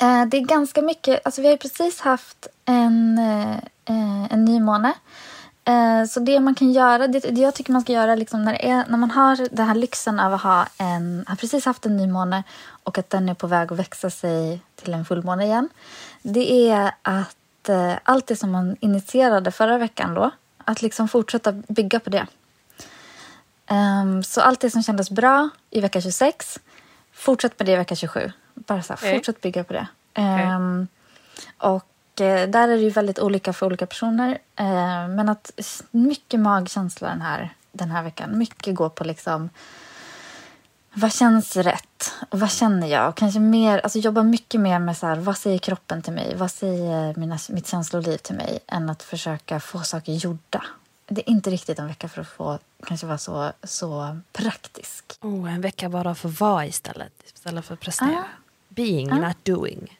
Eh, 0.00 0.26
det 0.26 0.36
är 0.36 0.40
ganska 0.40 0.82
mycket, 0.82 1.20
alltså 1.24 1.40
vi 1.40 1.46
har 1.46 1.52
ju 1.52 1.58
precis 1.58 2.00
haft 2.00 2.46
en, 2.64 3.18
eh, 3.18 3.56
eh, 3.84 4.32
en 4.32 4.44
nymåne. 4.44 4.92
Eh, 5.64 6.04
så 6.04 6.20
det 6.20 6.40
man 6.40 6.54
kan 6.54 6.72
göra, 6.72 7.08
det, 7.08 7.20
det 7.20 7.40
jag 7.40 7.54
tycker 7.54 7.72
man 7.72 7.82
ska 7.82 7.92
göra 7.92 8.14
liksom 8.14 8.44
när, 8.44 8.64
är, 8.64 8.84
när 8.88 8.98
man 8.98 9.10
har 9.10 9.48
den 9.56 9.66
här 9.66 9.74
lyxen 9.74 10.20
av 10.20 10.34
att 10.34 10.42
ha 10.42 10.66
en, 10.78 11.24
har 11.28 11.36
precis 11.36 11.64
haft 11.64 11.86
en 11.86 11.96
nymåne 11.96 12.42
och 12.84 12.98
att 12.98 13.10
den 13.10 13.28
är 13.28 13.34
på 13.34 13.46
väg 13.46 13.72
att 13.72 13.78
växa 13.78 14.10
sig 14.10 14.60
till 14.76 14.94
en 14.94 15.04
fullmåne 15.04 15.44
igen. 15.44 15.68
Det 16.22 16.70
är 16.70 16.92
att 17.02 17.68
eh, 17.68 17.94
allt 18.02 18.26
det 18.26 18.36
som 18.36 18.50
man 18.50 18.76
initierade 18.80 19.50
förra 19.50 19.78
veckan 19.78 20.14
då, 20.14 20.30
att 20.64 20.82
liksom 20.82 21.08
fortsätta 21.08 21.52
bygga 21.52 22.00
på 22.00 22.10
det. 22.10 22.26
Ehm, 23.66 24.22
så 24.22 24.40
allt 24.40 24.60
det 24.60 24.70
som 24.70 24.82
kändes 24.82 25.10
bra 25.10 25.48
i 25.70 25.80
vecka 25.80 26.00
26, 26.00 26.58
fortsätt 27.12 27.58
med 27.58 27.66
det 27.66 27.72
i 27.72 27.76
vecka 27.76 27.94
27. 27.94 28.32
Bara 28.54 28.82
så 28.82 28.92
här, 28.92 28.98
Okej. 28.98 29.14
fortsätt 29.14 29.40
bygga 29.40 29.64
på 29.64 29.72
det. 29.72 29.86
Ehm, 30.14 30.88
och 31.58 31.74
eh, 31.74 31.91
där 32.14 32.68
är 32.68 32.76
det 32.76 32.82
ju 32.82 32.90
väldigt 32.90 33.18
olika 33.18 33.52
för 33.52 33.66
olika 33.66 33.86
personer. 33.86 34.38
Eh, 34.56 35.08
men 35.08 35.28
att 35.28 35.52
mycket 35.90 36.40
magkänsla 36.40 37.08
den 37.08 37.22
här, 37.22 37.54
den 37.72 37.90
här 37.90 38.02
veckan. 38.02 38.38
Mycket 38.38 38.74
går 38.74 38.88
på 38.88 39.04
liksom 39.04 39.50
vad 40.94 41.12
känns 41.12 41.56
rätt? 41.56 42.12
Och 42.28 42.40
vad 42.40 42.50
känner 42.50 42.86
jag? 42.86 43.08
Och 43.08 43.16
kanske 43.16 43.40
mer, 43.40 43.78
alltså 43.78 43.98
jobba 43.98 44.22
mycket 44.22 44.60
mer 44.60 44.78
med 44.78 44.96
så 44.96 45.06
här, 45.06 45.16
vad 45.16 45.38
säger 45.38 45.58
kroppen 45.58 46.02
till 46.02 46.12
mig? 46.12 46.34
Vad 46.36 46.50
säger 46.50 47.14
mina, 47.14 47.38
mitt 47.48 47.66
känsloliv 47.66 48.16
till 48.16 48.34
mig? 48.34 48.58
Än 48.66 48.90
att 48.90 49.02
försöka 49.02 49.60
få 49.60 49.80
saker 49.80 50.12
gjorda. 50.12 50.64
Det 51.06 51.20
är 51.20 51.30
inte 51.30 51.50
riktigt 51.50 51.78
en 51.78 51.86
vecka 51.86 52.08
för 52.08 52.20
att 52.20 52.28
få 52.28 52.58
kanske 52.86 53.06
vara 53.06 53.18
så, 53.18 53.52
så 53.62 54.18
praktisk. 54.32 55.04
Oh, 55.20 55.54
en 55.54 55.60
vecka 55.60 55.88
bara 55.88 56.14
för 56.14 56.28
att 56.28 56.40
vara 56.40 56.66
istället, 56.66 57.12
istället 57.34 57.64
för 57.64 57.74
att 57.74 57.80
prestera. 57.80 58.18
Ah. 58.18 58.24
Being, 58.68 59.08
not 59.08 59.36
doing. 59.44 59.98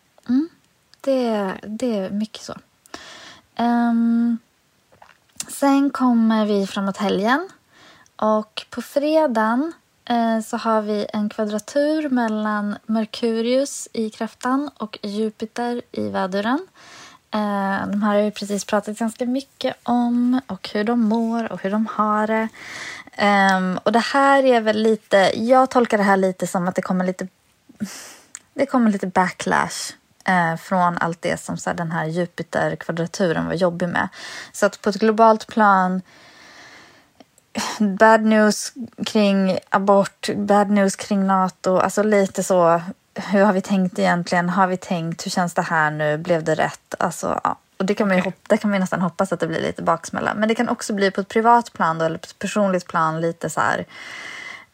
Det, 1.04 1.54
det 1.62 1.96
är 1.96 2.10
mycket 2.10 2.42
så. 2.42 2.54
Um, 3.58 4.38
sen 5.48 5.90
kommer 5.90 6.46
vi 6.46 6.66
framåt 6.66 6.96
helgen. 6.96 7.48
Och 8.16 8.66
på 8.70 8.82
fredagen 8.82 9.72
eh, 10.04 10.40
så 10.40 10.56
har 10.56 10.82
vi 10.82 11.06
en 11.12 11.28
kvadratur 11.28 12.08
mellan 12.08 12.76
Merkurius 12.86 13.88
i 13.92 14.10
kräftan 14.10 14.70
och 14.78 14.98
Jupiter 15.02 15.82
i 15.92 16.08
väduren. 16.08 16.66
Eh, 17.30 17.86
de 17.86 18.02
här 18.02 18.16
har 18.16 18.22
vi 18.22 18.30
precis 18.30 18.64
pratat 18.64 18.98
ganska 18.98 19.26
mycket 19.26 19.76
om 19.82 20.40
och 20.46 20.68
hur 20.68 20.84
de 20.84 21.00
mår 21.00 21.52
och 21.52 21.62
hur 21.62 21.70
de 21.70 21.86
har 21.86 22.26
det. 22.26 22.48
Ehm, 23.12 23.78
och 23.82 23.92
det 23.92 23.98
här 23.98 24.44
är 24.44 24.60
väl 24.60 24.82
lite, 24.82 25.32
jag 25.34 25.70
tolkar 25.70 25.98
det 25.98 26.04
här 26.04 26.16
lite 26.16 26.46
som 26.46 26.68
att 26.68 26.74
det 26.74 26.82
kommer 26.82 27.04
lite 27.04 27.28
det 28.54 28.66
kommer 28.66 28.90
lite 28.90 29.06
backlash 29.06 29.92
eh, 30.24 30.56
från 30.56 30.98
allt 30.98 31.22
det 31.22 31.40
som 31.40 31.56
så 31.56 31.70
här, 31.70 31.76
den 31.76 31.92
här 31.92 32.06
Jupiter-kvadraturen 32.06 33.46
var 33.46 33.54
jobbig 33.54 33.88
med. 33.88 34.08
Så 34.52 34.66
att 34.66 34.82
på 34.82 34.90
ett 34.90 34.96
globalt 34.96 35.46
plan, 35.46 36.02
bad 37.78 38.22
news 38.22 38.72
kring 39.06 39.58
abort, 39.68 40.28
bad 40.36 40.70
news 40.70 40.96
kring 40.96 41.26
NATO, 41.26 41.76
alltså 41.76 42.02
lite 42.02 42.42
så, 42.42 42.82
hur 43.14 43.44
har 43.44 43.52
vi 43.52 43.60
tänkt 43.60 43.98
egentligen? 43.98 44.48
Har 44.48 44.66
vi 44.66 44.76
tänkt? 44.76 45.26
Hur 45.26 45.30
känns 45.30 45.54
det 45.54 45.62
här 45.62 45.90
nu? 45.90 46.18
Blev 46.18 46.44
det 46.44 46.54
rätt? 46.54 46.94
Alltså, 46.98 47.40
ja. 47.44 47.58
Och 47.76 47.86
det 47.86 47.94
kan, 47.94 48.08
man 48.08 48.16
ju 48.16 48.22
hop- 48.22 48.48
det 48.48 48.56
kan 48.56 48.70
man 48.70 48.80
nästan 48.80 49.00
hoppas 49.00 49.32
att 49.32 49.40
det 49.40 49.46
blir 49.46 49.60
lite 49.60 49.82
baksmälla. 49.82 50.34
Men 50.34 50.48
det 50.48 50.54
kan 50.54 50.68
också 50.68 50.92
bli 50.92 51.10
på 51.10 51.20
ett 51.20 51.28
privat 51.28 51.72
plan 51.72 51.98
då, 51.98 52.04
eller 52.04 52.18
på 52.18 52.24
ett 52.24 52.38
personligt 52.38 52.86
plan 52.86 53.20
lite 53.20 53.50
så 53.50 53.60
här 53.60 53.84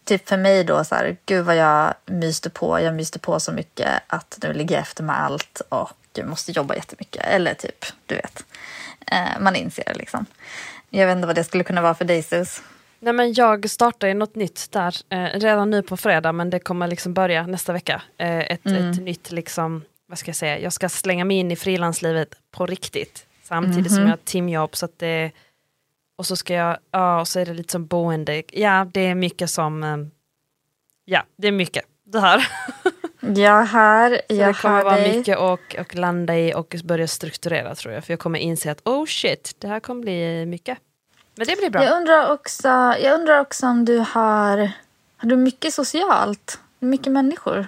typ 0.09 0.29
för 0.29 0.37
mig 0.37 0.65
då 0.65 0.85
så 0.85 0.95
här, 0.95 1.17
gud 1.27 1.45
vad 1.45 1.57
jag 1.57 1.95
myste 2.07 2.51
på. 2.51 2.81
Jag 2.81 2.95
myste 2.95 3.19
på 3.19 3.41
så 3.41 3.53
mycket 3.53 3.89
att 4.07 4.39
nu 4.43 4.53
ligger 4.53 4.75
jag 4.75 4.83
efter 4.83 5.03
med 5.03 5.21
allt 5.21 5.63
och 5.69 6.19
måste 6.25 6.53
jobba 6.53 6.75
jättemycket. 6.75 7.25
Eller 7.25 7.55
typ, 7.55 7.85
du 8.07 8.15
vet. 8.15 8.45
Eh, 9.07 9.41
man 9.41 9.57
inser 9.57 9.95
liksom. 9.95 10.27
Jag 10.91 11.07
vet 11.07 11.17
inte 11.17 11.27
vad 11.27 11.37
det 11.37 11.45
skulle 11.45 11.65
kunna 11.65 11.83
vara 11.83 11.95
för 11.95 12.05
dig 12.05 12.23
Sus. 12.23 12.63
Nej, 13.01 13.13
men 13.13 13.33
jag 13.33 13.71
startar 13.71 14.09
ju 14.09 14.15
något 14.15 14.35
nytt 14.35 14.73
där 14.73 14.97
eh, 15.09 15.25
redan 15.25 15.71
nu 15.71 15.83
på 15.83 15.97
fredag 15.97 16.33
men 16.33 16.51
det 16.51 16.59
kommer 16.59 16.87
liksom 16.89 17.15
börja 17.15 17.47
nästa 17.47 17.73
vecka. 17.73 18.03
Eh, 18.19 18.39
ett, 18.39 18.67
ett 18.67 19.01
nytt 19.01 19.31
liksom, 19.31 19.85
vad 20.07 20.19
ska 20.19 20.29
jag 20.29 20.37
säga, 20.37 20.59
jag 20.59 20.73
ska 20.73 20.89
slänga 20.89 21.25
mig 21.25 21.37
in 21.37 21.51
i 21.51 21.57
frilanslivet 21.57 22.35
på 22.51 22.67
riktigt. 22.67 23.27
Samtidigt 23.43 23.93
som 23.93 24.03
jag 24.03 24.11
har 24.11 24.19
timjobb 24.25 24.77
så 24.77 24.85
att 24.85 24.99
det 24.99 25.31
och 26.19 26.27
så 26.27 26.37
ska 26.37 26.55
jag, 26.55 26.79
ja 26.91 27.21
och 27.21 27.29
så 27.29 27.41
är 27.41 27.47
det 27.47 27.55
lite 27.55 27.73
som 27.73 27.87
boende, 27.87 28.43
ja 28.53 28.87
det 28.95 29.01
är 29.07 29.15
mycket 29.15 29.51
som, 29.51 29.83
eh, 29.83 29.97
ja 31.05 31.23
det 31.37 31.49
är 31.49 31.53
mycket 31.53 31.85
det 32.05 32.21
här. 32.21 32.49
Jag 33.21 33.65
hör, 33.65 34.21
Så 34.29 34.35
jag 34.35 34.49
det 34.55 34.59
kommer 34.63 34.85
vara 34.85 34.95
dig. 34.97 35.19
mycket 35.19 35.39
och, 35.39 35.77
och 35.79 35.95
landa 35.95 36.39
i 36.39 36.55
och 36.55 36.75
börja 36.85 37.09
strukturera 37.09 37.75
tror 37.75 37.95
jag. 37.95 38.05
För 38.05 38.13
jag 38.13 38.21
kommer 38.21 38.39
inse 38.39 38.71
att 38.71 38.81
oh 38.85 39.07
shit, 39.07 39.55
det 39.59 39.69
här 39.69 39.81
kommer 39.81 40.03
bli 40.03 40.47
mycket. 40.47 40.79
Men 41.37 41.47
det 41.47 41.57
blir 41.59 41.71
bra. 41.71 41.85
Jag 41.85 41.97
undrar, 41.97 42.33
också, 42.33 42.69
jag 43.03 43.15
undrar 43.21 43.41
också 43.41 43.67
om 43.67 43.85
du 43.85 43.99
har, 43.99 44.71
har 45.17 45.29
du 45.29 45.37
mycket 45.37 45.75
socialt? 45.75 46.61
Mycket 46.79 47.13
människor? 47.13 47.67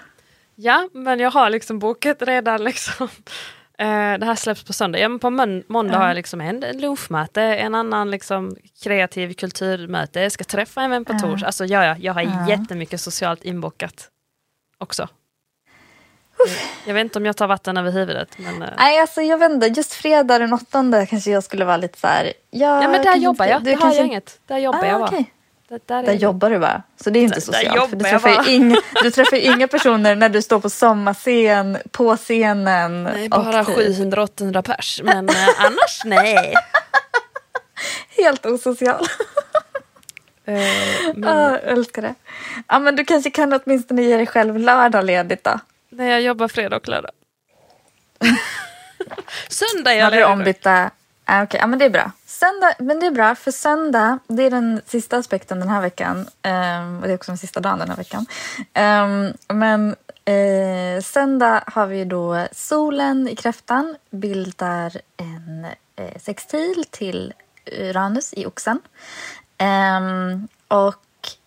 Ja, 0.55 0.88
men 0.92 1.20
jag 1.20 1.30
har 1.30 1.51
liksom 1.51 1.78
bokat 1.78 2.22
redan 2.22 2.64
liksom. 2.64 3.09
Eh, 3.80 4.18
det 4.18 4.26
här 4.26 4.34
släpps 4.34 4.64
på 4.64 4.72
söndag. 4.72 4.98
Ja, 4.98 5.08
men 5.08 5.18
på 5.18 5.30
mån- 5.30 5.62
måndag 5.68 5.98
har 5.98 6.08
jag 6.08 6.14
liksom 6.14 6.40
en 6.40 6.62
en 6.64 6.80
lunchmöte, 6.80 7.42
en 7.42 7.74
annan 7.74 8.10
liksom 8.10 8.56
kreativ 8.82 9.32
kulturmöte. 9.34 10.20
Jag 10.20 10.32
ska 10.32 10.44
träffa 10.44 10.82
en 10.82 10.90
vän 10.90 11.04
på 11.04 11.12
torsdag. 11.18 11.46
Alltså 11.46 11.64
ja, 11.64 11.84
ja, 11.84 11.96
jag 11.98 12.12
har 12.14 12.48
jättemycket 12.48 13.00
socialt 13.00 13.44
inbokat 13.44 14.08
också. 14.78 15.08
Jag 16.86 16.94
vet 16.94 17.00
inte 17.04 17.18
om 17.18 17.26
jag 17.26 17.36
tar 17.36 17.46
vatten 17.46 17.76
över 17.76 17.90
huvudet. 17.90 18.28
Men, 18.38 18.62
eh, 18.62 18.68
Nej, 18.78 19.00
alltså 19.00 19.22
jag 19.22 19.38
vet 19.38 19.50
inte. 19.50 19.66
Just 19.66 19.92
fredag 19.92 20.38
den 20.38 20.52
åttonde 20.52 21.06
kanske 21.06 21.30
jag 21.30 21.44
skulle 21.44 21.64
vara 21.64 21.76
lite 21.76 21.98
så 21.98 22.06
här... 22.06 22.24
Ja, 22.50 22.82
ja, 22.82 22.88
men 22.88 23.02
där 23.02 23.16
jobbar 23.16 23.46
jag. 23.46 23.60
du 23.60 23.64
Det 23.64 23.74
har 23.74 23.80
kanske- 23.80 23.98
jag 23.98 24.06
inget. 24.06 24.40
Där 24.46 24.58
jobbar 24.58 24.78
Ah, 24.82 24.86
jag 24.86 25.00
bara. 25.00 25.08
okej. 25.08 25.32
Det, 25.70 25.88
där 25.88 25.98
är 25.98 26.02
Där 26.06 26.12
jobbar 26.12 26.50
du 26.50 26.58
bara. 26.58 26.82
Så 27.04 27.10
det 27.10 27.18
är 27.18 27.22
inte 27.22 27.34
där 27.34 27.40
socialt. 27.40 27.90
För 27.90 27.96
du 27.96 28.04
träffar, 28.04 28.44
ju 28.44 28.52
inga, 28.54 28.76
du 29.02 29.10
träffar 29.10 29.36
ju 29.36 29.42
inga 29.42 29.68
personer 29.68 30.14
när 30.16 30.28
du 30.28 30.42
står 30.42 30.60
på 30.60 30.70
sommarscen, 30.70 31.78
på 31.90 32.16
scenen. 32.16 33.02
Nej, 33.04 33.28
bara 33.28 33.64
typ 33.64 33.76
700-800 33.76 34.62
pers. 34.62 35.00
Men 35.04 35.28
eh, 35.28 35.34
annars 35.58 36.02
nej. 36.04 36.54
Helt 38.16 38.46
osocial. 38.46 39.06
Eh, 40.44 40.54
men 41.14 41.28
Ah, 41.28 41.50
jag 41.50 41.62
älskar 41.64 42.02
det. 42.02 42.14
Ja, 42.68 42.78
men 42.78 42.96
du 42.96 43.04
kanske 43.04 43.30
kan 43.30 43.52
åtminstone 43.52 44.02
ge 44.02 44.16
dig 44.16 44.26
själv 44.26 44.58
lördag 44.58 45.04
ledigt 45.04 45.44
då. 45.44 45.60
när 45.90 46.06
jag 46.10 46.20
jobbar 46.22 46.48
fredag 46.48 46.76
och 46.76 46.88
lördag. 46.88 47.10
Söndag 49.48 49.92
är 49.92 49.96
jag 49.98 50.04
Har 50.04 50.10
du 50.10 50.16
ledig. 50.16 50.32
ombytta... 50.32 50.90
Ah, 51.24 51.42
Okej, 51.42 51.60
ja, 51.60 51.66
men 51.66 51.78
det 51.78 51.84
är 51.84 51.90
bra. 51.90 52.10
Söndag, 52.41 52.74
men 52.78 53.01
det 53.01 53.07
är 53.07 53.11
bra, 53.11 53.34
för 53.34 53.51
söndag, 53.51 54.18
det 54.26 54.43
är 54.43 54.51
den 54.51 54.80
sista 54.86 55.16
aspekten 55.16 55.61
den 55.61 55.68
här 55.68 55.80
veckan. 55.80 56.16
Um, 56.18 56.97
och 57.01 57.07
det 57.07 57.12
är 57.12 57.14
också 57.14 57.30
den 57.30 57.38
sista 57.38 57.61
dagen 57.61 57.78
den 57.78 57.88
här 57.88 57.97
veckan. 57.97 58.26
Um, 58.74 59.57
men 59.59 59.88
uh, 59.88 61.03
söndag 61.03 61.64
har 61.66 61.86
vi 61.86 62.05
då 62.05 62.47
solen 62.53 63.28
i 63.28 63.36
kräftan 63.36 63.97
bildar 64.11 65.01
en 65.16 65.66
uh, 66.01 66.18
sextil 66.20 66.84
till 66.91 67.32
Uranus 67.66 68.34
i 68.34 68.47
oxen. 68.47 68.80
Um, 69.59 70.49
och 70.68 71.05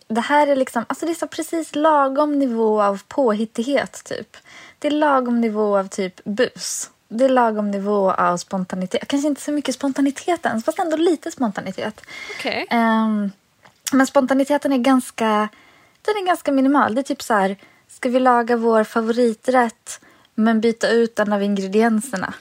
det 0.08 0.20
här 0.20 0.46
är 0.46 0.56
liksom, 0.56 0.84
alltså 0.88 1.06
det 1.06 1.12
är 1.12 1.14
så 1.14 1.28
precis 1.28 1.74
lagom 1.74 2.38
nivå 2.38 2.82
av 2.82 3.02
påhittighet 3.08 4.04
typ. 4.04 4.36
Det 4.78 4.88
är 4.88 4.92
lagom 4.92 5.40
nivå 5.40 5.78
av 5.78 5.88
typ 5.88 6.24
bus. 6.24 6.90
Det 7.08 7.24
är 7.24 7.28
lagom 7.28 7.70
nivå 7.70 8.10
av 8.12 8.36
spontanitet. 8.36 9.08
Kanske 9.08 9.28
inte 9.28 9.40
så 9.40 9.52
mycket 9.52 9.74
spontanitet 9.74 10.46
ens, 10.46 10.64
fast 10.64 10.78
ändå 10.78 10.96
lite 10.96 11.30
spontanitet. 11.30 12.00
Okej. 12.38 12.66
Ehm, 12.70 13.30
Men 13.92 14.06
spontaniteten 14.06 14.72
är 14.72 14.78
ganska, 14.78 15.48
den 16.02 16.16
är 16.16 16.26
ganska 16.26 16.52
minimal. 16.52 16.94
Det 16.94 17.00
är 17.00 17.02
typ 17.02 17.22
så 17.22 17.34
här, 17.34 17.56
ska 17.88 18.08
vi 18.08 18.20
laga 18.20 18.56
vår 18.56 18.84
favoriträtt 18.84 20.00
men 20.34 20.60
byta 20.60 20.88
ut 20.88 21.18
en 21.18 21.32
av 21.32 21.42
ingredienserna? 21.42 22.34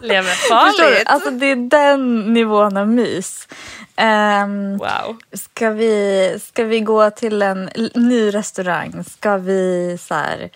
Lever 0.00 0.48
farligt. 0.48 1.02
Alltså 1.06 1.30
det 1.30 1.46
är 1.46 1.56
den 1.56 2.32
nivån 2.32 2.76
av 2.76 2.88
mys. 2.88 3.48
Ehm, 3.96 4.78
Wow. 4.78 5.16
ska, 5.32 5.70
vi, 5.70 6.38
ska 6.46 6.64
vi 6.64 6.80
gå 6.80 7.10
till 7.10 7.42
en 7.42 7.70
ny 7.94 8.30
restaurang? 8.34 9.04
Ska 9.04 9.36
vi 9.36 9.98
så 10.02 10.14
här, 10.14 10.50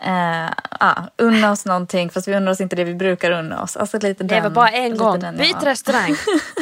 eh, 0.00 0.50
ja, 0.80 1.08
unna 1.16 1.50
oss 1.52 1.64
någonting 1.64 2.10
fast 2.10 2.28
vi 2.28 2.34
unnar 2.34 2.52
oss 2.52 2.60
inte 2.60 2.76
det 2.76 2.84
vi 2.84 2.94
brukar 2.94 3.30
unna 3.30 3.62
oss? 3.62 3.76
Alltså 3.76 3.98
lite 3.98 4.24
den, 4.24 4.36
Lever 4.36 4.50
bara 4.50 4.70
en 4.70 4.96
gång. 4.96 5.20
den 5.20 5.36
Byt 5.36 5.62
restaurang. 5.62 6.16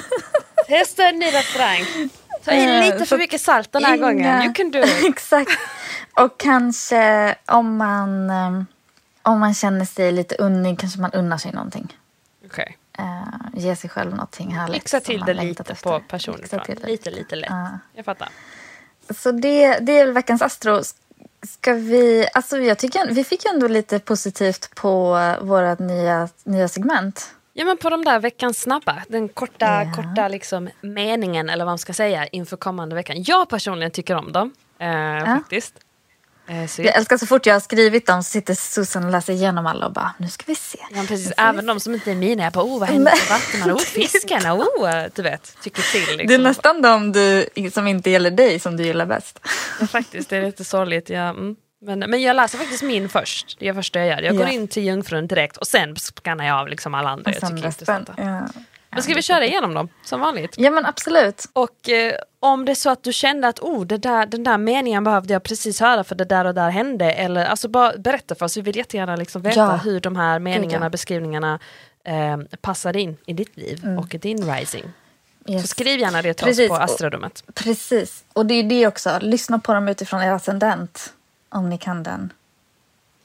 Testa 0.66 1.08
en 1.08 1.18
ny 1.18 1.26
restaurang. 1.26 1.80
Ta 2.44 2.52
i 2.52 2.64
Eh, 2.64 2.80
lite 2.92 3.06
för 3.06 3.18
mycket 3.18 3.40
salt 3.40 3.72
den 3.72 3.84
här 3.84 3.94
inga- 3.96 4.06
gången. 4.06 4.42
You 4.42 4.54
can 4.54 4.70
do 4.70 4.78
it. 4.78 5.04
Exakt. 5.08 5.50
Och 6.20 6.40
kanske 6.40 7.34
om 7.46 7.76
man, 7.76 8.30
eh, 8.30 8.62
om 9.22 9.40
man 9.40 9.54
känner 9.54 9.84
sig 9.84 10.12
lite 10.12 10.34
unnig 10.34 10.78
kanske 10.80 11.00
man 11.00 11.12
unnar 11.12 11.38
sig 11.38 11.52
någonting. 11.52 11.96
Okej. 12.46 12.78
Uh, 12.98 13.60
ge 13.60 13.76
sig 13.76 13.90
själv 13.90 14.10
någonting 14.10 14.54
härligt. 14.54 14.82
Fixa 14.82 15.00
som 15.00 15.04
till 15.04 15.20
det 15.26 15.34
lite 15.34 15.62
efter. 15.62 15.74
på 15.74 16.00
det. 16.66 16.86
Lite, 16.86 17.10
lite 17.10 17.36
lätt. 17.36 17.50
Ja. 17.50 17.78
Jag 17.94 18.04
fattar. 18.04 18.28
Så 19.10 19.32
det, 19.32 19.78
det 19.78 19.98
är 19.98 20.04
väl 20.04 20.14
veckans 20.14 20.42
Astro. 20.42 20.82
Ska 21.48 21.72
vi, 21.74 22.26
alltså 22.34 22.58
jag 22.58 22.78
tycker, 22.78 23.06
vi 23.12 23.24
fick 23.24 23.44
ju 23.44 23.50
ändå 23.50 23.68
lite 23.68 23.98
positivt 23.98 24.74
på 24.74 25.10
våra 25.40 25.74
nya, 25.74 26.28
nya 26.44 26.68
segment. 26.68 27.34
Ja 27.52 27.64
men 27.64 27.76
på 27.76 27.90
de 27.90 28.04
där 28.04 28.20
veckans 28.20 28.60
snabba, 28.60 29.02
den 29.08 29.28
korta, 29.28 29.84
Ja. 29.84 29.92
korta 29.96 30.28
liksom 30.28 30.68
meningen 30.80 31.50
eller 31.50 31.64
vad 31.64 31.72
man 31.72 31.78
ska 31.78 31.92
säga 31.92 32.26
inför 32.26 32.56
kommande 32.56 32.94
veckan. 32.94 33.16
Jag 33.22 33.48
personligen 33.48 33.90
tycker 33.90 34.14
om 34.14 34.32
dem 34.32 34.52
eh, 34.78 35.24
faktiskt. 35.24 35.74
Eh, 36.46 36.80
Jag 36.80 36.96
älskar 36.96 37.16
så 37.16 37.26
fort 37.26 37.46
jag 37.46 37.54
har 37.54 37.60
skrivit 37.60 38.06
dem 38.06 38.22
så 38.22 38.30
sitter 38.30 38.54
Susan 38.54 39.04
och 39.04 39.10
läser 39.10 39.32
igenom 39.32 39.66
alla 39.66 39.86
och 39.86 39.92
bara, 39.92 40.14
nu 40.18 40.28
ska 40.28 40.44
vi 40.46 40.54
se. 40.54 40.78
Ja, 40.94 41.04
precis. 41.08 41.32
Även 41.36 41.66
de 41.66 41.80
som 41.80 41.94
inte 41.94 42.10
är 42.10 42.14
mina. 42.14 42.42
Jag 42.44 42.52
bara, 42.52 42.64
oh 42.64 42.80
vad 42.80 42.88
händer 42.88 43.10
på 43.12 43.32
vattnet? 43.32 43.66
Oh 43.76 43.78
fiskarna, 43.78 44.54
oh, 44.54 45.04
du 45.14 45.22
vet. 45.22 45.56
Tycker 45.62 45.82
till 45.82 46.00
liksom. 46.16 46.26
Det 46.26 46.34
är 46.34 46.38
nästan 46.38 46.82
de 46.82 47.12
du, 47.12 47.46
som 47.72 47.86
inte 47.86 48.10
gäller 48.10 48.30
dig 48.30 48.58
som 48.58 48.76
du 48.76 48.84
gillar 48.84 49.06
bäst. 49.06 49.40
Ja, 49.80 49.86
faktiskt, 49.86 50.30
det 50.30 50.36
är 50.36 50.42
lite 50.42 50.64
sorgligt. 50.64 51.08
Ja, 51.10 51.20
mm. 51.28 51.56
men, 51.86 51.98
men 51.98 52.22
jag 52.22 52.36
läser 52.36 52.58
faktiskt 52.58 52.82
min 52.82 53.08
först. 53.08 53.56
Det 53.58 53.68
är 53.68 53.72
det 53.72 53.74
första 53.76 53.98
jag 53.98 54.08
gör. 54.08 54.22
Jag 54.22 54.36
går 54.36 54.46
Ja. 54.46 54.52
in 54.52 54.68
till 54.68 54.84
Jungfrun 54.84 55.26
direkt 55.26 55.56
och 55.56 55.66
sen 55.66 55.96
skannar 55.96 56.46
jag 56.46 56.56
av 56.60 56.68
liksom 56.68 56.94
alla 56.94 57.08
andra 57.10 57.30
Och 57.30 57.36
jag 57.36 57.48
tycker 57.50 57.62
är 57.62 57.66
resten. 57.66 57.96
intressanta. 57.96 58.14
Ja. 58.16 58.62
Men 58.94 59.02
ska 59.02 59.14
vi 59.14 59.22
köra 59.22 59.44
igenom 59.44 59.74
dem 59.74 59.88
som 60.04 60.20
vanligt? 60.20 60.54
ja 60.58 60.70
men 60.70 60.86
absolut. 60.86 61.44
Och 61.52 61.88
eh, 61.88 62.14
om 62.40 62.64
det 62.64 62.72
är 62.72 62.74
så 62.74 62.90
att 62.90 63.02
du 63.02 63.12
kände 63.12 63.48
att 63.48 63.60
oh, 63.60 63.84
det 63.86 63.98
där, 63.98 64.26
den 64.26 64.44
där 64.44 64.58
meningen 64.58 65.04
behövde 65.04 65.32
jag 65.32 65.42
precis 65.42 65.80
höra 65.80 66.04
för 66.04 66.14
det 66.14 66.24
där 66.24 66.44
och 66.44 66.54
där 66.54 66.70
hände. 66.70 67.12
Eller 67.12 67.44
alltså 67.46 67.68
bara 67.68 67.92
berätta 67.98 68.34
för 68.34 68.44
oss, 68.46 68.56
vi 68.56 68.60
vill 68.60 68.76
jättegärna 68.76 69.16
liksom 69.16 69.42
veta 69.42 69.60
Ja. 69.60 69.76
hur 69.76 70.00
de 70.00 70.16
här 70.16 70.38
meningarna, 70.38 70.90
beskrivningarna 70.90 71.58
eh, 72.04 72.36
passar 72.60 72.96
in 72.96 73.16
i 73.26 73.32
ditt 73.32 73.56
liv 73.56 73.98
och 74.00 74.14
i 74.14 74.18
din 74.18 74.54
rising. 74.54 74.84
Så 75.46 75.52
Yes. 75.52 75.68
skriv 75.70 76.00
gärna 76.00 76.22
det 76.22 76.34
till 76.34 76.44
Precis. 76.46 76.62
oss 76.62 76.68
på 76.68 76.74
Och- 76.74 76.82
astrorummet. 76.90 77.44
Precis. 77.54 78.24
Och 78.32 78.46
det 78.46 78.54
är 78.54 78.62
det 78.62 78.86
också. 78.86 79.18
Lyssna 79.20 79.58
på 79.58 79.74
dem 79.74 79.88
utifrån 79.88 80.22
er 80.22 80.30
ascendent. 80.32 81.12
Om 81.48 81.68
ni 81.70 81.78
kan 81.78 82.02
den. 82.02 82.32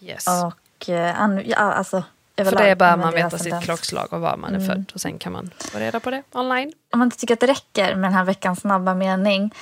Yes. 0.01 0.25
Och 0.27 0.89
eh, 0.89 1.21
an, 1.21 1.41
ja, 1.45 1.57
alltså, 1.57 2.03
För 2.45 2.55
det 2.55 2.75
bör 2.75 2.97
man 2.97 3.13
veta 3.13 3.37
sitt 3.37 3.61
klockslag 3.61 4.13
och 4.13 4.21
var 4.21 4.37
man 4.37 4.55
är 4.55 4.59
född 4.59 4.91
och 4.93 5.01
sen 5.01 5.19
kan 5.19 5.33
man 5.33 5.49
få 5.59 5.79
reda 5.79 5.99
på 5.99 6.11
det 6.11 6.23
online. 6.31 6.71
Om 6.93 6.99
man 6.99 7.07
inte 7.07 7.17
tycker 7.17 7.33
att 7.33 7.39
det 7.39 7.47
räcker 7.47 7.95
med 7.95 8.03
den 8.03 8.13
här 8.13 8.25
veckans 8.25 8.59
snabba 8.59 8.93
mening 8.93 9.53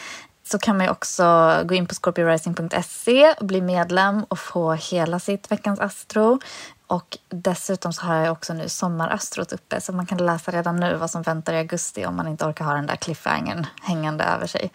så 0.44 0.60
kan 0.60 0.78
man 0.78 0.86
ju 0.86 0.92
också 0.92 1.58
gå 1.66 1.76
in 1.76 1.88
på 1.88 1.96
scorpiorising.se 1.96 3.34
och 3.40 3.46
bli 3.46 3.62
medlem 3.62 4.24
och 4.24 4.40
få 4.40 4.74
hela 4.74 5.20
sitt 5.20 5.52
veckans 5.52 5.80
astro. 5.80 6.40
Och 6.88 7.18
dessutom 7.30 7.94
så 7.94 8.06
har 8.06 8.16
jag 8.16 8.32
också 8.32 8.54
nu 8.54 8.70
sommarastrot 8.70 9.54
uppe 9.54 9.82
så 9.82 9.94
man 9.94 10.06
kan 10.06 10.18
läsa 10.18 10.52
redan 10.52 10.76
nu 10.76 10.96
vad 10.96 11.12
som 11.12 11.22
väntar 11.22 11.54
i 11.54 11.58
augusti 11.58 12.06
om 12.06 12.16
man 12.16 12.28
inte 12.28 12.46
orkar 12.46 12.66
ha 12.66 12.74
den 12.74 12.88
där 12.88 12.96
cliffhangern 12.96 13.68
hängande 13.82 14.24
över 14.24 14.48
sig. 14.48 14.72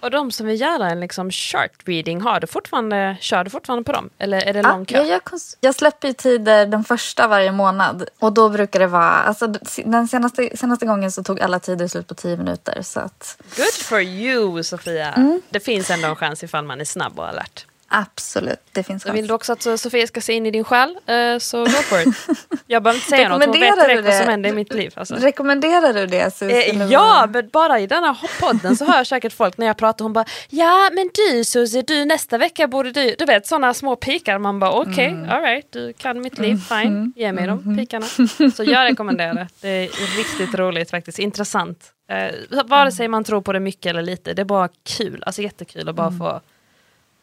Och 0.00 0.10
de 0.10 0.30
som 0.30 0.46
vill 0.46 0.60
göra 0.60 0.90
en 0.90 1.00
liksom 1.00 1.30
chart 1.30 1.70
reading, 1.84 2.20
har 2.20 2.40
du 2.40 2.46
fortfarande, 2.46 3.16
kör 3.20 3.44
du 3.44 3.50
fortfarande 3.50 3.84
på 3.84 3.92
dem? 3.92 4.10
Eller 4.18 4.38
är 4.42 4.52
det 4.52 4.58
Ja, 4.60 4.70
lång 4.70 4.84
kö? 4.84 5.02
jag, 5.02 5.20
jag 5.60 5.74
släpper 5.74 6.08
ju 6.08 6.14
tider 6.14 6.66
den 6.66 6.84
första 6.84 7.28
varje 7.28 7.52
månad. 7.52 8.08
Och 8.18 8.32
då 8.32 8.48
brukar 8.48 8.80
det 8.80 8.86
vara... 8.86 9.10
Alltså, 9.10 9.46
den 9.84 10.08
senaste, 10.08 10.56
senaste 10.56 10.86
gången 10.86 11.12
så 11.12 11.22
tog 11.22 11.40
alla 11.40 11.58
tider 11.60 11.88
slut 11.88 12.06
på 12.08 12.14
tio 12.14 12.36
minuter. 12.36 12.82
Så 12.82 13.00
att, 13.00 13.42
Good 13.56 13.72
for 13.84 14.00
you 14.00 14.62
Sofia! 14.62 15.12
Mm. 15.12 15.42
Det 15.50 15.60
finns 15.60 15.90
ändå 15.90 16.08
en 16.08 16.16
chans 16.16 16.42
ifall 16.42 16.64
man 16.64 16.80
är 16.80 16.84
snabb 16.84 17.18
och 17.18 17.28
alert. 17.28 17.66
Absolut, 17.88 18.58
det 18.72 18.82
finns 18.82 19.02
Så 19.02 19.08
chans. 19.08 19.18
vill 19.18 19.26
du 19.26 19.34
också 19.34 19.52
att 19.52 19.80
Sofia 19.80 20.06
ska 20.06 20.20
se 20.20 20.32
in 20.32 20.46
i 20.46 20.50
din 20.50 20.64
själ, 20.64 20.98
eh, 21.06 21.38
så 21.38 21.64
go 21.64 21.70
for 21.70 22.00
it. 22.00 22.08
Jag 22.66 22.82
behöver 22.82 22.98
inte 22.98 23.10
säga 23.10 23.28
något, 23.28 23.44
hon 23.44 23.52
vet 23.60 23.76
direkt 23.88 24.04
vad 24.04 24.14
som 24.14 24.26
händer 24.28 24.50
i 24.50 24.52
mitt 24.52 24.72
liv. 24.74 24.92
Alltså. 24.96 25.14
Rekommenderar 25.14 25.92
du 25.94 26.06
det? 26.06 26.34
Sus, 26.34 26.52
Eh, 26.52 26.92
ja, 26.92 27.28
men 27.32 27.48
bara 27.52 27.80
i 27.80 27.86
denna 27.86 28.16
podden 28.40 28.76
så 28.76 28.84
hör 28.84 28.96
jag 28.96 29.06
säkert 29.06 29.32
folk 29.32 29.58
när 29.58 29.66
jag 29.66 29.76
pratar, 29.76 30.02
hon 30.04 30.12
bara 30.12 30.24
Ja 30.48 30.90
men 30.92 31.10
du 31.14 31.44
Susie, 31.44 31.82
du 31.82 32.04
nästa 32.04 32.38
vecka 32.38 32.66
borde 32.68 32.90
du, 32.92 33.14
du 33.18 33.24
vet 33.24 33.46
sådana 33.46 33.74
små 33.74 33.96
pikar, 33.96 34.38
man 34.38 34.58
bara 34.60 34.70
okej, 34.72 35.06
Mm. 35.06 35.30
alright, 35.30 35.72
du 35.72 35.92
kan 35.92 36.20
mitt 36.20 36.38
liv, 36.38 36.56
fine, 36.68 37.12
ge 37.16 37.32
mig 37.32 37.46
de 37.46 37.76
pikarna. 37.76 38.06
Så 38.54 38.64
jag 38.64 38.84
rekommenderar 38.84 39.34
det, 39.34 39.48
det 39.60 39.68
är 39.68 40.16
riktigt 40.18 40.54
roligt 40.58 40.90
faktiskt, 40.90 41.18
intressant. 41.18 41.92
Eh, 42.10 42.62
vare 42.66 42.92
sig 42.92 43.08
man 43.08 43.24
tror 43.24 43.40
på 43.40 43.52
det 43.52 43.60
mycket 43.60 43.90
eller 43.90 44.02
lite, 44.02 44.34
det 44.34 44.42
är 44.42 44.46
bara 44.46 44.68
kul, 44.84 45.22
alltså 45.26 45.42
jättekul 45.42 45.88
att 45.88 45.94
bara 45.94 46.10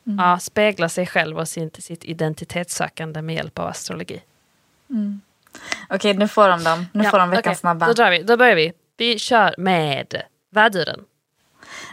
Mm. 0.07 0.25
ja, 0.25 0.39
spegla 0.39 0.89
sig 0.89 1.05
själv 1.05 1.39
och 1.39 1.47
sitt, 1.47 1.83
sitt 1.83 2.03
identitetssökande 2.05 3.21
med 3.21 3.35
hjälp 3.35 3.59
av 3.59 3.67
astrologi. 3.67 4.23
Okej, 5.89 6.13
nu 6.13 6.27
får 6.27 6.49
de 6.49 6.63
dem. 6.63 6.85
Nu 6.91 7.03
Ja, 7.03 7.09
får 7.11 7.19
de 7.19 7.29
veckans 7.29 7.45
okej, 7.45 7.55
snabba. 7.55 7.87
Då, 7.87 7.93
drar 7.93 8.11
vi, 8.11 8.23
då 8.23 8.37
börjar 8.37 8.55
vi. 8.55 8.73
Vi 8.97 9.19
kör 9.19 9.55
med 9.57 10.21
väduren, 10.49 10.99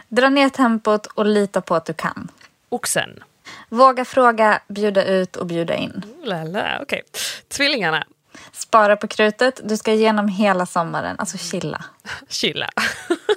Dra 0.07 0.29
ner 0.29 0.49
tempot 0.49 1.05
och 1.05 1.25
lita 1.25 1.61
på 1.61 1.75
att 1.75 1.85
du 1.85 1.93
kan. 1.93 2.27
oxen. 2.69 3.23
Våga 3.69 4.05
fråga, 4.05 4.59
bjuda 4.67 5.05
ut 5.05 5.35
och 5.35 5.45
bjuda 5.45 5.75
in. 5.75 6.03
Oh 6.21 6.27
la 6.27 6.43
la, 6.43 6.79
okej. 6.81 7.01
Tvillingarna, 7.47 8.07
Spara 8.51 8.95
på 8.97 9.07
krutet. 9.07 9.61
Du 9.63 9.77
ska 9.77 9.91
igenom 9.93 10.27
hela 10.27 10.65
sommaren. 10.65 11.15
Alltså 11.19 11.37
chilla. 11.37 11.85
chilla. 12.29 12.69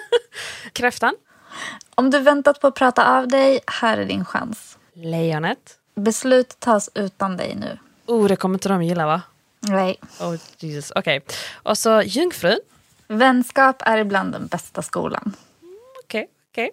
Kräftan, 0.72 1.14
Om 1.94 2.10
du 2.10 2.18
väntat 2.20 2.60
på 2.60 2.66
att 2.66 2.74
prata 2.74 3.18
av 3.18 3.28
dig, 3.28 3.60
här 3.66 3.98
är 3.98 4.04
din 4.04 4.24
chans. 4.24 4.78
lejonet. 4.92 5.78
Beslut 5.94 6.56
tas 6.60 6.90
utan 6.94 7.36
dig 7.36 7.54
nu. 7.54 7.78
Oh, 8.06 8.28
det 8.28 8.36
kommer 8.36 8.54
inte 8.54 8.68
de 8.68 8.82
gilla 8.82 9.06
va? 9.06 9.22
Nej. 9.60 9.96
Oh 10.20 10.36
Jesus, 10.58 10.92
okej. 10.96 11.20
Och 11.62 11.78
så 11.78 12.02
jungfrun. 12.02 12.58
Vänskap 13.08 13.76
är 13.86 13.98
ibland 13.98 14.32
den 14.32 14.46
bästa 14.46 14.82
skolan. 14.82 15.36
Okej, 16.04 16.28
okej. 16.50 16.70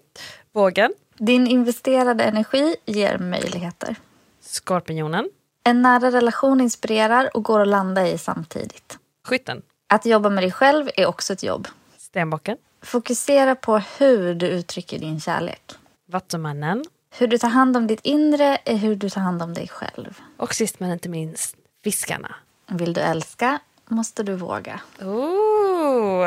Vågen, 0.52 0.94
Din 1.18 1.48
investerade 1.48 2.24
energi 2.24 2.76
ger 2.86 3.18
möjligheter. 3.18 3.96
skorpionen, 4.42 5.30
En 5.64 5.82
nära 5.82 6.12
relation 6.12 6.62
inspirerar 6.62 7.38
och 7.38 7.44
går 7.44 7.60
att 7.60 7.68
landa 7.68 8.08
i 8.08 8.18
samtidigt. 8.18 8.98
skytten, 9.24 9.62
Att 9.90 10.06
jobba 10.06 10.30
med 10.30 10.44
dig 10.44 10.52
själv 10.52 10.90
är 10.96 11.06
också 11.06 11.34
ett 11.34 11.44
jobb. 11.44 11.68
stenbocken, 11.98 12.58
Fokusera 12.82 13.56
på 13.56 13.78
hur 13.98 14.34
du 14.36 14.46
uttrycker 14.48 15.00
din 15.00 15.20
kärlek. 15.20 15.72
vattumannen 16.12 16.84
Hur 17.18 17.28
du 17.28 17.38
tar 17.38 17.48
hand 17.50 17.78
om 17.78 17.88
ditt 17.88 18.00
inre 18.04 18.58
är 18.66 18.76
hur 18.76 18.96
du 18.96 19.10
tar 19.10 19.22
hand 19.22 19.42
om 19.42 19.54
dig 19.54 19.68
själv. 19.68 20.22
och 20.38 20.54
sist 20.56 20.80
men 20.80 20.92
inte 20.92 21.10
minst 21.10 21.56
fiskarna. 21.84 22.36
Vill 22.68 22.94
du 22.94 23.02
älska 23.02 23.60
måste 23.88 24.24
du 24.24 24.36
våga. 24.36 24.80
Oh, 25.02 26.26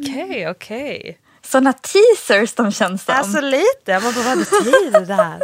okej, 0.00 0.50
okej. 0.50 1.18
Såna 1.42 1.72
teasers 1.72 2.54
de 2.54 2.72
känns 2.72 3.04
som. 3.04 3.14
Alltså 3.14 3.40
lite, 3.40 4.00
man 4.00 4.14
bara 4.14 4.36
betyder 4.36 5.00
det 5.00 5.06
där? 5.06 5.40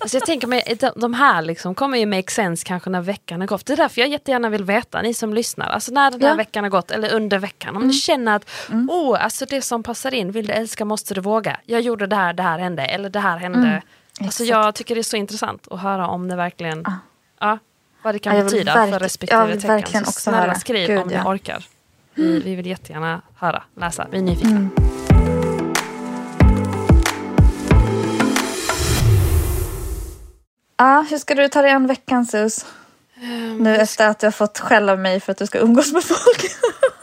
Alltså 0.00 0.16
jag 0.16 0.26
tänker 0.26 0.46
mig, 0.46 0.78
de- 0.96 1.14
här 1.14 1.42
liksom 1.42 1.74
kommer 1.74 1.98
ju 1.98 2.06
make 2.06 2.30
sense 2.30 2.64
kanske 2.66 2.90
när 2.90 3.00
veckan 3.00 3.40
har 3.40 3.46
gått. 3.48 3.66
Det 3.66 3.72
är 3.72 3.76
därför 3.76 4.00
jag 4.00 4.10
jättegärna 4.10 4.48
vill 4.48 4.64
veta, 4.64 5.02
ni 5.02 5.14
som 5.14 5.34
lyssnar, 5.34 5.66
alltså 5.68 5.92
när 5.92 6.10
den 6.10 6.22
här 6.22 6.28
Ja. 6.28 6.34
veckan 6.34 6.64
har 6.64 6.70
gått 6.70 6.90
eller 6.90 7.12
under 7.14 7.38
veckan. 7.38 7.76
Om 7.76 7.86
ni 7.86 7.92
känner 7.92 8.36
att, 8.36 8.50
oh, 8.88 9.24
alltså 9.24 9.44
det 9.46 9.62
som 9.62 9.82
passar 9.82 10.14
in, 10.14 10.32
vill 10.32 10.46
du 10.46 10.52
älska 10.52 10.84
måste 10.84 11.14
du 11.14 11.20
våga. 11.20 11.60
Jag 11.66 11.80
gjorde 11.80 12.06
det 12.06 12.16
här, 12.16 12.32
det 12.32 12.42
här 12.42 12.58
hände, 12.58 12.84
eller 12.84 13.10
det 13.10 13.20
här 13.20 13.36
hände. 13.38 13.82
Alltså 14.20 14.44
jag 14.44 14.74
tycker 14.74 14.94
det 14.94 15.00
är 15.00 15.02
så 15.02 15.16
intressant 15.16 15.68
att 15.70 15.80
höra 15.80 16.08
om 16.08 16.28
det 16.28 16.36
verkligen, 16.36 16.84
ja, 17.40 17.58
vad 18.02 18.14
det 18.14 18.18
kan 18.18 18.32
Ja, 18.32 18.38
jag 18.38 18.44
vill 18.44 18.52
betyda 18.52 18.74
verk- 18.74 18.90
för 18.92 18.98
respektive 18.98 19.50
jag 19.50 19.60
tecken. 19.60 20.04
Så 20.06 20.12
snälla 20.12 20.38
höra. 20.40 20.54
skriv 20.54 20.86
Gud, 20.86 20.98
om 21.02 21.08
ni 21.08 21.14
ja. 21.14 21.28
orkar. 21.34 21.64
Vi, 22.14 22.40
vi 22.40 22.54
vill 22.54 22.66
jättegärna 22.66 23.22
höra, 23.36 23.62
läsa, 23.76 24.06
vi 24.10 24.18
är 24.18 24.22
nyfikna. 24.22 24.68
Ja, 30.80 31.06
hur 31.10 31.18
ska 31.18 31.34
du 31.34 31.48
ta 31.48 31.62
dig 31.62 31.70
an 31.70 31.86
veckan 31.86 32.26
Sus? 32.26 32.66
Ehm, 33.22 33.58
nu 33.58 33.76
efter 33.76 34.08
att 34.08 34.18
du 34.18 34.26
har 34.26 34.32
fått 34.32 34.58
skäll 34.58 34.88
av 34.88 34.98
mig 34.98 35.20
för 35.20 35.32
att 35.32 35.38
du 35.38 35.46
ska 35.46 35.58
umgås 35.58 35.92
med 35.92 36.04
folk. 36.04 36.42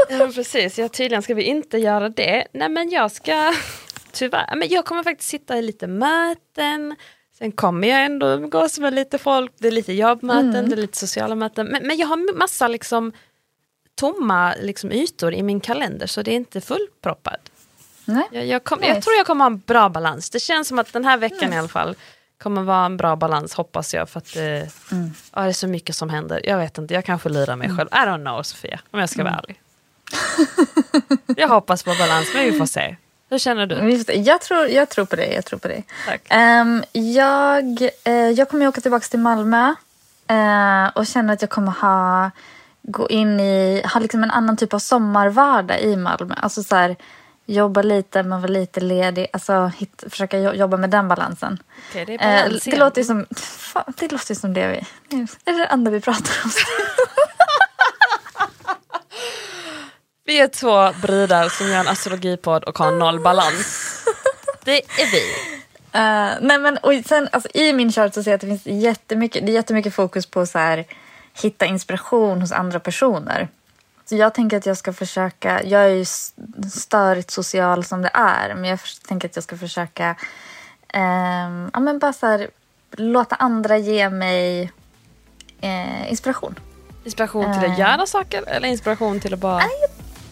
Ja, 0.10 0.30
precis, 0.36 0.80
ja, 0.80 0.90
tydligen 0.90 1.22
ska 1.22 1.34
vi 1.34 1.44
inte 1.44 1.78
göra 1.78 2.10
det. 2.10 2.48
Nej 2.54 2.70
men 2.70 2.90
jag 2.90 3.12
ska 3.12 3.54
tyvärr, 4.12 4.56
men 4.56 4.68
jag 4.70 4.86
kommer 4.86 5.04
faktiskt 5.04 5.30
sitta 5.30 5.58
i 5.58 5.62
lite 5.62 5.88
möten. 5.88 6.96
Sen 7.38 7.52
kommer 7.52 7.88
jag 7.88 8.06
ändå 8.06 8.28
umgås 8.28 8.80
med 8.80 8.94
lite 8.94 9.18
folk, 9.18 9.52
det 9.58 9.68
är 9.68 9.72
lite 9.72 9.94
jobbmöten, 9.94 10.50
Mm. 10.56 10.70
det 10.70 10.76
är 10.76 10.78
lite 10.78 10.98
sociala 10.98 11.36
möten. 11.36 11.68
Men, 11.68 11.88
men 11.88 11.98
jag 11.98 12.08
har 12.08 12.38
massa 12.38 12.68
liksom 12.68 13.12
tomma 13.96 14.54
liksom, 14.62 14.92
ytor 14.92 15.34
i 15.34 15.44
min 15.44 15.60
kalender 15.60 16.08
så 16.08 16.22
det 16.22 16.32
är 16.32 16.36
inte 16.36 16.62
fullproppad. 16.62 17.40
Nej. 18.06 18.24
Jag, 18.32 18.46
jag, 18.46 18.64
kom, 18.64 18.80
jag 18.84 19.02
tror 19.04 19.16
jag 19.16 19.26
kommer 19.26 19.46
ha 19.46 19.52
en 19.52 19.60
bra 19.60 19.90
balans. 19.90 20.30
Det 20.30 20.40
känns 20.40 20.68
som 20.68 20.80
att 20.80 20.94
den 20.94 21.06
här 21.06 21.18
veckan 21.18 21.54
i 21.54 21.58
alla 21.58 21.68
fall 21.68 21.96
kommer 22.38 22.62
vara 22.62 22.86
en 22.86 22.98
bra 22.98 23.16
balans 23.16 23.54
hoppas 23.54 23.94
jag. 23.94 24.10
För 24.10 24.18
att 24.20 24.36
eh, 24.36 24.44
ja, 24.44 25.42
det 25.42 25.42
är 25.42 25.52
så 25.52 25.68
mycket 25.68 25.96
som 25.96 26.10
händer. 26.10 26.42
Jag 26.44 26.58
vet 26.58 26.78
inte, 26.78 26.94
jag 26.94 27.06
kanske 27.06 27.30
lurar 27.30 27.56
mig 27.56 27.70
själv. 27.78 27.90
I 27.92 27.96
don't 27.96 28.22
know 28.22 28.44
Sofia, 28.44 28.80
om 28.92 29.00
jag 29.00 29.10
ska 29.10 29.24
vara 29.24 29.34
ärlig. 29.44 29.62
jag 31.38 31.48
hoppas 31.48 31.84
på 31.84 31.90
balans 32.00 32.28
men 32.34 32.46
vi 32.46 32.60
får 32.60 32.66
se. 32.66 32.96
Hur 33.30 33.38
känner 33.38 33.66
du? 33.66 34.04
Jag 34.14 34.42
tror, 34.42 34.68
jag 34.68 34.90
tror 34.90 35.06
på 35.06 35.16
dig. 35.16 35.34
Jag, 35.34 35.46
tror 35.46 35.60
på 35.60 35.68
dig. 35.68 35.86
Ehm, 36.30 36.84
jag, 36.92 37.82
eh, 38.04 38.14
jag 38.14 38.50
kommer 38.50 38.66
ju 38.66 38.70
åka 38.70 38.82
tillbaka 38.82 39.08
till 39.08 39.20
Malmö 39.20 39.76
eh, 40.28 40.88
och 40.96 41.08
känner 41.08 41.34
att 41.34 41.42
jag 41.42 41.50
kommer 41.50 41.72
ha, 41.72 42.32
gå 42.82 43.10
in 43.10 43.40
i, 43.40 43.82
ha 43.94 44.00
liksom 44.00 44.24
en 44.24 44.32
annan 44.32 44.58
typ 44.58 44.74
av 44.74 44.80
sommarvardag 44.80 45.82
i 45.82 45.96
Malmö. 45.96 46.36
Alltså 46.38 46.64
så 46.64 46.76
här, 46.76 46.96
jobba 47.48 47.82
lite 47.82 48.24
men 48.24 48.42
vara 48.42 48.52
lite 48.52 48.80
ledig. 48.80 49.28
Alltså 49.34 49.72
hit, 49.78 50.04
försöka 50.10 50.40
jo- 50.40 50.54
jobba 50.54 50.78
med 50.78 50.90
den 50.90 51.08
balansen. 51.08 51.58
Okej, 51.90 52.06
det 52.06 52.14
Eh, 52.14 52.50
det 52.66 52.78
låter 52.78 53.02
ju 53.02 53.06
som, 53.06 53.26
fan, 53.36 53.94
det 53.98 54.12
låter 54.12 54.32
ju 54.32 54.40
som 54.40 54.54
det 54.54 54.68
vi, 54.68 54.86
det 55.44 55.52
är 55.52 55.58
det 55.58 55.66
enda 55.66 55.92
vi 55.92 56.02
pratar 56.02 56.34
om. 56.44 56.52
Vi 60.26 60.40
är 60.40 60.48
två 60.48 60.92
brudar 61.02 61.50
som 61.50 61.68
gör 61.70 61.80
en 61.80 61.88
astrologipodd 61.88 62.64
och 62.64 62.78
har 62.78 62.92
noll 62.92 63.20
balans. 63.20 63.94
Det 64.64 64.78
är 64.78 65.12
vi. 65.12 65.32
Eh, 65.92 66.38
nej 66.42 66.60
men, 66.60 66.78
och 66.78 66.94
sen, 67.06 67.30
alltså, 67.32 67.50
I 67.54 67.74
min 67.74 67.92
chart 67.92 68.14
så 68.14 68.24
ser 68.24 68.32
jag 68.32 68.36
att 68.36 68.42
det 68.42 68.48
finns 68.48 68.66
jättemycket, 68.84 69.46
det 69.46 69.52
är 69.52 69.54
jättemycket 69.54 69.94
fokus 69.94 70.26
på 70.26 70.46
så 70.46 70.60
här, 70.60 70.86
hitta 71.42 71.66
inspiration 71.66 72.42
hos 72.42 72.52
andra 72.52 72.80
personer. 72.80 73.48
Så 74.10 74.16
jag 74.16 74.34
tänker 74.34 74.58
att 74.58 74.66
jag 74.66 74.78
ska 74.78 74.94
försöka, 74.94 75.64
jag 75.64 75.82
är 75.84 75.88
ju 75.88 76.06
störigt 76.72 77.32
social 77.32 77.84
som 77.84 78.02
det 78.02 78.10
är, 78.14 78.56
men 78.56 78.70
jag 78.70 78.80
tänker 79.08 79.28
att 79.30 79.36
jag 79.36 79.44
ska 79.44 79.58
försöka 79.58 80.16
ehm, 80.94 81.70
ja, 81.74 81.80
men 81.80 82.00
bara 82.00 82.14
så 82.14 82.26
här, 82.28 82.50
låta 82.92 83.36
andra 83.36 83.78
ge 83.78 84.10
mig 84.10 84.72
eh, 85.62 86.12
inspiration. 86.12 86.60
Inspiration 87.04 87.44
till 87.54 87.72
att 87.72 87.78
Eh. 87.78 87.80
göra 87.80 88.06
saker 88.06 88.44
eller 88.48 88.68
inspiration 88.68 89.20
till 89.20 89.34
att 89.34 89.40
bara... 89.40 89.62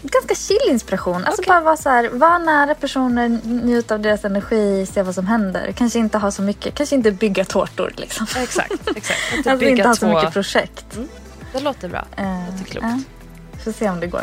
Ganska 0.02 0.36
chill 0.36 0.70
inspiration. 0.72 1.16
Alltså 1.26 1.42
Okej. 1.42 1.50
bara 1.50 1.62
vara 1.62 1.78
så 1.78 1.90
här, 1.90 2.10
vara 2.10 2.38
nära 2.38 2.76
personer, 2.76 3.30
njuta 3.44 3.94
av 3.94 4.00
deras 4.00 4.26
energi, 4.26 4.86
se 4.86 5.02
vad 5.04 5.16
som 5.16 5.28
händer. 5.28 5.72
Kanske 5.72 6.00
inte 6.00 6.18
ha 6.18 6.32
så 6.32 6.42
mycket, 6.42 6.76
kanske 6.76 6.96
inte 6.96 7.12
bygga 7.12 7.46
tårtor 7.46 7.94
liksom. 7.98 8.28
Exakt, 8.38 8.72
exakt. 8.96 9.20
Inte 9.38 9.50
Alltså 9.52 9.60
bygga 9.66 9.72
inte 9.72 9.88
ha 9.88 9.96
så 9.96 10.08
mycket 10.08 10.34
projekt. 10.34 10.86
Det 11.54 11.60
låter 11.60 11.90
bra. 11.90 12.06
Eh, 12.18 12.24
Det 12.46 12.52
låter 12.52 12.66
klokt. 12.66 12.88
ja. 12.90 13.00
Får 13.66 13.72
se 13.72 13.90
om 13.90 14.00
det 14.00 14.08
går. 14.08 14.22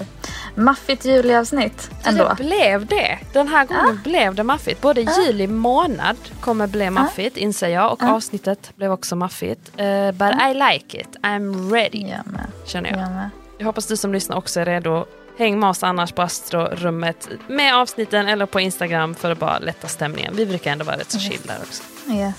Maffigt 0.55 1.05
juliavsnitt 1.05 1.90
ändå. 2.05 2.28
Det 2.38 2.45
blev 2.45 2.86
det. 2.86 3.18
Den 3.32 3.49
här 3.49 3.66
gången 3.66 4.01
blev 4.05 4.34
det 4.34 4.43
maffigt. 4.43 4.80
Både 4.80 5.01
juli 5.01 5.47
månad 5.47 6.16
kommer 6.40 6.66
bli 6.66 6.90
maffigt 6.90 7.36
inser 7.36 7.68
jag 7.68 7.93
och 7.93 8.03
avsnittet 8.03 8.72
blev 8.76 8.93
också 8.93 9.16
maffigt. 9.16 9.72
Eh, 9.76 10.12
but 10.12 10.32
I 10.51 10.55
like 10.55 11.01
it. 11.01 11.16
I'm 11.22 11.72
ready. 11.72 11.99
Jag 11.99 12.26
med. 12.32 12.47
Känner 12.66 12.90
jag. 12.90 12.99
Jag 12.99 13.11
med. 13.11 13.30
Jag 13.59 13.66
hoppas 13.66 13.86
du 13.86 13.97
som 13.97 14.12
lyssnar 14.12 14.36
också 14.36 14.61
är 14.61 14.64
redo. 14.64 15.05
Häng 15.38 15.61
med 15.61 15.70
oss 15.70 15.82
annars 15.82 16.12
på 16.12 16.22
Astrorummet 16.22 17.28
med 17.49 17.76
avsnitten 17.76 18.28
eller 18.28 18.47
på 18.47 18.61
Instagram 18.61 19.14
för 19.14 19.30
att 19.30 19.38
bara 19.38 19.59
lätta 19.59 19.88
stämningen. 19.88 20.36
Vi 20.36 20.47
brukar 20.47 20.72
ändå 20.72 20.84
vara 20.84 20.97
rätt 20.97 21.11
så 21.11 21.18
chill 21.18 21.40
där 21.45 21.57
också. 21.62 21.82
Yes. 22.11 22.34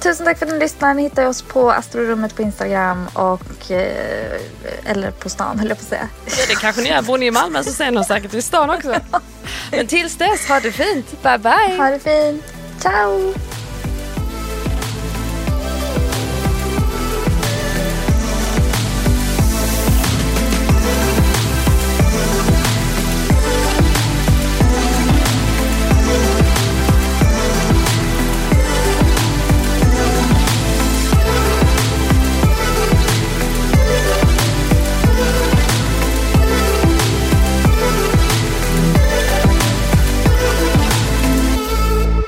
Tusen 0.00 0.26
tack 0.26 0.38
för 0.38 0.46
att 0.46 0.52
ni 0.52 0.58
lyssnar. 0.58 0.94
Ni 0.94 1.02
hittar 1.02 1.26
oss 1.26 1.42
på 1.42 1.70
Astrorummet 1.72 2.36
på 2.36 2.42
Instagram 2.42 3.08
och 3.14 3.70
eh, 3.70 4.40
eller 4.84 5.10
på 5.10 5.28
stan 5.28 5.58
höll 5.58 5.68
jag 5.68 5.78
på 5.78 5.82
att 5.82 5.88
säga. 5.88 6.08
Ja, 6.26 6.44
det 6.48 6.54
kanske 6.54 6.82
ni 6.82 6.88
gör. 6.88 7.02
Bor 7.02 7.18
ni 7.18 7.26
i 7.26 7.30
Malmö 7.30 7.64
så 7.64 7.72
ser 7.72 7.90
ni 7.90 7.98
oss 7.98 8.06
säkert 8.06 8.34
i 8.34 8.42
stan 8.42 8.70
också. 8.70 8.94
Men 9.70 9.86
tills 9.86 10.16
dess, 10.16 10.48
ha 10.48 10.60
det 10.60 10.72
fint. 10.72 11.22
Bye 11.22 11.38
bye. 11.38 11.76
Ha 11.78 11.90
det 11.90 11.98
fint. 11.98 12.44
Ciao! 12.80 13.34